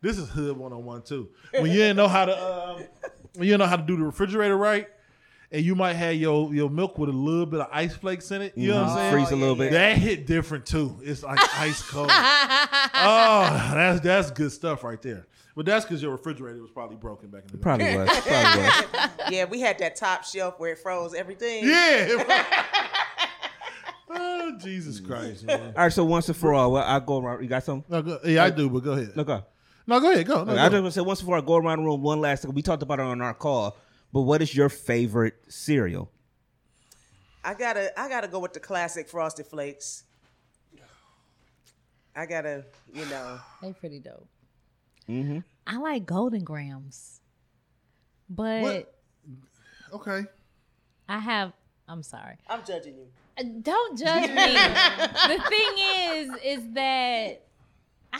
[0.00, 1.28] this is hood one on one too.
[1.52, 2.76] When you didn't know how to um,
[3.34, 4.86] when you didn't know how to do the refrigerator right,
[5.52, 8.42] and you might have your your milk with a little bit of ice flakes in
[8.42, 8.52] it.
[8.56, 8.96] You know what I'm mm-hmm.
[8.96, 9.12] saying?
[9.12, 9.72] Freeze a little bit.
[9.72, 10.96] That hit different too.
[11.02, 12.10] It's like ice cold.
[12.10, 15.26] oh, that's that's good stuff right there.
[15.56, 17.62] But that's because your refrigerator was probably broken back in the day.
[17.62, 18.08] Probably was.
[18.08, 19.10] Probably was.
[19.30, 21.64] Yeah, we had that top shelf where it froze everything.
[21.64, 22.24] Yeah.
[24.10, 25.74] oh, Jesus Christ, man.
[25.76, 25.92] All right.
[25.92, 27.42] So once and for all, well, I go around.
[27.42, 27.84] You got some?
[27.88, 29.16] No, go, yeah, I do, but go ahead.
[29.16, 29.44] No, go.
[29.86, 30.26] No, go ahead.
[30.26, 30.44] Go.
[30.44, 30.62] No, I go.
[30.62, 32.54] just want to say once before I go around the room one last thing.
[32.54, 33.76] We talked about it on our call,
[34.12, 36.10] but what is your favorite cereal?
[37.44, 40.04] I gotta, I gotta go with the classic Frosted Flakes.
[42.14, 44.26] I gotta, you know, They pretty dope.
[45.08, 45.38] Mm-hmm.
[45.66, 47.20] I like Golden Grahams,
[48.28, 48.94] but What?
[49.92, 50.26] Okay.
[51.08, 51.52] I have.
[51.88, 52.36] I'm sorry.
[52.48, 53.06] I'm judging you.
[53.62, 54.54] Don't judge me.
[55.36, 57.46] the thing is, is that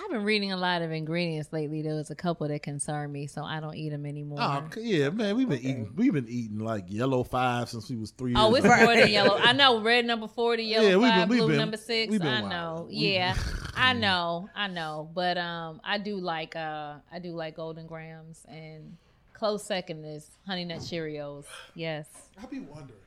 [0.02, 1.82] I've been reading a lot of ingredients lately.
[1.82, 4.38] There was a couple that concern me, so I don't eat them anymore.
[4.40, 5.36] Oh yeah, man.
[5.36, 5.92] We've been eating.
[5.94, 8.32] We've been eating like yellow five since we was three.
[8.36, 8.80] Oh, it's old.
[8.80, 9.36] more than yellow.
[9.38, 12.14] I know red number forty, yellow Yeah, we've been- five, blue been- number six.
[12.20, 12.48] I wild.
[12.50, 12.86] know.
[12.88, 13.34] We've Yeah,
[13.74, 14.48] I know.
[14.56, 15.10] I know.
[15.14, 18.96] But um, I do like uh, I do like Golden Grahams, and
[19.34, 21.44] close second is Honey Nut Cheerios.
[21.74, 22.06] Yes.
[22.42, 22.98] I be wondering.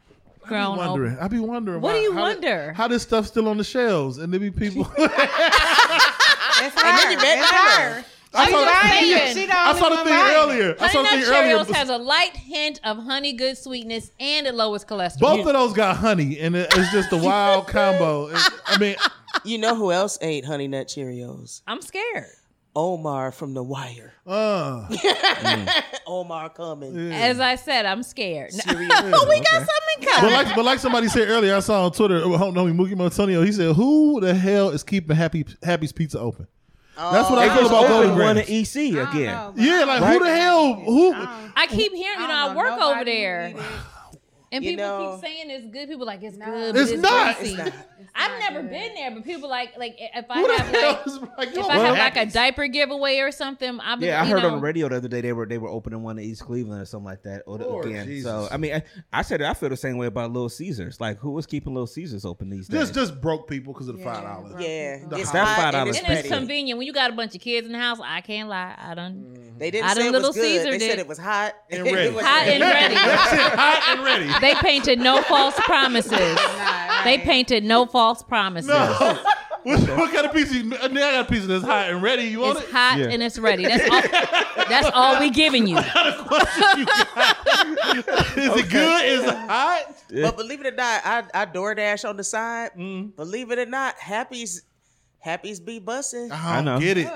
[0.45, 0.90] I Grown be up.
[0.90, 1.18] wondering.
[1.20, 1.80] I be wondering.
[1.82, 2.74] What why- do you how wonder?
[2.74, 4.84] How this stuff still on the shelves and there be people.
[6.65, 7.11] It's her.
[7.11, 7.80] you met It's her.
[7.99, 8.06] her.
[8.35, 8.72] I I'm saw, the.
[9.34, 10.38] She I saw the thing buying it.
[10.38, 10.76] earlier.
[10.80, 11.57] I saw Honey the Nut thing earlier.
[11.65, 15.19] Cheerios has a light hint of honey good sweetness and it lowers cholesterol.
[15.19, 18.30] Both of those got honey, and it- it's just a wild combo.
[18.30, 18.95] It- I mean,
[19.45, 21.61] You know who else ate Honey Nut Cheerios?
[21.68, 22.26] I'm scared.
[22.76, 24.14] Omar from The Wire.
[24.26, 24.88] Uh,
[26.08, 27.12] Omar coming.
[27.12, 28.54] As I said, I'm scared.
[28.54, 28.90] Serious.
[28.94, 32.22] oh, we got something but like, but like somebody said earlier, I saw on Twitter,
[32.24, 36.48] oh, homie Mookie Montanio, he said, "Who the hell is keeping Happy Happy's Pizza open?"
[36.95, 39.26] That's what I feel about opened Golden one at EC again.
[39.26, 40.14] know, Yeah, like Right.
[40.14, 40.74] who the hell?
[40.76, 41.14] Who?
[41.14, 43.56] I keep hearing, you know, I don't work over there.
[44.52, 45.90] And You people know- keep saying it's good.
[45.90, 46.45] People like it's No.
[46.45, 46.74] good.
[46.76, 47.38] But It's it's, not.
[47.40, 47.56] greasy.
[47.56, 47.74] It's not.
[48.16, 48.72] I've never good.
[48.72, 51.48] been there, but people like like if I Who have like is like?
[51.58, 54.56] if I have like a diaper giveaway or something, I'm Yeah, I heard know, on
[54.56, 56.86] the radio the other day they were they were opening one in East Cleveland or
[56.86, 58.06] something like that or the- Lord again.
[58.08, 58.30] Jesus.
[58.30, 61.00] So I mean, I, I said it, I feel the same way about Little Caesars.
[61.02, 62.80] Like, who was keeping Little Caesars open these days?
[62.82, 64.52] Just just broke people because of the Yeah, five dollars.
[64.54, 64.62] bro.
[64.62, 66.30] Yeah, The it's That $5 and it's And it's petty.
[66.30, 68.00] convenient when you got a bunch of kids in the house.
[68.04, 68.76] I can't lie.
[68.78, 69.60] I done mm.
[69.60, 70.44] They didn't I say done it Little was good.
[70.44, 70.90] Caesar they did.
[70.90, 72.12] said it was hot And ready.
[72.14, 72.96] Hot and ready.
[73.54, 74.40] Hot and ready.
[74.42, 76.12] They painted no false promises.
[77.04, 78.70] Nah, They painted no false promises.
[78.70, 78.76] No.
[79.64, 80.56] what, what kind of pizza?
[80.56, 82.24] You, now I got a pizza that's hot and ready.
[82.24, 82.74] You want It's it?
[82.74, 83.08] hot Yeah.
[83.10, 83.64] and it's ready.
[83.66, 84.02] That's all.
[84.70, 85.78] That's all we giving you.
[85.78, 85.86] Is
[88.56, 89.06] it good?
[89.06, 89.82] Is it hot?
[90.10, 92.72] But believe it or not, I, I DoorDash on the side.
[92.78, 93.16] Mm.
[93.16, 94.64] Believe it or not, Happy's
[95.20, 96.32] Happy's be bussing.
[96.32, 96.80] I don't know.
[96.80, 97.08] get it.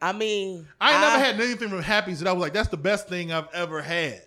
[0.00, 2.76] I mean, I ain't never had anything from Happy's that I was like, that's the
[2.76, 4.22] best thing I've ever had.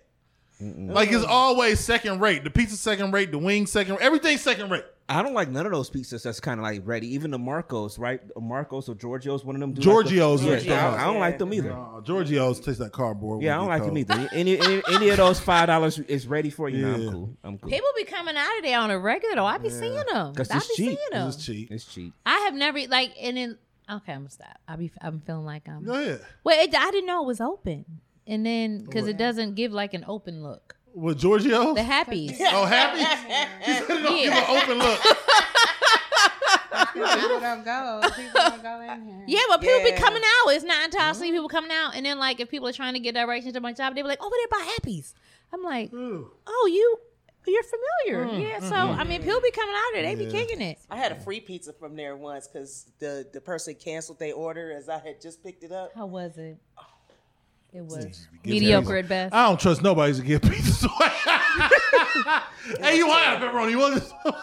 [0.60, 1.14] Like Mm.
[1.16, 2.44] it's always second rate.
[2.44, 4.84] The pizza second rate, the wing second, everything second rate.
[5.10, 7.12] I don't like none of those pizzas that's kind of like ready.
[7.14, 8.20] Even the Marcos, right?
[8.40, 9.72] Marcos or Giorgio's, one of them.
[9.74, 11.72] Do Giorgio's Like the, yeah, I, don't, I don't like them either.
[11.72, 13.42] Uh, Giorgio's tastes like cardboard.
[13.42, 14.28] Yeah, I don't you like them either.
[14.32, 16.86] Any any, any of those five dollars is ready for you.
[16.86, 16.94] Nah, Yeah.
[17.06, 17.36] I'm cool.
[17.42, 17.70] I'm cool.
[17.70, 19.44] People be coming out of there on a regular though.
[19.46, 20.32] I be seeing them.
[20.34, 20.86] 'Cause I it's be cheap.
[20.86, 21.28] seeing them.
[21.28, 21.70] It's cheap.
[21.72, 22.14] It's cheap.
[22.24, 23.58] I have never like and then
[23.90, 24.58] okay, I'm gonna stop.
[24.68, 25.84] I be I'm feeling like I'm.
[25.84, 26.24] Go ahead.
[26.44, 27.84] Well, it, I didn't know it was open,
[28.28, 30.76] and then because it doesn't give like an open look.
[30.94, 31.74] With Giorgio?
[31.74, 32.36] The happies.
[32.40, 32.98] oh, happy?
[33.64, 35.00] He said it don't give an open look.
[36.94, 38.00] People don't go.
[38.16, 39.24] People don't go in here.
[39.26, 39.98] Yeah, but people be Yeah.
[39.98, 40.50] coming out.
[40.50, 41.14] It's not until I uh-huh.
[41.14, 43.60] see people coming out, and then like if people are trying to get directions to
[43.60, 45.14] my job, they be like, oh, "Over there by Happy's."
[45.52, 46.30] I'm like, Ooh.
[46.46, 46.98] "Oh, you,
[47.46, 48.60] you're familiar." Mm, yeah.
[48.60, 48.98] Mm, so mm.
[48.98, 50.02] I mean, people be coming out there.
[50.02, 50.30] They be Yeah.
[50.30, 50.78] kicking it.
[50.90, 54.72] I had a free pizza from there once because the the person canceled their order
[54.72, 55.92] as I had just picked it up.
[55.94, 56.58] How was it?
[56.78, 56.82] Oh,
[57.72, 59.34] It was Give mediocre at best.
[59.34, 61.08] I don't trust nobody to get pizza away.
[62.80, 63.70] hey, you want pepperoni?
[63.70, 64.12] You want this?
[64.26, 64.34] It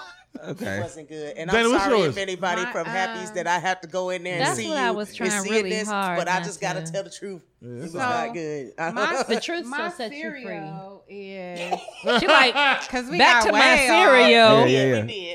[0.50, 0.80] Okay.
[0.80, 3.82] wasn't good, and Dana, I'm sorry if anybody My, from Happy's uh, that I have
[3.82, 6.16] to go in there and That's see what you I was trying really this, hard
[6.20, 7.42] but I just gotta tell the truth.
[7.60, 8.72] It's So, not good.
[8.78, 10.44] My, The truth my still sets you free.
[10.44, 11.80] cereal is
[12.20, 14.08] She like because we back got to my way off.
[14.08, 14.30] cereal.
[14.30, 15.34] Yeah, yeah, yeah.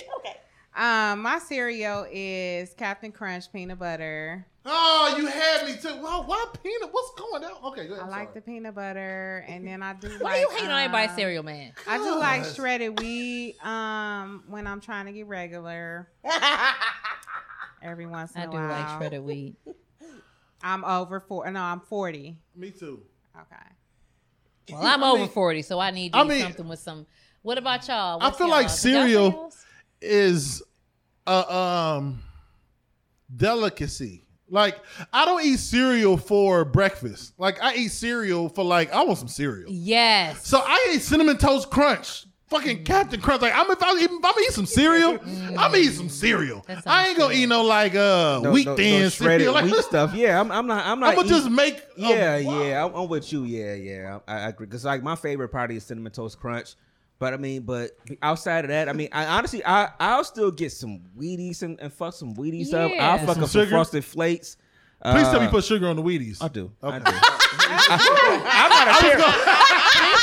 [0.75, 0.85] We did.
[0.85, 1.13] Okay.
[1.13, 4.47] Um, my cereal is Captain Crunch peanut butter.
[4.65, 6.01] Oh, you had me too.
[6.01, 6.89] Well, why peanut?
[6.93, 7.73] What's going on?
[7.73, 8.03] Okay, go ahead.
[8.03, 8.35] I I'm like sorry.
[8.35, 10.09] the peanut butter, and then I do.
[10.21, 11.73] Why like, you hating on everybody's um, cereal, man?
[11.89, 13.57] I do like shredded wheat.
[13.65, 16.09] Um, when I'm trying to get regular,
[17.83, 19.57] every once in I a while, I do like shredded wheat.
[20.63, 21.51] I'm over four.
[21.51, 22.39] No, I'm forty.
[22.55, 23.03] Me too.
[23.37, 23.57] Okay.
[24.71, 27.07] Well, I'm I over 40, so I need to I eat mean- something with some.
[27.43, 28.23] What about y'all?
[28.23, 28.83] I feel like y'all's?
[28.83, 29.65] Did y'all say cereal- yours?
[30.03, 30.63] Is
[31.27, 32.23] a um
[33.35, 34.25] delicacy.
[34.49, 34.79] Like
[35.13, 37.33] I don't eat cereal for breakfast.
[37.39, 39.71] Like I eat cereal for like I want some cereal.
[39.71, 40.47] Yes.
[40.47, 42.27] So I eat cinnamon toast crunch.
[42.49, 43.41] Fucking Captain Crunch.
[43.41, 46.11] Like I'm if I eat, if I'm gonna eat some cereal, I'm gonna eat some
[46.11, 46.63] cereal.
[46.85, 49.55] I ain't gonna eat no like uh No, wheat no- no thin shredded cereal.
[49.55, 50.13] Like, wheat stuff.
[50.15, 50.85] Yeah, I'm, I'm not.
[50.85, 51.11] I'm not.
[51.11, 53.45] I'm gonna just eating- make a- Yeah, yeah, I'm, I'm with you.
[53.45, 54.67] Yeah, yeah, I, I agree.
[54.67, 56.75] Cause like my favorite part is cinnamon toast crunch.
[57.23, 60.73] But I mean, but outside of that, I mean, I honestly, I I'll still get
[60.73, 62.91] some Wheaties and, and fuck some Wheaties up.
[62.99, 64.57] I'll fuck Some up some frosted flakes.
[65.05, 66.43] Please tell me Uh, you put sugar on the Wheaties.
[66.43, 66.73] I do.
[66.83, 66.97] Okay.
[66.97, 67.05] I do.
[67.05, 69.39] I, am not a terrorist.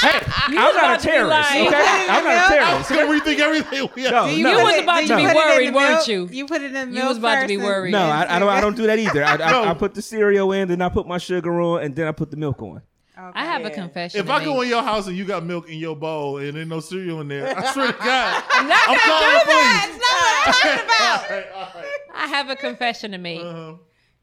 [0.02, 1.52] hey, I'm not a terrorist.
[1.52, 2.90] Okay, I'm not a I'm terrorist.
[2.90, 3.90] gonna rethink everything.
[3.96, 4.44] We have No, to You do.
[4.58, 4.64] no.
[4.66, 6.28] was about to be put it in worried, weren't you?
[6.32, 7.92] You put it in the You was about to be worried.
[7.92, 8.50] No, I, I don't.
[8.50, 9.24] I don't do that either.
[9.24, 9.64] I, No.
[9.64, 12.12] I, I put the cereal in, then I put my sugar on, and then I
[12.12, 12.82] put the milk on.
[13.20, 13.40] Okay.
[13.40, 14.20] I have a confession.
[14.20, 16.68] If I go in your house and you got milk in your bowl and there's
[16.68, 19.56] no cereal in there, I swear to God, I'm not I'm gonna calling do police.
[19.56, 19.88] that.
[19.90, 21.30] It's not what I'm talking about.
[21.30, 21.92] all right, all right.
[22.16, 23.42] I have a confession to make.
[23.42, 23.74] Uh-huh.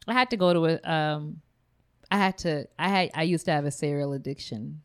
[0.09, 1.41] I had to go to a um
[2.11, 4.83] I had to I had I used to have a cereal addiction.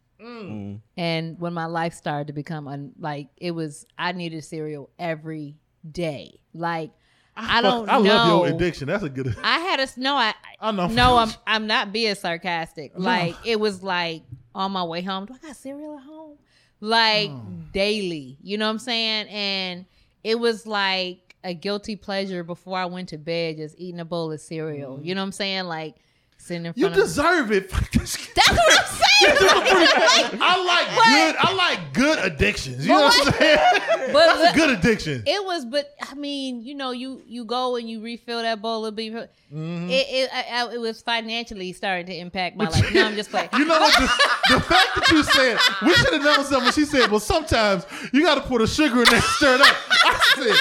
[0.97, 5.57] And when my life started to become un, like it was I needed cereal every
[5.89, 6.39] day.
[6.53, 6.91] Like
[7.35, 8.03] I, don't I know.
[8.03, 8.87] love your addiction.
[8.87, 9.35] That's a good.
[9.43, 10.87] I had a no I I know.
[10.87, 12.91] No, I'm I'm not being sarcastic.
[12.95, 16.37] Like it was like on my way home, do I got cereal at home?
[16.81, 17.41] Like Oh.
[17.71, 18.37] daily.
[18.43, 19.27] You know what I'm saying?
[19.29, 19.85] And
[20.23, 24.31] it was like a guilty pleasure before I went to bed, just eating a bowl
[24.31, 24.97] of cereal.
[24.97, 25.05] Mm-hmm.
[25.05, 25.63] You know what I'm saying?
[25.65, 25.95] Like
[26.41, 27.69] sitting in You front of deserve it.
[27.71, 28.17] That's
[28.49, 30.39] what I'm saying.
[30.41, 31.35] I like good.
[31.39, 32.85] I like good addictions.
[32.85, 33.57] You know what I'm saying?
[34.11, 35.23] But- That's a good addiction.
[35.25, 38.85] It was, but I mean, you know, you you go and you refill that bowl
[38.85, 39.13] of beef.
[39.13, 39.89] Mm-hmm.
[39.89, 42.93] It it, I, I- it was financially starting to impact my life.
[42.93, 43.49] No, I'm just playing.
[43.53, 43.93] You know what?
[43.93, 46.71] The, the fact that you said we should have known something.
[46.73, 49.61] She said, "Well, sometimes you got to put a sugar in there, and stir it
[49.61, 50.55] up." I said,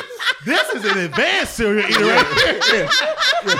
[0.44, 2.26] "This is an advanced cereal eater right
[2.70, 2.88] here."
[3.46, 3.54] Yeah,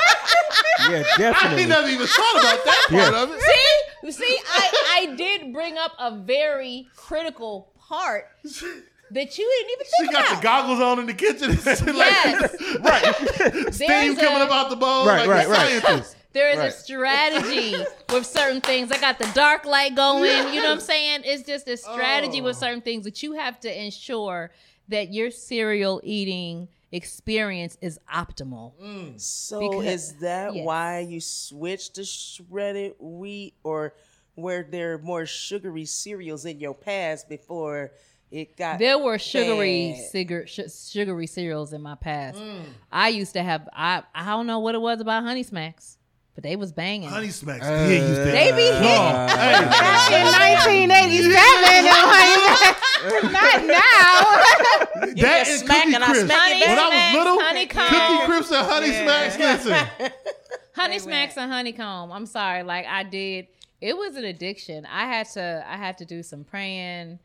[1.15, 1.61] I definitely.
[1.63, 3.23] ain't never even thought about that part Yeah.
[3.23, 3.41] of it.
[3.41, 9.87] See, see, I I did bring up a very critical part that you didn't even
[10.01, 10.37] She got about.
[10.37, 11.51] the goggles on in the kitchen.
[11.51, 12.55] and shit Yes.
[12.81, 13.75] right.
[13.75, 15.07] Steam There's coming a- up out the bowl.
[15.07, 15.83] Right, like right, right.
[15.83, 16.17] scientist.
[16.33, 16.67] There is Right.
[16.67, 17.75] a strategy
[18.13, 18.93] with certain things.
[18.93, 20.55] I got the dark light going.
[20.55, 21.23] You know what I'm saying?
[21.25, 22.61] It's just a strategy with Oh.
[22.61, 24.53] certain things that you have to ensure
[24.91, 28.73] that your cereal eating experience is optimal.
[29.21, 30.67] So Because- is that yes.
[30.67, 33.95] why you switched to shredded wheat, or
[34.37, 37.93] were there more sugary cereals in your past before
[38.31, 38.79] it got?
[38.79, 42.39] There were sugary cigar, sh- sugary cereals in my past.
[42.39, 42.63] Mm.
[42.91, 43.69] I used to have.
[43.73, 45.97] I I don't know what it was about Honey Smacks,
[46.35, 47.09] but they was banging.
[47.09, 47.65] Honey smacks.
[47.65, 48.31] Uh, yeah, used to.
[48.33, 48.83] They be hitting.
[48.83, 52.81] No, hey, Back in uh, 1987,
[53.23, 55.07] not now.
[55.07, 56.27] You that and smack Cookie and I Crisp.
[56.27, 56.79] smack it When.
[56.79, 57.87] I was little, honeycomb.
[57.89, 59.39] Cookie Crisps and Honey Smacks.
[59.39, 60.11] Listen,
[60.75, 62.13] Honey They Smacks and honeycomb.
[62.13, 63.49] I'm sorry, like I did.
[63.81, 64.87] It was an addiction.
[64.87, 65.65] I had to.
[65.67, 67.19] I had to do some praying.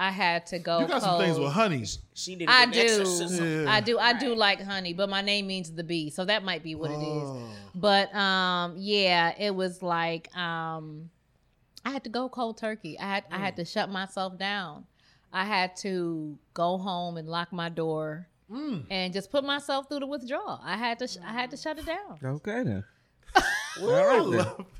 [0.00, 0.78] I had to go.
[0.80, 1.98] you got some things with honeys.
[2.14, 3.04] She did I do.
[3.28, 3.64] Yeah.
[3.68, 3.98] I do.
[3.98, 6.90] I do like honey, but my name means the bee, so that might be what
[6.92, 7.36] it Oh.
[7.36, 7.58] is.
[7.74, 11.10] But um, yeah, it was like um,
[11.84, 12.98] I had to go cold turkey.
[12.98, 13.40] I had I Mm.
[13.40, 14.84] had to shut myself down.
[15.32, 18.86] I had to go home and lock my door Mm.
[18.90, 20.58] and just put myself through the withdrawal.
[20.64, 21.06] I had to.
[21.06, 22.18] Sh- I had to shut it down.
[22.24, 22.82] Okay then.
[23.82, 24.66] All right then.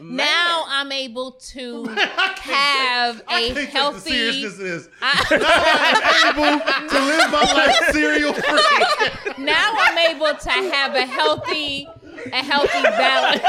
[0.00, 4.10] Now I'm able to I can't have take- I a can't take the healthy.
[4.10, 4.88] seriousness of this.
[5.00, 5.62] I- Now
[6.10, 9.44] I'm able to live my life cereal free.
[9.44, 11.86] now I'm able to have a healthy,
[12.32, 13.42] a healthy balance.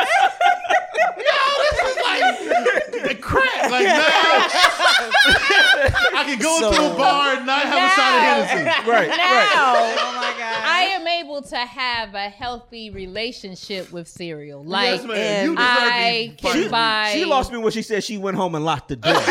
[2.91, 3.00] The
[3.31, 4.01] crack, like now,
[6.13, 8.81] I can go into So- a bar and not have a shot of Hennessy.
[8.91, 9.09] Right, right.
[9.09, 10.63] Now Oh my god.
[10.65, 14.63] I am able to have a healthy relationship with cereal.
[14.63, 15.45] Like yes, man.
[15.45, 17.11] You deserve I to can be buy.
[17.13, 19.13] She lost me when she said she went home and locked the door.
[19.13, 19.27] like, yo,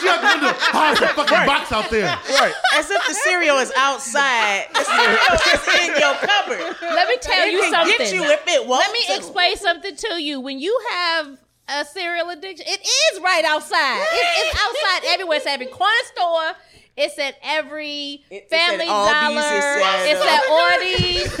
[0.00, 0.54] She out the window.
[0.58, 2.06] How's the fucking box out there?
[2.30, 2.54] right.
[2.74, 4.66] As if the cereal is outside.
[4.74, 5.18] The cereal
[5.54, 6.76] is in your cupboard.
[6.82, 7.94] Let me tell It you can something.
[7.98, 9.16] get you if it wants Let me to.
[9.16, 10.40] explain something to you.
[10.40, 11.38] When you have
[11.68, 14.00] a cereal addiction, it is right outside.
[14.00, 15.38] It- it's outside everywhere.
[15.38, 16.52] It's every corner store.
[16.96, 19.38] It's at every It- it's at Family Aldi's, Dollar.
[19.38, 21.40] it's at, It's at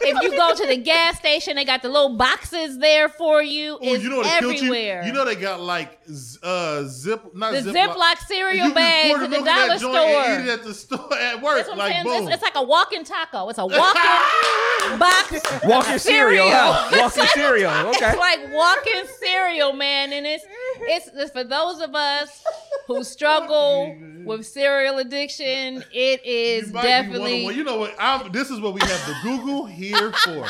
[0.00, 3.74] if you go to the gas station, they got the little boxes there for you.
[3.74, 4.74] Oh, It's you know what killed you?
[4.74, 5.98] You know they got like
[6.42, 7.94] uh zip, not the Ziploc.
[7.94, 10.34] Ziploc cereal can bags at the milk that dollar joint and store.
[10.34, 11.56] Eat it at the store at work.
[11.56, 12.04] That's what I'm like saying.
[12.04, 12.22] boom.
[12.28, 13.48] It's, it's like a walking taco.
[13.50, 14.02] It's a walking
[14.98, 15.32] box.
[15.64, 16.72] Walking cereal, Cereal.
[16.72, 16.96] huh?
[17.02, 17.72] Walking cereal.
[17.88, 18.08] Okay.
[18.10, 20.44] It's like walking cereal, man, and it's
[20.80, 22.42] it's, it's for those of us
[22.86, 25.84] who struggle with cereal addiction.
[25.92, 27.44] It is You definitely.
[27.44, 27.54] one-on-one.
[27.56, 27.94] You know what?
[27.98, 30.46] I'm, this is what we have the Google here for.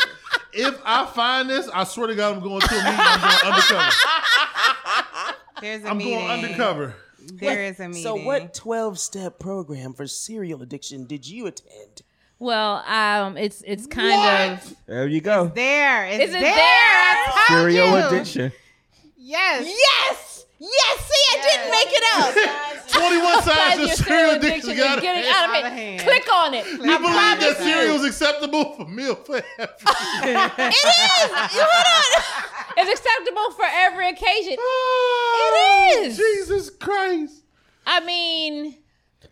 [0.53, 2.95] If I find this, I swear to God, I'm going to a meeting.
[2.99, 3.91] I'm going undercover.
[5.61, 6.19] There's a I'm meeting.
[6.19, 6.95] going undercover.
[7.33, 8.03] There is a meeting.
[8.03, 12.03] So, what 12 step program for cereal addiction did you attend?
[12.39, 15.47] well, um, it's it's kind of There you go.
[15.55, 16.05] There.
[16.07, 16.43] It's Is it there.
[16.43, 16.55] there?
[16.57, 18.07] I told Cereal you.
[18.07, 18.53] addiction.
[19.17, 19.65] Yes.
[19.67, 20.34] yes,
[20.65, 21.01] yes.
[21.07, 22.33] See, I didn't make it up.
[22.95, 25.29] 21 signs Guys, of your cereal addiction is got getting it.
[25.35, 26.01] out Out of of hand.
[26.01, 26.01] hand.
[26.03, 26.67] Click on it.
[26.67, 29.45] You I believe that cereal is acceptable for meal forever?
[29.59, 31.31] It is.
[31.33, 32.23] Hold on.
[32.77, 34.57] It's acceptable for every occasion.
[34.59, 36.17] Oh, It is.
[36.17, 37.45] Jesus Christ.
[37.87, 38.77] I mean,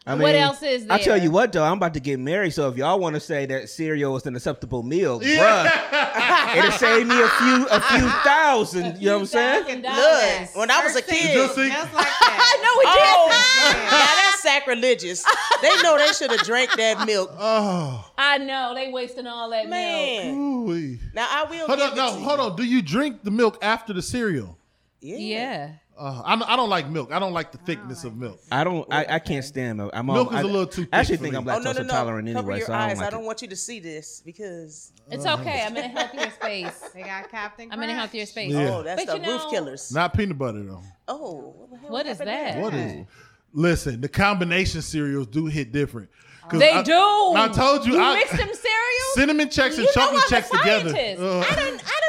[0.07, 0.97] I What else is there?
[0.97, 3.21] I tell you what though, I'm about to get married, so if y'all want to
[3.21, 5.69] say that cereal is an acceptable meal, Yeah.
[5.69, 5.91] bruh,
[6.57, 8.99] it'll save me a few a few thousand.
[9.01, 9.83] You know what I'm saying?
[9.83, 12.59] Look, when I was a kid, Just see- Just like I that.
[12.63, 13.91] know we oh, did.
[13.91, 15.25] now that's sacrilegious.
[15.63, 17.31] They know they should have drank that milk.
[17.39, 20.37] Oh, I know they wasting all that milk.
[20.37, 20.99] Ooh-wee.
[21.15, 22.45] now I will Hold give on, it no, to hold you.
[22.47, 22.57] on.
[22.57, 24.57] Do you drink the milk after the cereal?
[25.01, 25.17] Yeah.
[25.17, 25.71] Yeah.
[26.03, 27.13] Uh, I, I don't like milk.
[27.13, 28.41] I don't like the thickness of milk.
[28.51, 28.93] I don't.
[28.93, 29.93] I, I can't stand milk.
[29.95, 31.53] I'm Milk on, is I, a little too I actually thick think for I'm me.
[31.53, 31.83] Oh lactose no no no!
[31.83, 32.91] intolerant Cover anyway, your so I eyes.
[32.95, 35.63] don't like I don't want you to see this because It's okay.
[35.65, 36.91] I'm in a healthier space.
[36.95, 38.53] They got Captain I'm in a healthier space.
[38.53, 38.71] Yeah.
[38.79, 39.93] oh, that's But the you roof killers.
[39.95, 40.83] Not peanut butter though.
[41.07, 42.25] oh, what, the hell What is that?
[42.25, 42.61] there?
[42.63, 43.07] What is?
[43.53, 46.09] Listen, the combination cereals do hit different.
[46.49, 46.93] 'Cause They I- do.
[47.37, 49.15] I told you, You I- mix them cereals.
[49.15, 50.91] Cinnamon Chex and you chocolate Chex together.
[50.91, 51.23] scientist.
[51.23, 52.01] Uh, I done I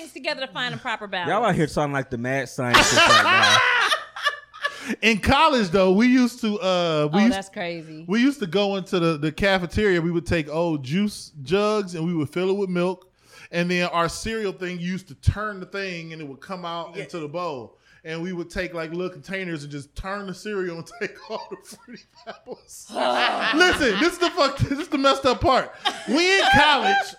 [0.00, 1.28] done together to find a proper balance.
[1.28, 3.58] Y'all out here sounding like the mad scientists right now.
[5.02, 8.04] In college, though, we used to uh, we oh, used that's crazy.
[8.08, 10.00] We used to go into the, the cafeteria.
[10.00, 13.08] We would take old juice jugs and we would fill it with milk.
[13.52, 16.96] And then our cereal thing used to turn the thing and it would come out
[16.96, 17.78] into the bowl.
[18.04, 21.46] And we would take like little containers and just turn the cereal and take all
[21.50, 22.88] the fruity pebbles.
[23.54, 24.58] Listen, this is the fuck.
[24.58, 25.72] This is the messed up part.
[26.08, 27.14] We in college.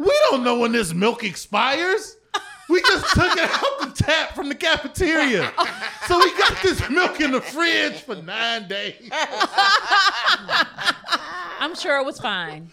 [0.00, 2.16] We don't know when this milk expires.
[2.68, 5.52] We just took it out the tap from the cafeteria.
[6.06, 9.08] So we got this milk in the fridge for nine days.
[11.58, 12.70] I'm sure it was fine.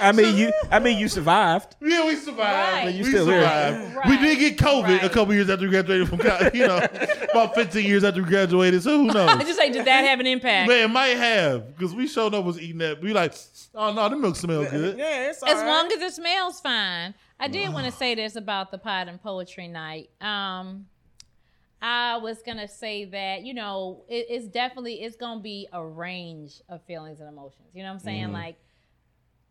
[0.00, 0.52] I mean, you.
[0.70, 1.76] I mean, you survived.
[1.80, 2.86] Yeah, we survived.
[2.86, 2.94] Right.
[2.94, 3.40] You we still here.
[3.42, 3.96] survived.
[3.96, 4.08] Right.
[4.08, 6.54] We did get COVID a couple years after we graduated from college.
[6.54, 6.78] You know,
[7.30, 8.82] about 15 years after we graduated.
[8.82, 9.16] So who knows?
[9.16, 9.46] I knows?
[9.46, 10.68] just like, did that have an impact?
[10.68, 13.00] Man, it might have because we showed up was eating that.
[13.00, 13.34] We like,
[13.74, 14.98] oh no, the milk smells good.
[14.98, 15.66] Yeah, it's all as right.
[15.66, 17.14] long as it smells fine.
[17.40, 20.10] I did want to say this about the pod and poetry night.
[20.20, 20.86] Um,
[21.80, 26.60] I was gonna say that you know it, it's definitely it's gonna be a range
[26.68, 27.68] of feelings and emotions.
[27.72, 28.24] You know what I'm saying?
[28.24, 28.32] Mm-hmm.
[28.32, 28.56] Like,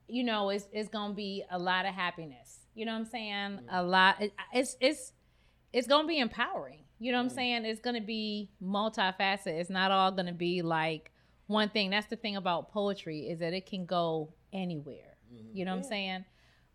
[0.07, 2.59] you know, it's it's gonna be a lot of happiness.
[2.76, 3.34] You know what I'm saying?
[3.34, 3.76] Mm-hmm.
[3.76, 4.22] A lot.
[4.22, 5.14] It, it's it's
[5.72, 6.84] it's gonna be empowering.
[6.99, 7.35] You know what I'm mm-hmm.
[7.35, 7.65] saying?
[7.65, 9.59] It's gonna be multifaceted.
[9.59, 11.11] It's not all gonna be like
[11.45, 11.89] one thing.
[11.91, 15.15] That's the thing about poetry is that it can go anywhere.
[15.53, 16.26] You know what I'm saying?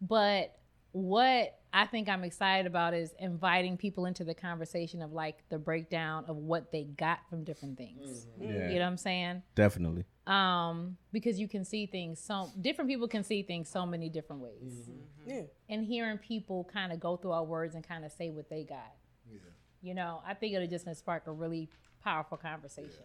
[0.00, 0.54] But
[0.92, 5.58] what I think I'm excited about is inviting people into the conversation of like the
[5.58, 8.26] breakdown of what they got from different things.
[8.40, 8.44] Mm-hmm.
[8.44, 8.68] Yeah.
[8.68, 9.42] You know what I'm saying?
[9.54, 10.04] Definitely.
[10.26, 14.42] Um, because you can see things so different people can see things so many different
[14.42, 14.62] ways.
[14.62, 14.92] Mm-hmm.
[14.92, 15.30] Mm-hmm.
[15.30, 15.42] Yeah.
[15.70, 18.64] And hearing people kind of go through our words and kind of say what they
[18.64, 18.92] got.
[19.30, 19.38] Yeah.
[19.80, 21.70] You know, I think it'll just gonna spark a really
[22.04, 23.04] powerful conversation.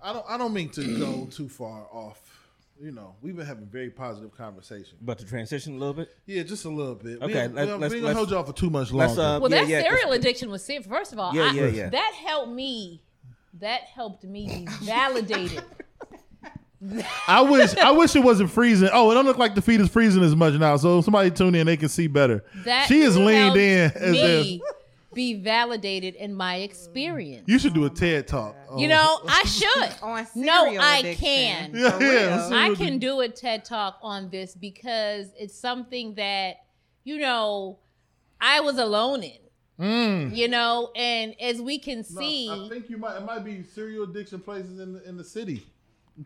[0.00, 0.26] I don't.
[0.28, 2.47] I don't mean to go too far off.
[2.80, 4.98] You know, we've been having very positive conversation.
[5.02, 6.14] But to transition a little bit.
[6.26, 7.20] Yeah, just a little bit.
[7.20, 9.20] Okay, we, let- we, let's- we ain't gonna let's- hold y'all for too much longer.
[9.20, 10.86] uh, Well, Yeah, that yeah, cereal addiction was serious.
[10.86, 11.88] First of all, Yeah, I, yeah, yeah.
[11.90, 13.02] that helped me.
[13.60, 15.64] That helped me be validated.
[17.26, 17.74] I wish.
[17.76, 18.88] I wish it wasn't freezing.
[18.92, 20.76] Oh, it don't look like the feet is freezing as much now.
[20.76, 22.44] So somebody tune in, they can see better.
[22.64, 24.62] That she is leaned in as me if
[25.14, 27.44] be validated in my experience.
[27.46, 28.54] you should do a TED talk.
[28.76, 29.94] You on- know, I should.
[30.02, 31.24] On No, cereal I addiction.
[31.24, 31.70] can.
[31.74, 36.56] Yeah, yeah, I can do a TED talk on this because it's something that,
[37.04, 37.78] you know,
[38.40, 39.38] I was alone in.
[39.80, 40.36] Mm.
[40.36, 43.16] You know, and as we can No, see, I think you might.
[43.16, 45.64] It might be cereal addiction places in the, in the city.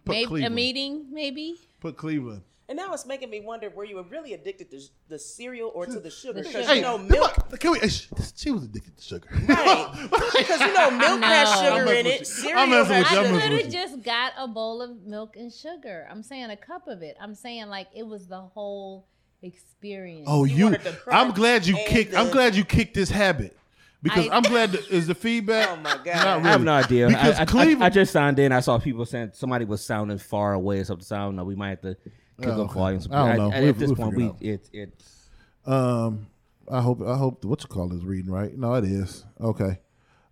[0.07, 1.57] Put maybe a meeting, maybe.
[1.81, 2.43] Put Cleveland.
[2.73, 6.01] And now it's making me wonder were you really addicted to the cereal or to
[6.01, 6.41] the sugar?
[6.41, 6.75] The Because sugar.
[6.77, 7.81] you know milk, on, Can we?
[7.87, 9.29] She was addicted to sugar.
[9.47, 10.09] right?
[10.39, 12.27] Because you know milk has sugar I'm in it.
[12.27, 12.95] Cereal I'm has you.
[12.95, 13.41] I'm I messing sugar.
[13.43, 16.09] could have just got a bowl of milk and sugar.
[16.11, 17.15] I'm saying a cup of it.
[17.21, 19.07] I'm saying like it was the whole
[19.43, 20.25] experience.
[20.27, 20.77] Oh, You you!
[21.11, 22.15] I'm glad you and kicked.
[22.15, 23.55] I'm glad you kicked this habit
[24.03, 24.73] because I- I, am glad.
[24.73, 25.69] That, is the feedback?
[25.69, 26.07] Oh, my God.
[26.07, 26.49] Not I really.
[26.49, 27.09] I have no idea.
[27.09, 27.83] Because I, I, Cleveland.
[27.83, 28.51] I, I just signed in.
[28.51, 30.79] I saw people saying somebody was sounding far away.
[30.79, 31.05] Or something.
[31.05, 31.45] So I don't know.
[31.45, 31.97] We might have to
[32.43, 32.75] kick Oh, up okay.
[32.75, 33.09] volumes.
[33.11, 33.53] I don't know.
[33.53, 35.71] at We'll- this we'll point, we it it it.
[35.73, 36.27] Um,
[36.71, 38.57] I hope I hope what you call is reading right.
[38.57, 39.79] No, it is okay.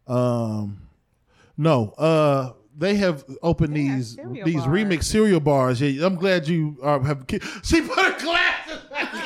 [0.06, 0.82] Um,
[1.56, 1.90] no.
[1.98, 4.66] Uh, they have opened They these cereal these bars.
[4.66, 5.80] remix cereal bars.
[5.80, 7.26] Yeah, I'm glad you uh, have.
[7.26, 8.80] ki- She put her glasses.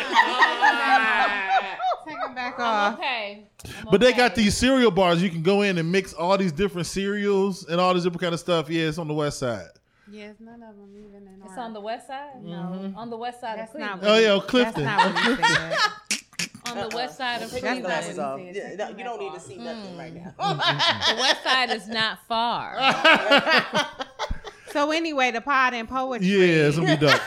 [2.06, 2.94] Take them back off.
[2.98, 3.48] okay.
[3.64, 5.22] I'm But they got these cereal bars.
[5.22, 8.34] You can go in and mix all these different cereals and all this different kind
[8.34, 8.68] of stuff.
[8.68, 9.68] Yeah, it's on the west side.
[10.10, 12.36] Yes, none of them even in It's on the west side.
[12.36, 12.92] Mm-hmm.
[12.92, 14.16] No, on the west side That's of not Cleveland.
[14.16, 14.84] Oh yeah, That's Clifton.
[14.84, 15.76] not what you said.
[16.66, 18.56] on the west side of Take your glasses Cleveland.
[18.56, 20.34] Yeah, no, you don't need to see nothing right now.
[20.38, 22.76] The west side is not far.
[24.74, 26.26] So anyway, the pod and poetry.
[26.26, 27.20] Yeah, it's gonna be dope.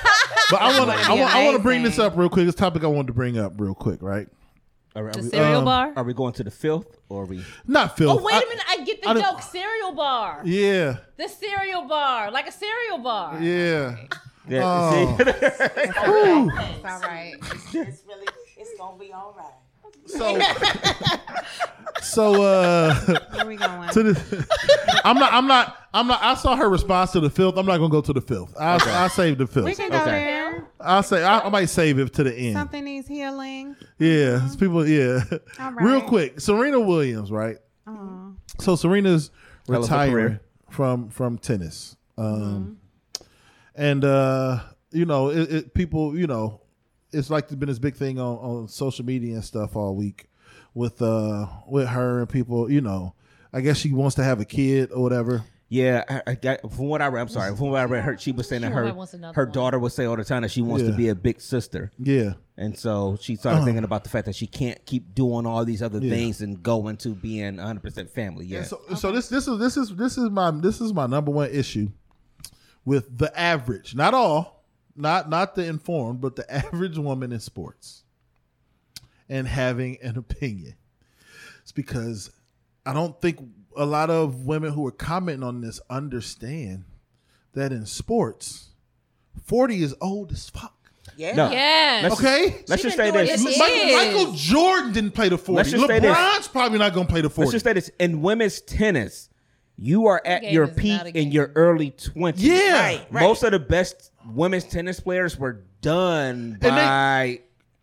[0.51, 2.45] But I want to, I want, to bring this up real quick.
[2.45, 4.27] This topic I wanted to bring up real quick, right?
[4.97, 5.93] Are, are The we, cereal um, bar.
[5.95, 7.43] are we going to the filth or are we?
[7.67, 8.19] Not filth?
[8.19, 8.65] Oh wait a minute!
[8.67, 9.41] I get the I don't- joke.
[9.43, 10.41] Cereal bar.
[10.43, 13.39] Yeah, The cereal bar, like a cereal bar.
[13.41, 13.95] yeah.
[14.49, 15.17] Yeah, Oh.
[15.17, 15.23] see?
[15.27, 17.33] It's all right.
[17.73, 19.53] it's really, it's gonna be all right.
[20.07, 20.39] So,
[22.01, 22.93] so uh,
[23.31, 23.89] Where we going?
[23.89, 24.47] to the,
[25.03, 26.21] I'm not, I'm not, I'm not.
[26.21, 27.57] I saw her response to the filth.
[27.57, 28.53] I'm not gonna go to the filth.
[28.59, 30.11] I'll, I'll save the we can go Okay.
[30.11, 30.67] there.
[30.79, 32.53] I'll say I, I might save it to the end.
[32.55, 33.75] Something needs healing.
[33.97, 34.87] Yeah, it's people.
[34.87, 35.21] Yeah,
[35.59, 36.39] All real quick.
[36.39, 37.57] Serena Williams, right?
[37.87, 38.33] Oh.
[38.59, 39.31] So Serena's
[39.67, 42.77] Hell of a retiring from from tennis, um,
[43.75, 44.59] and uh,
[44.91, 46.61] you know, it, it, people, you know,
[47.11, 50.29] it's like it's been this big thing on, on social media and stuff all week
[50.77, 52.71] with uh with her and people.
[52.71, 53.13] You know,
[53.51, 55.43] I guess she wants to have a kid or whatever.
[55.69, 57.53] Yeah, I, I got, from what I read, I'm sorry.
[57.53, 59.51] From what I read, her she was saying that She her wants her one.
[59.51, 60.91] daughter would say all the time that she wants Yeah.
[60.91, 62.35] to be a big sister, Yeah.
[62.55, 63.65] and so she started Uh.
[63.65, 66.09] thinking about the fact that she can't keep doing all these other Yeah.
[66.09, 68.45] things and go into being 100 percent family.
[68.45, 71.31] Yeah, So, so this this is this is this is my this is my number
[71.31, 71.89] one issue
[72.85, 74.63] with the average, not all,
[74.95, 78.03] not not the informed, but the average woman in sports,
[79.29, 80.75] and having an opinion.
[81.61, 82.31] It's because
[82.85, 83.39] I don't think
[83.75, 86.85] a lot of women who are commenting on this understand
[87.53, 88.69] that in sports,
[89.43, 90.73] forty is old as fuck.
[91.15, 91.35] Yeah.
[91.35, 91.51] No.
[91.51, 92.03] Yes.
[92.03, 93.43] Let's Okay, just, let's just say this.
[93.57, 93.95] Michael.
[93.95, 95.57] Michael Jordan didn't play the forty.
[95.57, 96.15] Let's just say this.
[96.15, 97.45] LeBron's probably not going to play the 40.
[97.45, 97.89] Let's just say this.
[97.99, 99.29] In women's tennis,
[99.77, 102.33] you are at your peak in your early 20s.
[102.37, 102.79] Yeah.
[102.81, 103.21] Right, right.
[103.23, 107.39] Most of the best women's tennis players were done they- by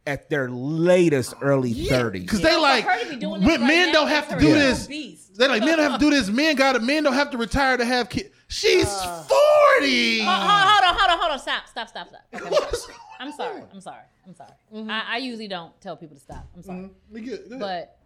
[0.07, 2.13] at their latest early 30s.
[2.13, 4.87] Because they like be doing men, right don't have to do real this.
[4.87, 5.37] beast.
[5.39, 6.29] They like men don't have to do this.
[6.29, 6.83] Men got it.
[6.83, 8.29] Men don't have to retire to have kids.
[8.49, 9.23] She's Uh.
[9.25, 10.21] forty.
[10.21, 11.39] Hold, hold, hold on, hold on, hold on.
[11.39, 12.21] Stop, stop, stop, stop.
[12.35, 13.63] Okay, I'm sorry.
[13.73, 14.03] I'm sorry.
[14.27, 14.51] I'm sorry.
[14.75, 14.91] Mm-hmm.
[14.91, 16.47] I, I usually don't tell people to stop.
[16.55, 16.91] I'm sorry.
[17.11, 17.99] But But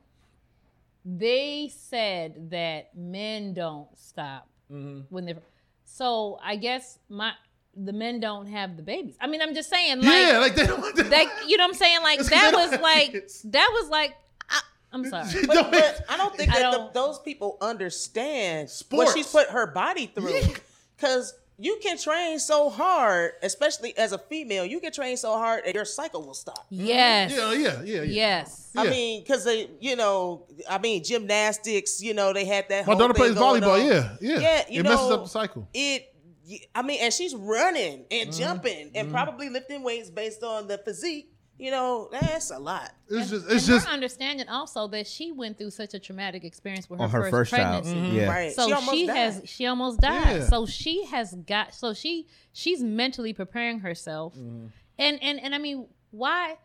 [1.05, 5.01] they said that men don't stop Mm-hmm.
[5.09, 5.37] when they're.
[5.85, 7.33] So I guess my
[7.85, 9.15] the men don't have the babies.
[9.21, 10.97] I mean, I'm just saying, like, yeah, like they don't.
[10.97, 12.03] that, you know what I'm saying?
[12.03, 13.13] Like that they don't was like
[13.53, 14.17] that was like.
[14.51, 14.61] I,
[14.93, 15.29] I'm sorry.
[15.47, 19.09] But, but I don't think I that don't- those people understand Sports.
[19.11, 20.33] what she's put her body through.
[20.97, 25.65] Because you can train so hard, especially as a female, you can train so hard
[25.67, 26.67] that your cycle will stop.
[26.71, 27.33] Yes.
[27.37, 28.03] yeah, yeah, yeah, yeah.
[28.03, 28.71] Yes.
[28.77, 28.91] I Yeah.
[28.91, 32.01] mean, because they, you know, I mean, gymnastics.
[32.03, 32.87] You know, they had that.
[32.87, 33.81] My whole daughter thing plays going volleyball.
[33.83, 33.87] on.
[33.87, 34.39] Yeah, yeah.
[34.41, 34.65] yeah.
[34.71, 35.69] You it know, messes up the cycle.
[35.75, 36.15] It.
[36.75, 38.39] I mean, and she's running and Mm-hmm.
[38.39, 41.33] jumping and probably lifting weights based on the physique.
[41.59, 42.93] You know, that's a lot.
[43.11, 43.87] It's just, it's just.
[43.89, 47.31] her understanding also that she went through such a traumatic experience with her, her first,
[47.33, 47.83] first child.
[47.83, 48.17] pregnancy.
[48.17, 48.29] Yeah.
[48.29, 48.53] Right.
[48.53, 50.37] So she she, has she almost died.
[50.37, 50.45] Yeah.
[50.47, 54.35] So she has got so she she's mentally preparing herself.
[54.37, 54.67] Mm-hmm.
[54.99, 56.59] And and and I mean, why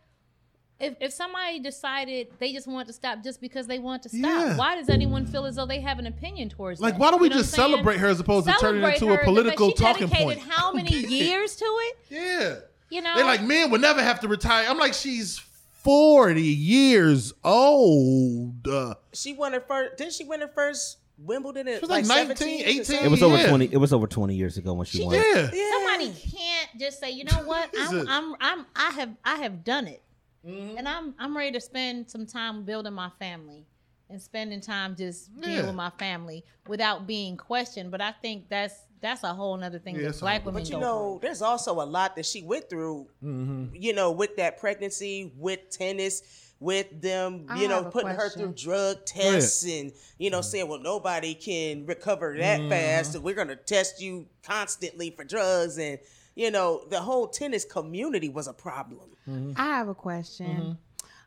[0.84, 4.20] if if somebody decided they just want to stop just because they want to stop,
[4.22, 4.58] Yeah.
[4.58, 6.84] why does anyone feel as though they have an opinion towards it?
[6.84, 7.00] Like, that?
[7.00, 7.76] why don't we You know just what I'm saying?
[7.78, 10.40] celebrate her as opposed to turning it into a political she talking point?
[10.40, 11.98] How many years to it?
[12.10, 12.56] Yeah.
[12.90, 14.68] You know, They like men would never have to retire.
[14.70, 15.40] I'm like, she's
[15.82, 18.68] 40 years old.
[18.68, 19.98] Uh, She won her first.
[19.98, 23.06] Didn't she win her first Wimbledon at was like, like 19, 18.
[23.06, 23.48] It was over Yeah.
[23.50, 23.66] 20.
[23.72, 25.16] It was over 20 years ago when she, She won.
[25.16, 25.50] yeah.
[25.72, 27.70] somebody can't just say, you know what?
[27.80, 28.08] I'm.
[28.10, 30.02] I'm, I'm, I have, I have done it,
[30.46, 30.78] Mm-hmm.
[30.78, 33.66] and I'm, I'm ready to spend some time building my family
[34.10, 35.66] and spending time just being Yeah.
[35.68, 37.92] with my family without being questioned.
[37.92, 40.76] But I think that's that's a whole nother thing Yeah, that black women But you
[40.76, 43.08] go know, there's also a lot that she went through.
[43.24, 43.76] Mm-hmm.
[43.76, 48.10] You know, with that pregnancy, with tennis, with them, I you know, have a putting
[48.16, 52.70] her through drug tests and you know saying, well, nobody can recover that Mm-hmm.
[52.70, 56.00] fast, and we're gonna test you constantly for drugs, and
[56.36, 59.10] you know, the whole tennis community was a problem.
[59.28, 60.48] I have a question.
[60.48, 60.72] Mm-hmm.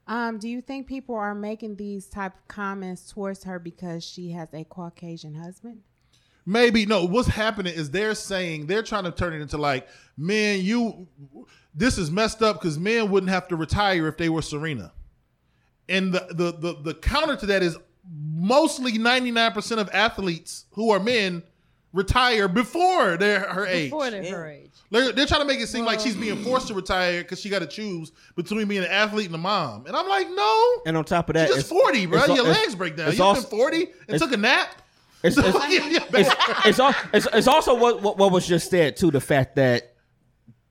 [0.09, 4.31] Um, do you think people are making these type of comments towards her because she
[4.31, 5.81] has a Caucasian husband?
[6.45, 7.05] Maybe no.
[7.05, 11.09] What's happening is they're saying they're trying to turn it into like, man, you.
[11.75, 14.93] This is messed up because men wouldn't have to retire if they were Serena.
[15.89, 17.77] And the the the, the counter to that is
[18.09, 21.43] mostly ninety nine percent of athletes who are men
[21.97, 23.91] retire before they're her age.
[23.91, 24.71] before they're her age.
[24.91, 27.49] They're, they're trying to make it seem like she's being forced to retire because she
[27.49, 29.87] got to choose between being an athlete and a mom.
[29.87, 30.83] And I'm like, no.
[30.87, 32.19] And on top of that, You're just 40, bro.
[32.19, 33.11] it's Your it's- legs break down.
[33.11, 34.69] You've also- been 40 and took a nap.
[35.25, 39.21] It's, it's, it's, it's, it's, it's also what, what what was just said too the
[39.21, 39.95] fact that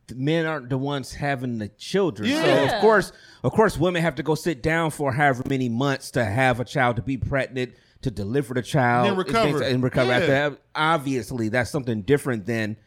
[0.08, 3.12] the men aren't the ones having the children so of course
[3.44, 6.64] of course women have to go sit down for however many months to have a
[6.64, 7.74] child to be pregnant
[8.06, 9.62] to deliver the child And recover.
[9.62, 10.16] and recover Yeah.
[10.18, 12.78] after that obviously that's something different than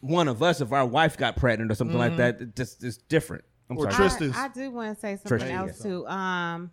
[0.00, 2.96] one of us if our wife got pregnant or something like that it just it's
[2.98, 3.86] different I'm Mm-hmm.
[4.02, 4.32] Or sorry.
[4.34, 6.06] I, I do want to say something Tristan, else too.
[6.06, 6.70] Um,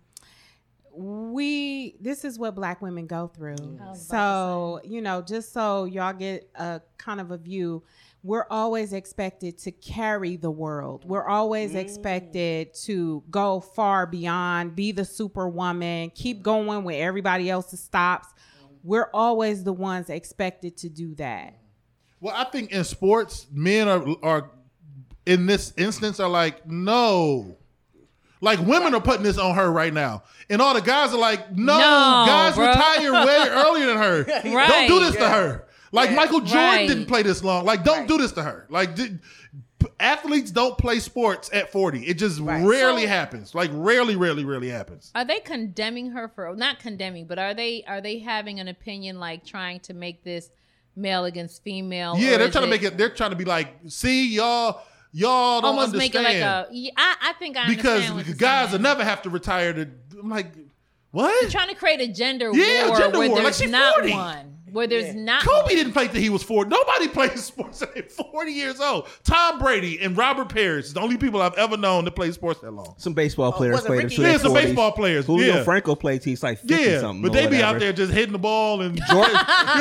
[0.92, 3.56] we this is what black women go through.
[3.94, 7.82] So you know, just so y'all get a kind of a view,
[8.24, 11.04] we're always expected to carry the world.
[11.06, 11.76] We're always mm.
[11.76, 18.28] expected to go far beyond, be the superwoman, keep going when everybody else stops.
[18.82, 21.58] We're always the ones expected to do that.
[22.18, 24.50] Well, I think in sports, men are are
[25.26, 27.58] in this instance are like, no.
[28.40, 30.22] Like women are putting this on her right now.
[30.48, 32.68] And all the guys are like, no, No, guys bro.
[32.68, 34.24] retire way earlier than her.
[34.24, 35.63] Don't do this to her.
[35.94, 36.88] Like Michael Jordan Right.
[36.88, 37.64] didn't play this long.
[37.64, 38.66] Like, don't do this to her.
[38.68, 39.20] Like did,
[40.00, 42.04] athletes don't play sports at 40.
[42.06, 43.54] It just rarely So- happens.
[43.54, 45.10] Like rarely, rarely, rarely happens.
[45.14, 49.20] Are they condemning her for not condemning, but are they are they having an opinion
[49.20, 50.50] like trying to make this
[50.96, 52.14] male against female.
[52.16, 52.96] Yeah, they're trying to make it.
[52.96, 54.80] They're trying to be like, see, y'all,
[55.12, 56.72] y'all don't almost make understand it like a.
[56.72, 59.72] Yeah, I, I think I because understand because guys will never have to retire.
[59.72, 59.88] To
[60.20, 60.52] I'm like,
[61.10, 61.50] what?
[61.50, 64.12] trying to create a gender Yeah, war gender where war, like there's she not 40.
[64.12, 64.53] one.
[64.74, 65.74] Where there's not Kobe one.
[65.74, 66.68] didn't play till he was 40.
[66.68, 69.06] Nobody plays sports at 40 years old.
[69.24, 72.60] Tom Brady and Robert Parish is the only people I've ever known to play sports
[72.60, 72.94] that long.
[72.98, 74.54] Some baseball players wasn't played Ricky- until their Yeah, some 40s.
[74.64, 75.62] baseball players, Julio yeah.
[75.64, 77.22] Franco played till he's like 50 Yeah, something.
[77.22, 77.78] but or they be out whatever.
[77.78, 79.36] there just hitting the ball and Jordan,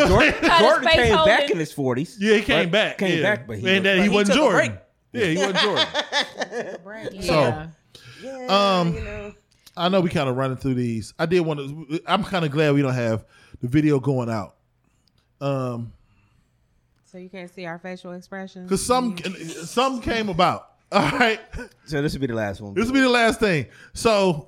[0.08, 1.50] Jordan, Cut Jordan face came back holding.
[1.52, 2.16] in his 40s.
[2.20, 2.72] yeah, he came Right?
[2.72, 2.98] back.
[3.00, 3.24] Came yeah.
[3.24, 4.70] back, but he and was- then he But he wasn't took a Jordan.
[4.72, 4.80] break.
[5.14, 5.88] Yeah, he wasn't Jordan.
[7.24, 7.68] Yeah.
[8.24, 9.34] Yeah, Um, you know.
[9.76, 11.14] I know we kind of running through these.
[11.18, 12.00] I did want to.
[12.06, 13.26] I'm kind of glad we don't have
[13.60, 14.56] the video going out.
[15.44, 15.92] Um,
[17.06, 18.66] So you can't see our facial expressions.
[18.70, 20.70] because some some came about.
[20.94, 21.40] All right,
[21.86, 22.74] So this will be the last one.
[22.76, 23.66] this will be the last thing.
[23.94, 24.48] So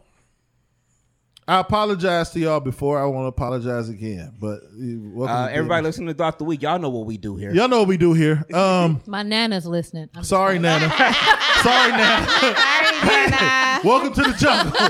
[1.47, 2.99] I apologize to y'all before.
[2.99, 4.33] I want to apologize again.
[4.39, 4.69] But uh,
[5.13, 7.51] welcome Uh, to everybody listening to Throughout the Week, y'all know what we do here.
[7.53, 8.43] y'all know what we do here.
[8.53, 10.09] Um, My nana's listening.
[10.15, 10.89] I'm sorry, Nana.
[10.89, 12.27] sorry, Nana.
[12.27, 13.79] Sorry, Nana.
[13.83, 14.81] Welcome to the jungle.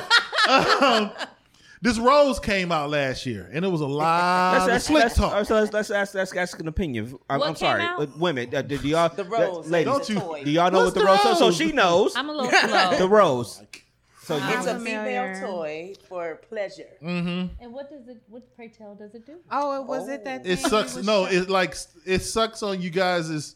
[0.88, 1.12] um,
[1.86, 5.04] this rose came out last year, and it was a lot Let's, of let's, slick
[5.04, 5.34] let's, talk.
[5.34, 6.16] uh, so let's, let's ask,
[6.60, 7.18] an opinion.
[7.30, 8.02] I'm, What I'm came sorry, out?
[8.02, 8.54] uh, women.
[8.54, 9.70] Uh, do, do y'all, The rose.
[9.70, 10.44] ladies, Don't you- toy.
[10.44, 11.22] do y'all know What's what the the rose?
[11.22, 11.58] So, so rose?
[11.58, 12.98] she knows I'm a little slow.
[12.98, 13.62] the rose.
[14.24, 15.36] So I'm you, It's a familiar.
[15.36, 16.90] female toy for pleasure.
[17.04, 17.50] Mm.
[17.62, 18.18] and what does it?
[18.28, 19.36] What pray tell does it do?
[19.52, 20.94] Oh, it was it that It thing sucks.
[20.94, 21.76] you was No, it like
[22.08, 23.56] it sucks on you guys'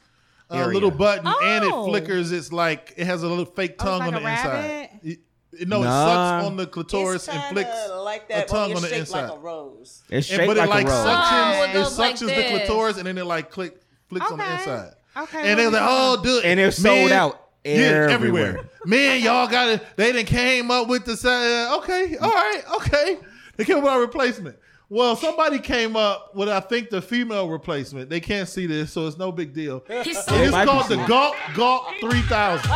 [0.51, 0.67] uh, Area.
[0.67, 1.85] little button, and it Oh.
[1.85, 2.31] flickers.
[2.31, 4.89] It's like it has a little fake Oh, it's tongue like on a the rabbit?
[4.93, 4.99] inside.
[5.03, 5.19] It,
[5.59, 8.87] it- no, it sucks on the clitoris and kinda flicks like a tongue on the
[8.87, 9.21] it's shaped inside.
[9.29, 10.01] like a rose.
[10.09, 11.05] it's And, shaped but it like like a rose.
[11.05, 14.31] suctions, Oh, it it goes like suctions the clitoris, and then it like click flicks
[14.31, 14.93] on the inside.
[15.17, 15.49] Okay.
[15.51, 18.61] And they was like, "Oh, dude," And they're sold out everywhere.
[18.85, 19.83] Man, y'all got it.
[19.97, 23.17] They didn't came up with the uh, okay, all right, okay.
[23.57, 24.55] They came up with a replacement.
[24.91, 28.09] Well, somebody came up with I think the female replacement.
[28.09, 29.83] They can't see this, so it's no big deal.
[29.89, 31.05] And it's might be called the seen.
[31.05, 32.71] Gawk Gawk Three Thousand.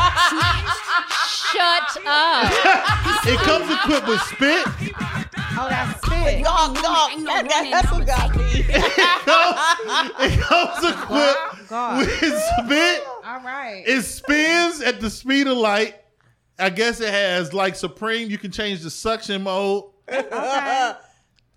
[1.52, 2.53] Shut up.
[3.26, 4.64] It comes equipped with spit.
[4.68, 6.44] oh, that's spit.
[6.44, 8.44] Dog, dog, that, that, that's what got me.
[10.19, 11.99] It comes oh, equipped God.
[11.99, 13.03] with spit.
[13.26, 13.84] All right.
[13.88, 15.95] It spins at the speed of light.
[16.60, 18.30] I guess it has like Supreme.
[18.30, 19.85] You can change the suction mode.
[20.10, 20.94] okay.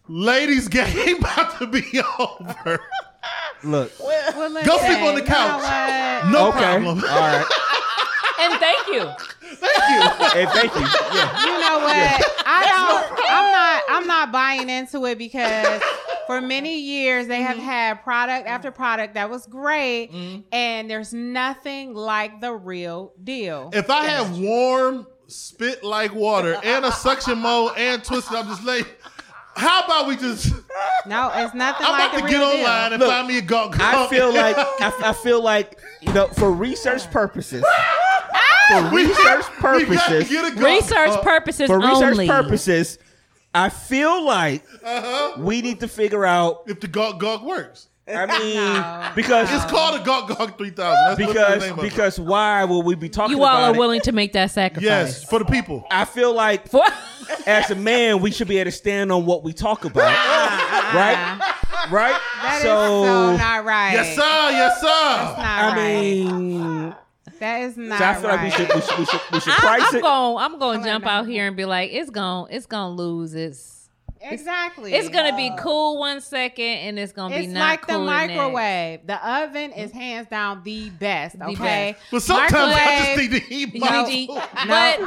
[0.08, 1.84] Ladies' game about to be
[2.18, 2.80] over.
[3.64, 5.62] Look, Well, listen, Go sleep on the you know couch.
[5.62, 6.32] what?
[6.32, 6.98] No okay, problem.
[6.98, 7.46] all right.
[8.38, 9.02] And thank you.
[9.54, 10.26] Thank you.
[10.28, 10.80] Hey, thank you.
[10.80, 11.44] Yeah.
[11.44, 12.42] you know what?
[12.46, 13.20] I don't.
[13.30, 13.82] I'm not.
[13.88, 15.82] I'm not buying into it because
[16.26, 17.64] for many years they have mm-hmm.
[17.64, 20.40] had product after product that was great, mm-hmm.
[20.52, 23.70] and there's nothing like the real deal.
[23.72, 28.64] If I have warm, spit like water, and a suction mode and twisted, I'm just
[28.64, 29.00] like,
[29.56, 30.52] how about we just?
[31.06, 32.66] No, it's nothing I'm like about the to get real deal.
[32.66, 33.76] online and Look, find me a gawk.
[33.80, 37.64] I feel like I, I feel like you know for research purposes.
[38.68, 40.56] For research purposes, get.
[40.56, 42.26] Research Uh, purposes for research only.
[42.26, 42.98] purposes,
[43.54, 45.34] I feel like uh-huh.
[45.40, 46.64] we need to figure out.
[46.66, 49.10] If the gawk gawk works, I mean, No.
[49.16, 51.18] because it's called a gawk gawk three thousand.
[51.18, 53.74] That's literally the because of because why will we be talking You all about are
[53.74, 53.78] it?
[53.78, 54.84] willing to make that sacrifice.
[54.84, 55.84] yes, for the people.
[55.90, 56.84] I feel like For-
[57.46, 59.96] as a man, we should be able to stand on what we talk about,
[60.94, 61.52] right?
[61.90, 62.20] Right.
[62.42, 63.92] That is so, so not right.
[63.92, 64.50] Yes, sir.
[64.50, 64.86] Yes, sir.
[64.86, 65.76] Not I right.
[65.76, 66.94] mean,
[67.40, 68.36] that is not so I feel right.
[68.36, 70.02] like we should we should we should, we should I, price I'm it.
[70.02, 70.36] going.
[70.44, 72.48] I'm going to jump out here and be like, it's going.
[72.48, 73.75] to It's going to lose its.
[74.32, 74.92] Exactly.
[74.94, 77.86] It's going to be cool one second, and it's going to be It's not like
[77.86, 78.28] the cool next.
[78.34, 79.06] microwave.
[79.06, 81.38] The oven is hands down the best.
[81.38, 82.04] The Okay, best.
[82.10, 84.42] But sometimes I just Microwave- need to heat my need- food.
[84.66, 85.00] but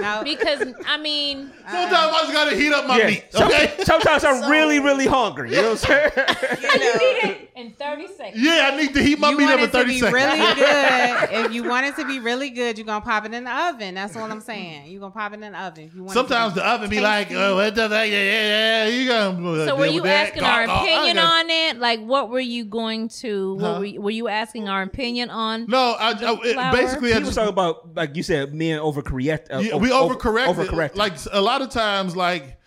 [0.00, 3.06] no, because I mean, Sometimes I just gotta heat up my Yeah.
[3.06, 3.24] meat.
[3.34, 3.74] Okay.
[3.84, 5.50] Sometimes I'm really really hungry.
[5.50, 6.10] You know what I'm saying?
[6.64, 8.42] You know, you need it in 30 seconds.
[8.42, 10.14] Yeah, I need to heat my you meat up in it to thirty be seconds.
[10.14, 11.46] really good.
[11.46, 13.94] if you want it to be really good, you're gonna pop it in the oven.
[13.94, 14.90] That's what I'm saying.
[14.90, 15.90] You're gonna pop it in the oven.
[15.94, 17.40] You want Sometimes the oven be like, tasty.
[17.42, 18.08] oh, what the fuck?
[18.08, 18.88] Yeah, yeah, yeah.
[18.88, 20.28] You gonna uh, So were you with that.
[20.28, 20.82] asking our gawk.
[20.82, 21.78] Opinion got- on it?
[21.78, 23.54] Like, what were you going to?
[23.54, 23.78] What Huh?
[23.78, 25.66] were, you, were you asking our opinion on?
[25.68, 26.72] No, I, I it- flour?
[26.72, 29.52] basically I He was just talking about like you said, men overcorrect.
[29.54, 30.54] Uh, Yeah, we over- overcorrect.
[30.54, 30.96] Overcorrect.
[30.96, 32.58] Like a lot of times, like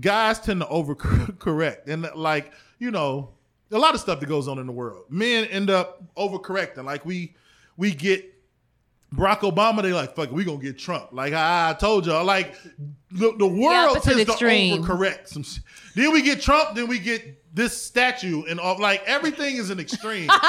[0.00, 3.30] guys tend to overcorrect, and like you know,
[3.72, 5.04] a lot of stuff that goes on in the world.
[5.10, 6.84] Men end up overcorrecting.
[6.84, 7.34] Like we
[7.76, 8.24] we get
[9.14, 10.30] Barack Obama, they like fuck.
[10.30, 11.08] We gonna get Trump.
[11.12, 12.24] Like I, I told y'all.
[12.24, 12.54] Like
[13.10, 14.82] the, the world opposite tends extreme.
[14.82, 15.28] to overcorrect.
[15.28, 15.42] Some.
[15.42, 15.60] sh-
[15.94, 16.74] Then we get Trump.
[16.74, 18.78] Then we get this statue and all.
[18.78, 20.28] Like everything is an extreme.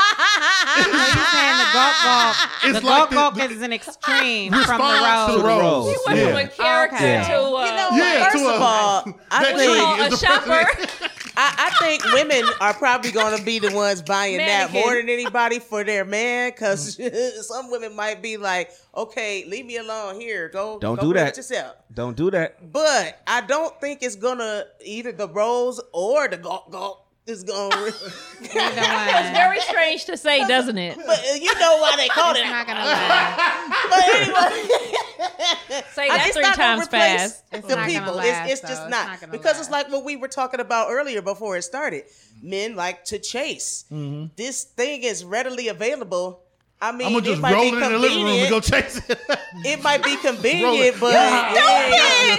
[0.69, 2.36] So saying the gawk gawk?
[2.65, 5.60] It's the like gawk gawk is an extreme from Response the to the road.
[5.61, 5.86] rose.
[5.88, 6.27] He He went Yeah.
[6.27, 7.27] from a character Okay.
[7.27, 11.28] to uh, you know Yeah, first to a- of all, I that think a shopper.
[11.39, 11.59] President.
[11.59, 15.09] I, I think women are probably going to be the ones buying that more than
[15.09, 16.99] anybody for their man, because
[17.47, 20.19] some women might be like, "Okay, leave me alone.
[20.19, 20.79] Here, go.
[20.79, 21.37] Don't go do that.
[21.37, 22.71] yourself." Don't do that.
[22.71, 27.76] But I don't think it's gonna either the rose or the gawk gawk is gonna.
[28.41, 30.97] It's very strange to say, doesn't it?
[31.06, 32.43] but you know why they call it.
[32.45, 33.85] I'm not gonna lie.
[33.89, 37.43] But anyway, Say I- that it's three not gonna times fast.
[37.51, 38.14] It's the not people.
[38.15, 38.88] last, it's it's just though.
[38.88, 41.64] It's not, not gonna because it's like what we were talking about earlier before it
[41.64, 42.03] started.
[42.41, 43.85] Men like to chase.
[43.91, 44.27] Mm-hmm.
[44.35, 46.41] This thing is readily available.
[46.81, 48.49] I mean, I'm gonna it just might roll be it in the living room and
[48.49, 48.93] go convenient.
[48.93, 49.19] chase it.
[49.65, 50.99] It might be Roll convenient, it.
[50.99, 51.11] but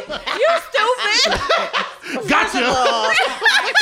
[0.00, 0.20] Stupid!
[0.40, 1.86] You stupid!
[2.14, 3.12] First of all,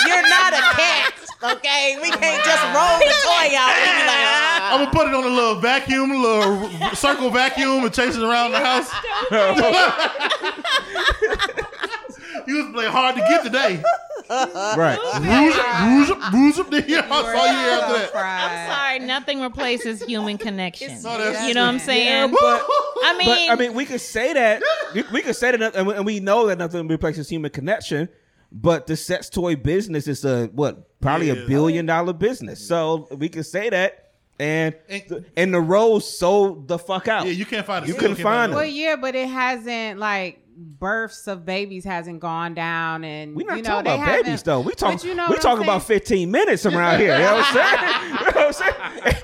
[0.07, 1.15] you're not a cat,
[1.57, 1.97] okay?
[2.03, 4.75] We can't just roll the toy out and be like, ah.
[4.75, 8.23] I'm gonna put it on a little vacuum, a little circle vacuum, and chase it
[8.23, 8.91] around the house.
[12.47, 13.83] you was playing hard to get today.
[14.31, 14.99] Right.
[14.99, 15.25] Up, up, up.
[15.25, 18.15] I saw you after that.
[18.15, 21.01] I'm sorry, nothing replaces human connection.
[21.03, 21.87] No, You know what I'm true.
[21.87, 22.31] saying?
[22.33, 22.63] but
[23.05, 24.63] I mean, but I mean, we could say that
[24.95, 28.09] we, we could say that, and we- and we know that nothing replaces human connection.
[28.51, 31.35] But the sex toy business is a what probably Yeah.
[31.35, 34.05] a billion dollar business, so we can say that.
[34.41, 37.27] And And- the, and the rose sold the fuck out.
[37.27, 37.85] Yeah, you can't find.
[37.85, 41.85] A You couldn't can't find a- Well, yeah, but it hasn't like births of babies
[41.85, 44.61] hasn't gone down, and We're not you know talking they about haven't- babies though.
[44.61, 47.17] We talk you know we what about 15 minutes around here.
[47.17, 48.05] You know what I'm saying?
[48.09, 48.75] You know what I'm saying?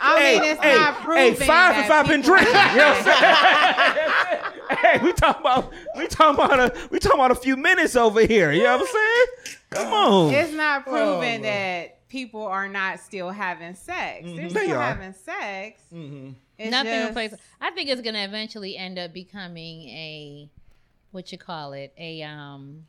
[0.00, 2.48] I hey, mean, it's hey, not hey, five that if I've been drinking.
[2.48, 4.43] You know what I'm saying?
[4.80, 8.24] hey, we talking about we talking about a we talking about a few minutes over
[8.26, 8.52] here.
[8.52, 9.56] You know what I'm saying?
[9.70, 10.34] Come on.
[10.34, 14.26] It's not proven Oh, that people are not still having sex.
[14.26, 14.82] They're still are.
[14.82, 15.82] having sex.
[16.56, 17.38] It's nothing just- replaces.
[17.60, 20.48] I think it's gonna eventually end up becoming a
[21.10, 22.86] what you call it a um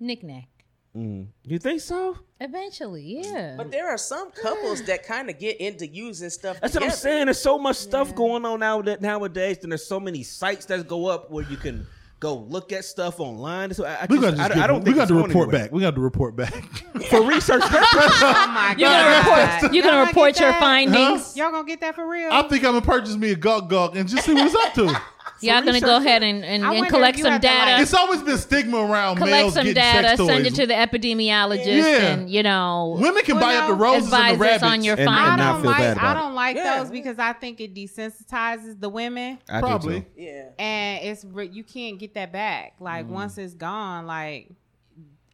[0.00, 0.48] knickknack.
[0.96, 1.26] Mm.
[1.44, 2.16] You think so?
[2.40, 3.54] Eventually, yeah.
[3.56, 6.58] But there are some couples that kind of get into using stuff.
[6.60, 7.26] That's what I'm saying.
[7.26, 10.86] There's so much stuff going on now that nowadays, and there's so many sites that
[10.88, 11.86] go up where you can
[12.18, 13.74] go look at stuff online.
[13.74, 15.48] So I, I, we just, got to I, I don't We got it's to report
[15.48, 15.64] anywhere.
[15.64, 15.72] back.
[15.72, 16.54] We got to report back.
[17.10, 18.22] for research purposes.
[18.22, 18.80] Oh my god!
[18.80, 19.74] You're gonna report.
[19.74, 20.60] You're gonna report your that?
[20.60, 21.36] findings.
[21.36, 22.30] Y'all gonna get that for real?
[22.32, 24.72] I think I'm gonna purchase me a gawk gawk and just see what it's up
[24.74, 25.00] to.
[25.46, 27.82] Y'all gonna go ahead and, and, and collect some have to, like- data.
[27.82, 30.28] It's always been stigma around collect males some getting data, sex toys.
[30.28, 32.06] send it to the epidemiologist, Yeah.
[32.12, 33.82] and you know, Women can Well, buy up the no.
[33.82, 34.62] roses and the rabbits.
[34.62, 36.02] on your And- and I don't like.
[36.02, 36.78] I don't like Yeah.
[36.78, 40.00] those because I think it desensitizes the women, I do Probably.
[40.00, 40.06] too.
[40.16, 40.48] Yeah.
[40.58, 42.74] and it's you can't get that back.
[42.80, 43.10] Like mm.
[43.10, 44.50] once it's gone, like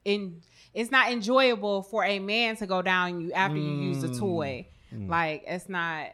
[0.04, 0.40] in
[0.74, 4.18] it's not enjoyable for a man to go down you after you use the mm.
[4.18, 4.66] toy.
[4.94, 5.08] Mm.
[5.08, 6.10] Like it's not.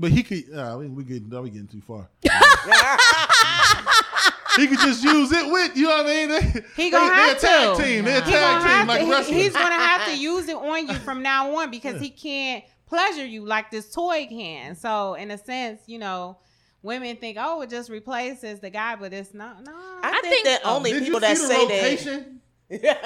[0.00, 0.44] But he could.
[0.52, 1.28] Uh, we we getting.
[1.28, 2.08] Now we getting too far.
[4.56, 5.76] he could just use it with.
[5.76, 6.30] You know what I mean?
[6.76, 7.82] He They- gonna they have a tag to.
[7.82, 8.04] team.
[8.06, 9.38] They a He tag gonna team have like to, he- wrestling.
[9.38, 13.24] he's gonna have to use it on you from now on because he can't pleasure
[13.24, 14.74] you like this toy can.
[14.74, 16.38] So in a sense, you know,
[16.82, 19.62] women think, oh, it just replaces the guy, but it's not.
[19.64, 22.26] No, I, I think, think- that only people that see the say that.
[22.70, 22.96] Rotation?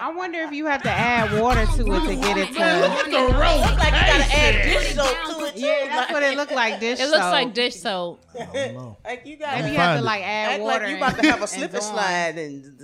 [0.00, 2.52] I wonder if you have to add water to it to get it to.
[2.52, 3.78] look at the rotation.
[3.78, 5.60] Like you gotta add dish soap to it too.
[5.60, 6.80] Yeah, that's what it looked like.
[6.80, 7.32] Dish it looks soap.
[7.32, 8.24] like dish soap.
[9.04, 10.84] Like you gotta Maybe you have to like add act water.
[10.84, 11.82] like you about to have a and slip and Dawn.
[11.82, 12.80] slide and.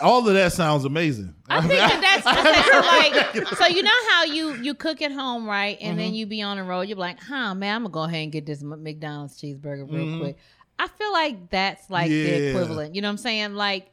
[0.00, 1.34] All of that sounds amazing.
[1.48, 5.10] I think that that's okay, so like so you know how you you cook at
[5.10, 6.14] home right and then mm-hmm.
[6.14, 8.46] you be on the road you're like huh man I'm gonna go ahead and get
[8.46, 10.20] this McDonald's cheeseburger real mm-hmm.
[10.20, 10.36] quick
[10.78, 13.90] I feel like that's like the equivalent you know what I'm saying like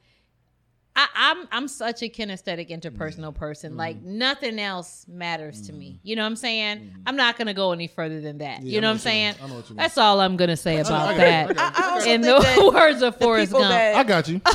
[0.98, 3.40] I, I'm I'm such a kinesthetic interpersonal mm-hmm.
[3.40, 3.80] person mm-hmm.
[3.80, 5.98] like nothing else matters to me mm-hmm.
[6.08, 8.82] you know what I'm saying I'm not gonna go any further than that Yeah, you
[8.82, 9.34] know know what I'm what you mean.
[9.34, 9.78] saying I know what you mean.
[9.78, 11.10] that's all I'm gonna say about got.
[11.10, 11.80] I that got.
[11.80, 14.42] I also in think the that words of the Forrest Gump that I got you.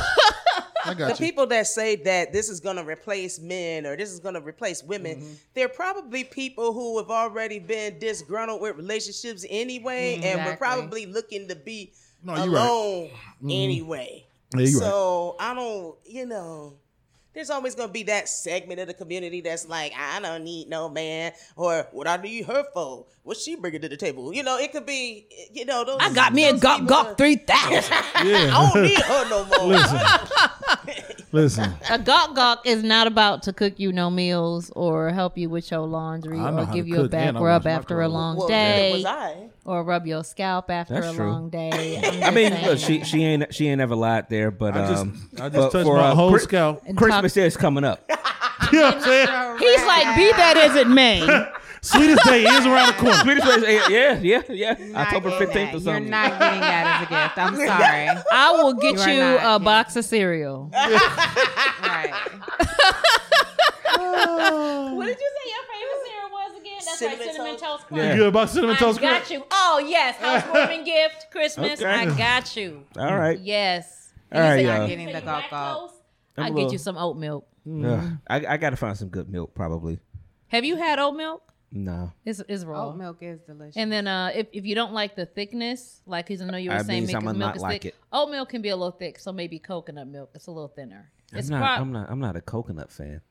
[0.83, 1.25] I the got you.
[1.27, 4.41] people that say that this is going to replace men or this is going to
[4.41, 5.33] replace women, Mm-hmm.
[5.53, 10.57] they're probably people who have already been disgruntled with relationships anyway, and were Exactly.
[10.57, 11.93] probably looking to be
[12.23, 12.65] No, you're right.
[12.67, 13.09] alone
[13.43, 14.25] anyway.
[14.55, 14.87] Yeah, you're right.
[14.87, 16.77] so I don't, you know.
[17.33, 20.89] There's always gonna be that segment of the community that's like, I don't need no
[20.89, 23.05] man, or what I need her for?
[23.23, 24.33] What she bringing to the table?
[24.33, 25.95] You know, it could be, you know, those.
[26.01, 27.83] I got me a those Gawk Gawk three thousand.
[28.25, 28.51] Yeah.
[28.53, 29.79] I don't need her no more.
[31.33, 35.49] Listen, A gawk gawk is not about to cook you no meals or help you
[35.49, 39.05] with your laundry or give you a back rub after a long Well, day was
[39.05, 39.47] I?
[39.63, 41.31] or rub your scalp after That's a true.
[41.31, 41.97] long day.
[42.03, 44.87] I'm I just mean, look, she she ain't she ain't ever lied there, but I
[44.89, 46.83] just um, I just but touched for, my uh, whole Chris- scalp.
[46.85, 48.09] And Christmas is coming up.
[48.71, 49.57] You know what I'm saying?
[49.57, 51.19] He's like, be that as it may.
[51.83, 53.15] Sweetest Day is around the corner.
[53.15, 54.75] Sweetest Day, is, yeah, yeah, yeah.
[54.91, 56.03] Not October 15th or something.
[56.03, 57.37] You're not getting that as a gift.
[57.39, 58.23] I'm sorry.
[58.31, 59.63] I will get you, you a kidding.
[59.63, 60.65] box of cereal.
[60.71, 60.81] what
[65.07, 66.81] did you say your favorite cereal was again?
[66.85, 68.03] That's cinnamon right, cinnamon toast, toast crunch.
[68.03, 68.11] Yeah.
[68.11, 69.15] You good about cinnamon I toast crunch?
[69.15, 69.43] I got you.
[69.49, 71.81] Oh yes, housewarming gift, Christmas.
[71.81, 71.91] Okay.
[71.91, 72.83] I got you.
[72.95, 73.39] All right.
[73.39, 74.13] Yes.
[74.31, 74.81] All right, y'all.
[74.81, 75.45] I'm getting the golf.
[75.51, 75.91] I'll
[76.37, 76.63] little...
[76.63, 77.47] get you some oat milk.
[77.67, 77.83] Mm.
[77.83, 78.11] Yeah.
[78.27, 79.99] I, I got to find some good milk, probably.
[80.49, 81.50] Have you had oat milk?
[81.73, 82.11] No.
[82.25, 82.89] It's, it's raw.
[82.89, 83.77] Oat milk is delicious.
[83.77, 86.69] And then uh, if, if you don't like the thickness, like because I know you
[86.69, 87.93] were That saying means making I'ma milk not is like thick.
[87.93, 87.95] it.
[88.11, 90.31] Oat milk can be a little thick, so maybe coconut milk.
[90.35, 91.11] It's a little thinner.
[91.31, 92.09] I'm It's not, prob- I'm not.
[92.09, 93.21] I'm not a coconut fan.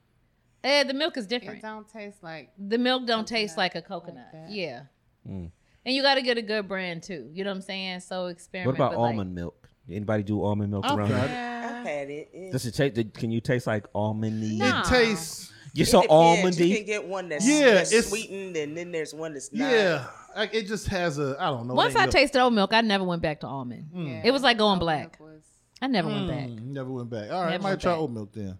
[0.65, 1.59] eh, the milk is different.
[1.59, 1.87] it different.
[1.93, 4.29] don't taste like The milk don't taste like a coconut.
[4.33, 4.51] that.
[4.51, 4.83] yeah.
[5.29, 5.51] Mm.
[5.85, 7.29] And you got to get a good brand too.
[7.33, 8.01] You know what I'm saying?
[8.01, 8.79] So experiment.
[8.79, 9.69] What about but, like- almond milk?
[9.91, 11.17] Anybody do almond milk I've around here?
[11.19, 12.31] I've had it.
[12.33, 13.15] It, Does it taste?
[13.15, 14.59] Can you taste like almondy?
[14.59, 14.81] Nah.
[14.83, 15.53] It tastes.
[15.72, 16.59] You're it so depends.
[16.59, 16.76] You almondy.
[16.76, 19.70] can get one that's, Yeah, that's it's- sweetened, and then there's one that's not.
[19.70, 20.06] Yeah,
[20.36, 21.36] like it just has a.
[21.38, 21.74] I don't know.
[21.74, 23.88] Once I ain't tasted oat milk, I never went back to almond.
[23.94, 24.22] Yeah.
[24.24, 25.18] It was like going Oat black.
[25.20, 25.42] was-
[25.82, 26.48] I never no- went back.
[26.48, 27.30] Mm, never went back.
[27.30, 28.01] All right, Never might try back.
[28.01, 28.59] oat milk then.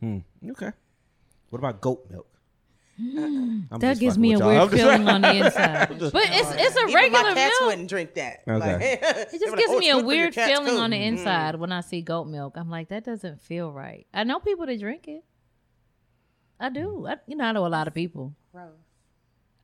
[0.00, 0.18] Hmm.
[0.50, 0.70] Okay.
[1.50, 2.26] What about goat milk?
[2.98, 4.66] I'm That gives me a with y'all.
[4.68, 5.88] weird feeling on the inside.
[5.98, 7.70] But it's it's a Even regular my cats milk.
[7.70, 8.40] wouldn't drink that.
[8.48, 8.58] Okay.
[8.58, 8.82] Like,
[9.34, 10.96] It just gives like, "Oh, me a good for your weird feeling too." on the
[10.96, 11.06] Mm.
[11.08, 12.54] inside when I see goat milk.
[12.56, 14.06] I'm like, that doesn't feel right.
[14.14, 15.24] I know people that drink it.
[16.58, 17.06] I do.
[17.06, 18.34] I, you know, I know a lot of people.
[18.52, 18.70] Gross.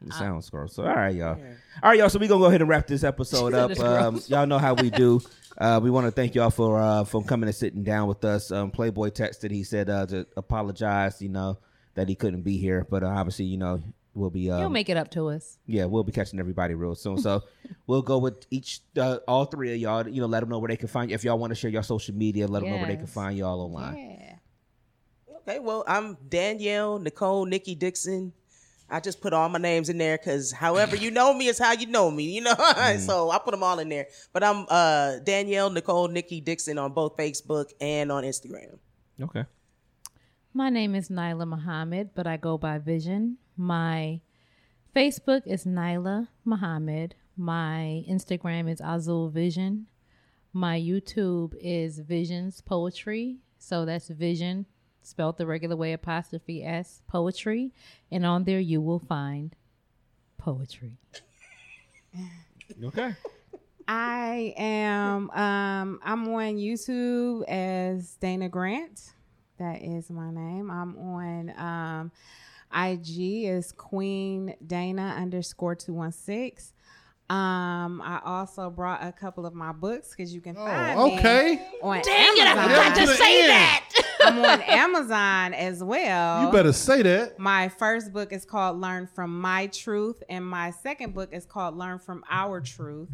[0.05, 0.75] It sounds gross.
[0.75, 1.39] So, all right, y'all.
[1.83, 2.09] All right, y'all.
[2.09, 3.79] So we gonna go ahead and wrap this episode up.
[3.79, 5.21] Um, y'all know how we do.
[5.57, 8.51] Uh, we want to thank y'all for uh, for coming and sitting down with us.
[8.51, 9.53] Um, Playboy texted.
[9.53, 11.23] He said uh, to apologize.
[11.23, 11.59] You know
[11.95, 13.81] that he couldn't be here, but uh, obviously, you know,
[14.15, 14.51] we'll be.
[14.51, 15.59] Um, He'll make it up to us.
[15.67, 17.19] yeah, we'll be catching everybody real soon.
[17.19, 17.45] So
[17.87, 20.09] we'll go with each, uh, all three of y'all.
[20.09, 21.15] You know, let them know where they can find you.
[21.15, 23.37] If y'all want to share your social media, let them know where they can find
[23.39, 23.97] y'all online.
[23.99, 24.32] Yeah.
[25.49, 28.33] Okay, well, I'm Danielle Nicole Nikki Dixon.
[28.89, 31.73] I just put all my names in there because however you know me is how
[31.73, 32.55] you know me, you know.
[32.99, 34.07] so I put them all in there.
[34.33, 38.79] But I'm uh, Danielle Nicole Nikki Dixon on both Facebook and on Instagram.
[39.21, 39.45] Okay.
[40.55, 43.39] My name is Nyla Muhammad, but I go by Vision.
[43.57, 44.21] My
[44.95, 47.17] Facebook is Nyla Muhammad.
[47.37, 49.87] My Instagram is Azul Vision.
[50.53, 53.39] My YouTube is Visions Poetry.
[53.59, 54.67] So that's Vision,
[55.03, 57.73] spelled the regular way, apostrophe S, poetry.
[58.11, 59.55] And on there you will find
[60.39, 60.99] poetry.
[62.83, 63.15] Okay.
[63.89, 69.13] I am um I'm on YouTube as Dana Grant.
[69.59, 70.71] That is my name.
[70.71, 72.13] I'm on um
[72.75, 76.73] IG is Queen Dana underscore two one six.
[77.31, 81.19] Um, I also brought a couple of my books because you can find Oh, me
[81.19, 81.67] okay.
[81.83, 82.69] on Dang it, I Amazon.
[82.69, 83.89] forgot to the say that.
[84.25, 86.47] I'm on Amazon as well.
[86.47, 87.39] You better say that.
[87.39, 91.77] My first book is called Learn from My Truth, and my second book is called
[91.77, 93.11] Learn from Our Truth.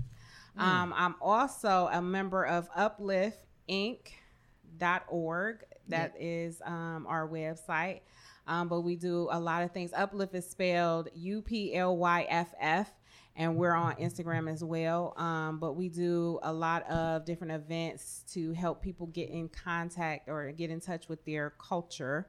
[0.56, 5.56] Um, I'm also a member of upliftinc.org.
[5.88, 8.00] That is um, our website.
[8.46, 9.92] Um, but we do a lot of things.
[9.92, 12.90] Uplift is spelled U P L Y F F,
[13.38, 15.14] and we're on Instagram as well.
[15.16, 20.28] Um, but we do a lot of different events to help people get in contact
[20.28, 22.26] or get in touch with their culture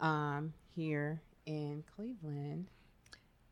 [0.00, 2.68] um, here in Cleveland.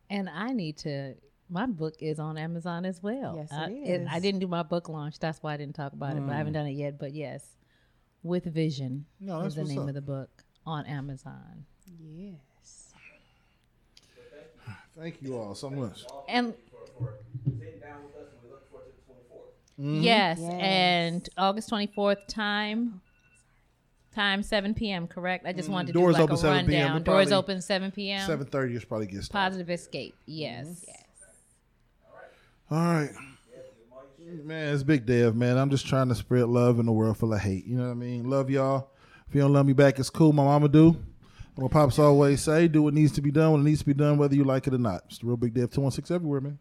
[0.08, 1.14] And I need to.
[1.52, 3.34] My book is on Amazon as well.
[3.36, 4.08] Yes, it I, is.
[4.10, 5.18] I didn't do my book launch.
[5.18, 6.26] That's why I didn't talk about it.
[6.26, 6.98] But I haven't done it yet.
[6.98, 7.44] But yes,
[8.22, 9.88] with Vision No, is the name up.
[9.88, 10.30] of the book
[10.64, 11.66] on Amazon.
[12.00, 12.94] Yes.
[14.96, 16.04] Thank you all so much.
[16.28, 16.54] And
[17.44, 19.80] Sitting down with us, and we look forward to the 24th.
[19.80, 20.02] Mm-hmm.
[20.02, 20.58] yes, Yes.
[20.60, 23.00] and August twenty fourth time.
[24.14, 25.06] Time seven p.m.
[25.06, 25.46] Correct.
[25.46, 25.74] I just mm-hmm.
[25.74, 26.80] wanted to Doors do like open a 7 p.m.
[26.80, 26.96] rundown.
[27.00, 28.26] It Doors open seven p.m.
[28.26, 29.50] Seven thirty is probably get started.
[29.50, 30.14] Positive escape.
[30.26, 30.66] Yes.
[30.66, 30.84] Mm-hmm.
[30.88, 31.04] yes
[32.70, 33.10] All right.
[34.44, 35.56] Man, it's Big Dev, man.
[35.58, 37.66] I'm just trying to spread love in a world full of hate.
[37.66, 38.30] You know what I mean?
[38.30, 38.90] Love y'all.
[39.28, 40.32] If you don't love me back, it's cool.
[40.32, 40.88] My mama do.
[40.88, 43.86] And what Pops always say, do what needs to be done when it needs to
[43.86, 45.02] be done, whether you like it or not.
[45.06, 46.58] It's the real Big Dev 216 everywhere, man.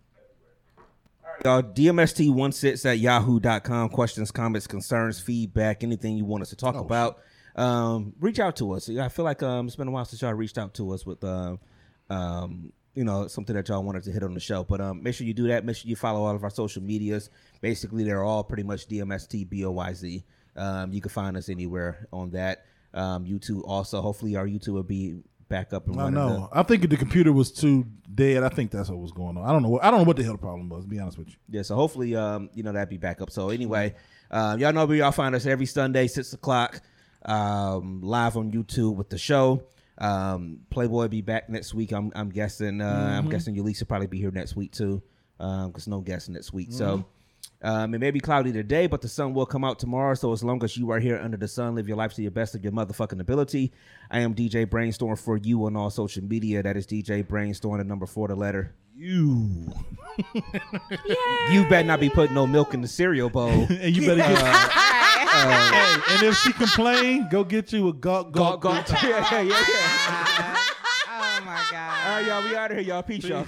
[1.46, 3.90] Y'all, DMST16 at yahoo.com.
[3.90, 7.20] Questions, comments, concerns, feedback, anything you want us to talk Oh, about.
[7.56, 8.90] Um, reach out to us.
[8.90, 11.24] I feel like um, it's been a while since y'all reached out to us with,
[11.24, 11.56] uh,
[12.10, 14.66] um, you know, something that y'all wanted to hit on the show.
[14.66, 15.64] But um, make sure you do that.
[15.64, 17.30] Make sure you follow all of our social medias.
[17.62, 20.24] Basically, they're all pretty much DMST BOYZ.
[20.58, 22.66] Um, you can find us anywhere on that.
[22.94, 24.02] Um, YouTube also.
[24.02, 25.20] Hopefully, our YouTube will be
[25.50, 26.14] back up and I running.
[26.14, 26.50] know.
[26.54, 28.44] I think the computer was too dead.
[28.44, 29.44] I think that's what was going on.
[29.44, 29.70] I don't know.
[29.70, 30.86] What, I don't know what the hell the problem was.
[30.86, 31.36] To be honest with you.
[31.50, 33.32] Yeah, so hopefully, um, you know, that'd be back up.
[33.32, 33.96] So anyway,
[34.32, 36.82] um, y'all know where y'all find us every Sunday, six o'clock,
[37.26, 39.64] um, live on YouTube with the show.
[39.98, 41.92] Um, Playboy be back next week.
[41.92, 42.80] I'm, I'm guessing.
[42.80, 45.02] Uh, I'm guessing Ulysses will probably be here next week too,
[45.38, 46.72] because no guest next week.
[46.72, 47.04] So,
[47.62, 50.14] Um, it may be cloudy today, but the sun will come out tomorrow.
[50.14, 52.32] So as long as you are here under the sun, live your life to your
[52.32, 53.74] best of your motherfucking ability.
[54.10, 56.64] I am DJ Brainstorm for you on all social media.
[56.64, 58.76] That is DJ Brainstorm, the number four, the letter.
[58.96, 59.74] You.
[61.52, 63.50] You better not be putting no milk in the cereal bowl.
[63.70, 64.42] and you better get.
[64.42, 68.62] Uh, uh, uh, hey, and if she complain, go get you a gawk gawk.
[68.62, 69.04] Gawk, gawk.
[69.04, 70.58] yeah, yeah, yeah.
[71.12, 72.08] Oh my god.
[72.08, 72.44] All right, y'all.
[72.44, 73.04] We out of here, y'all.
[73.04, 73.46] Peace, y'all.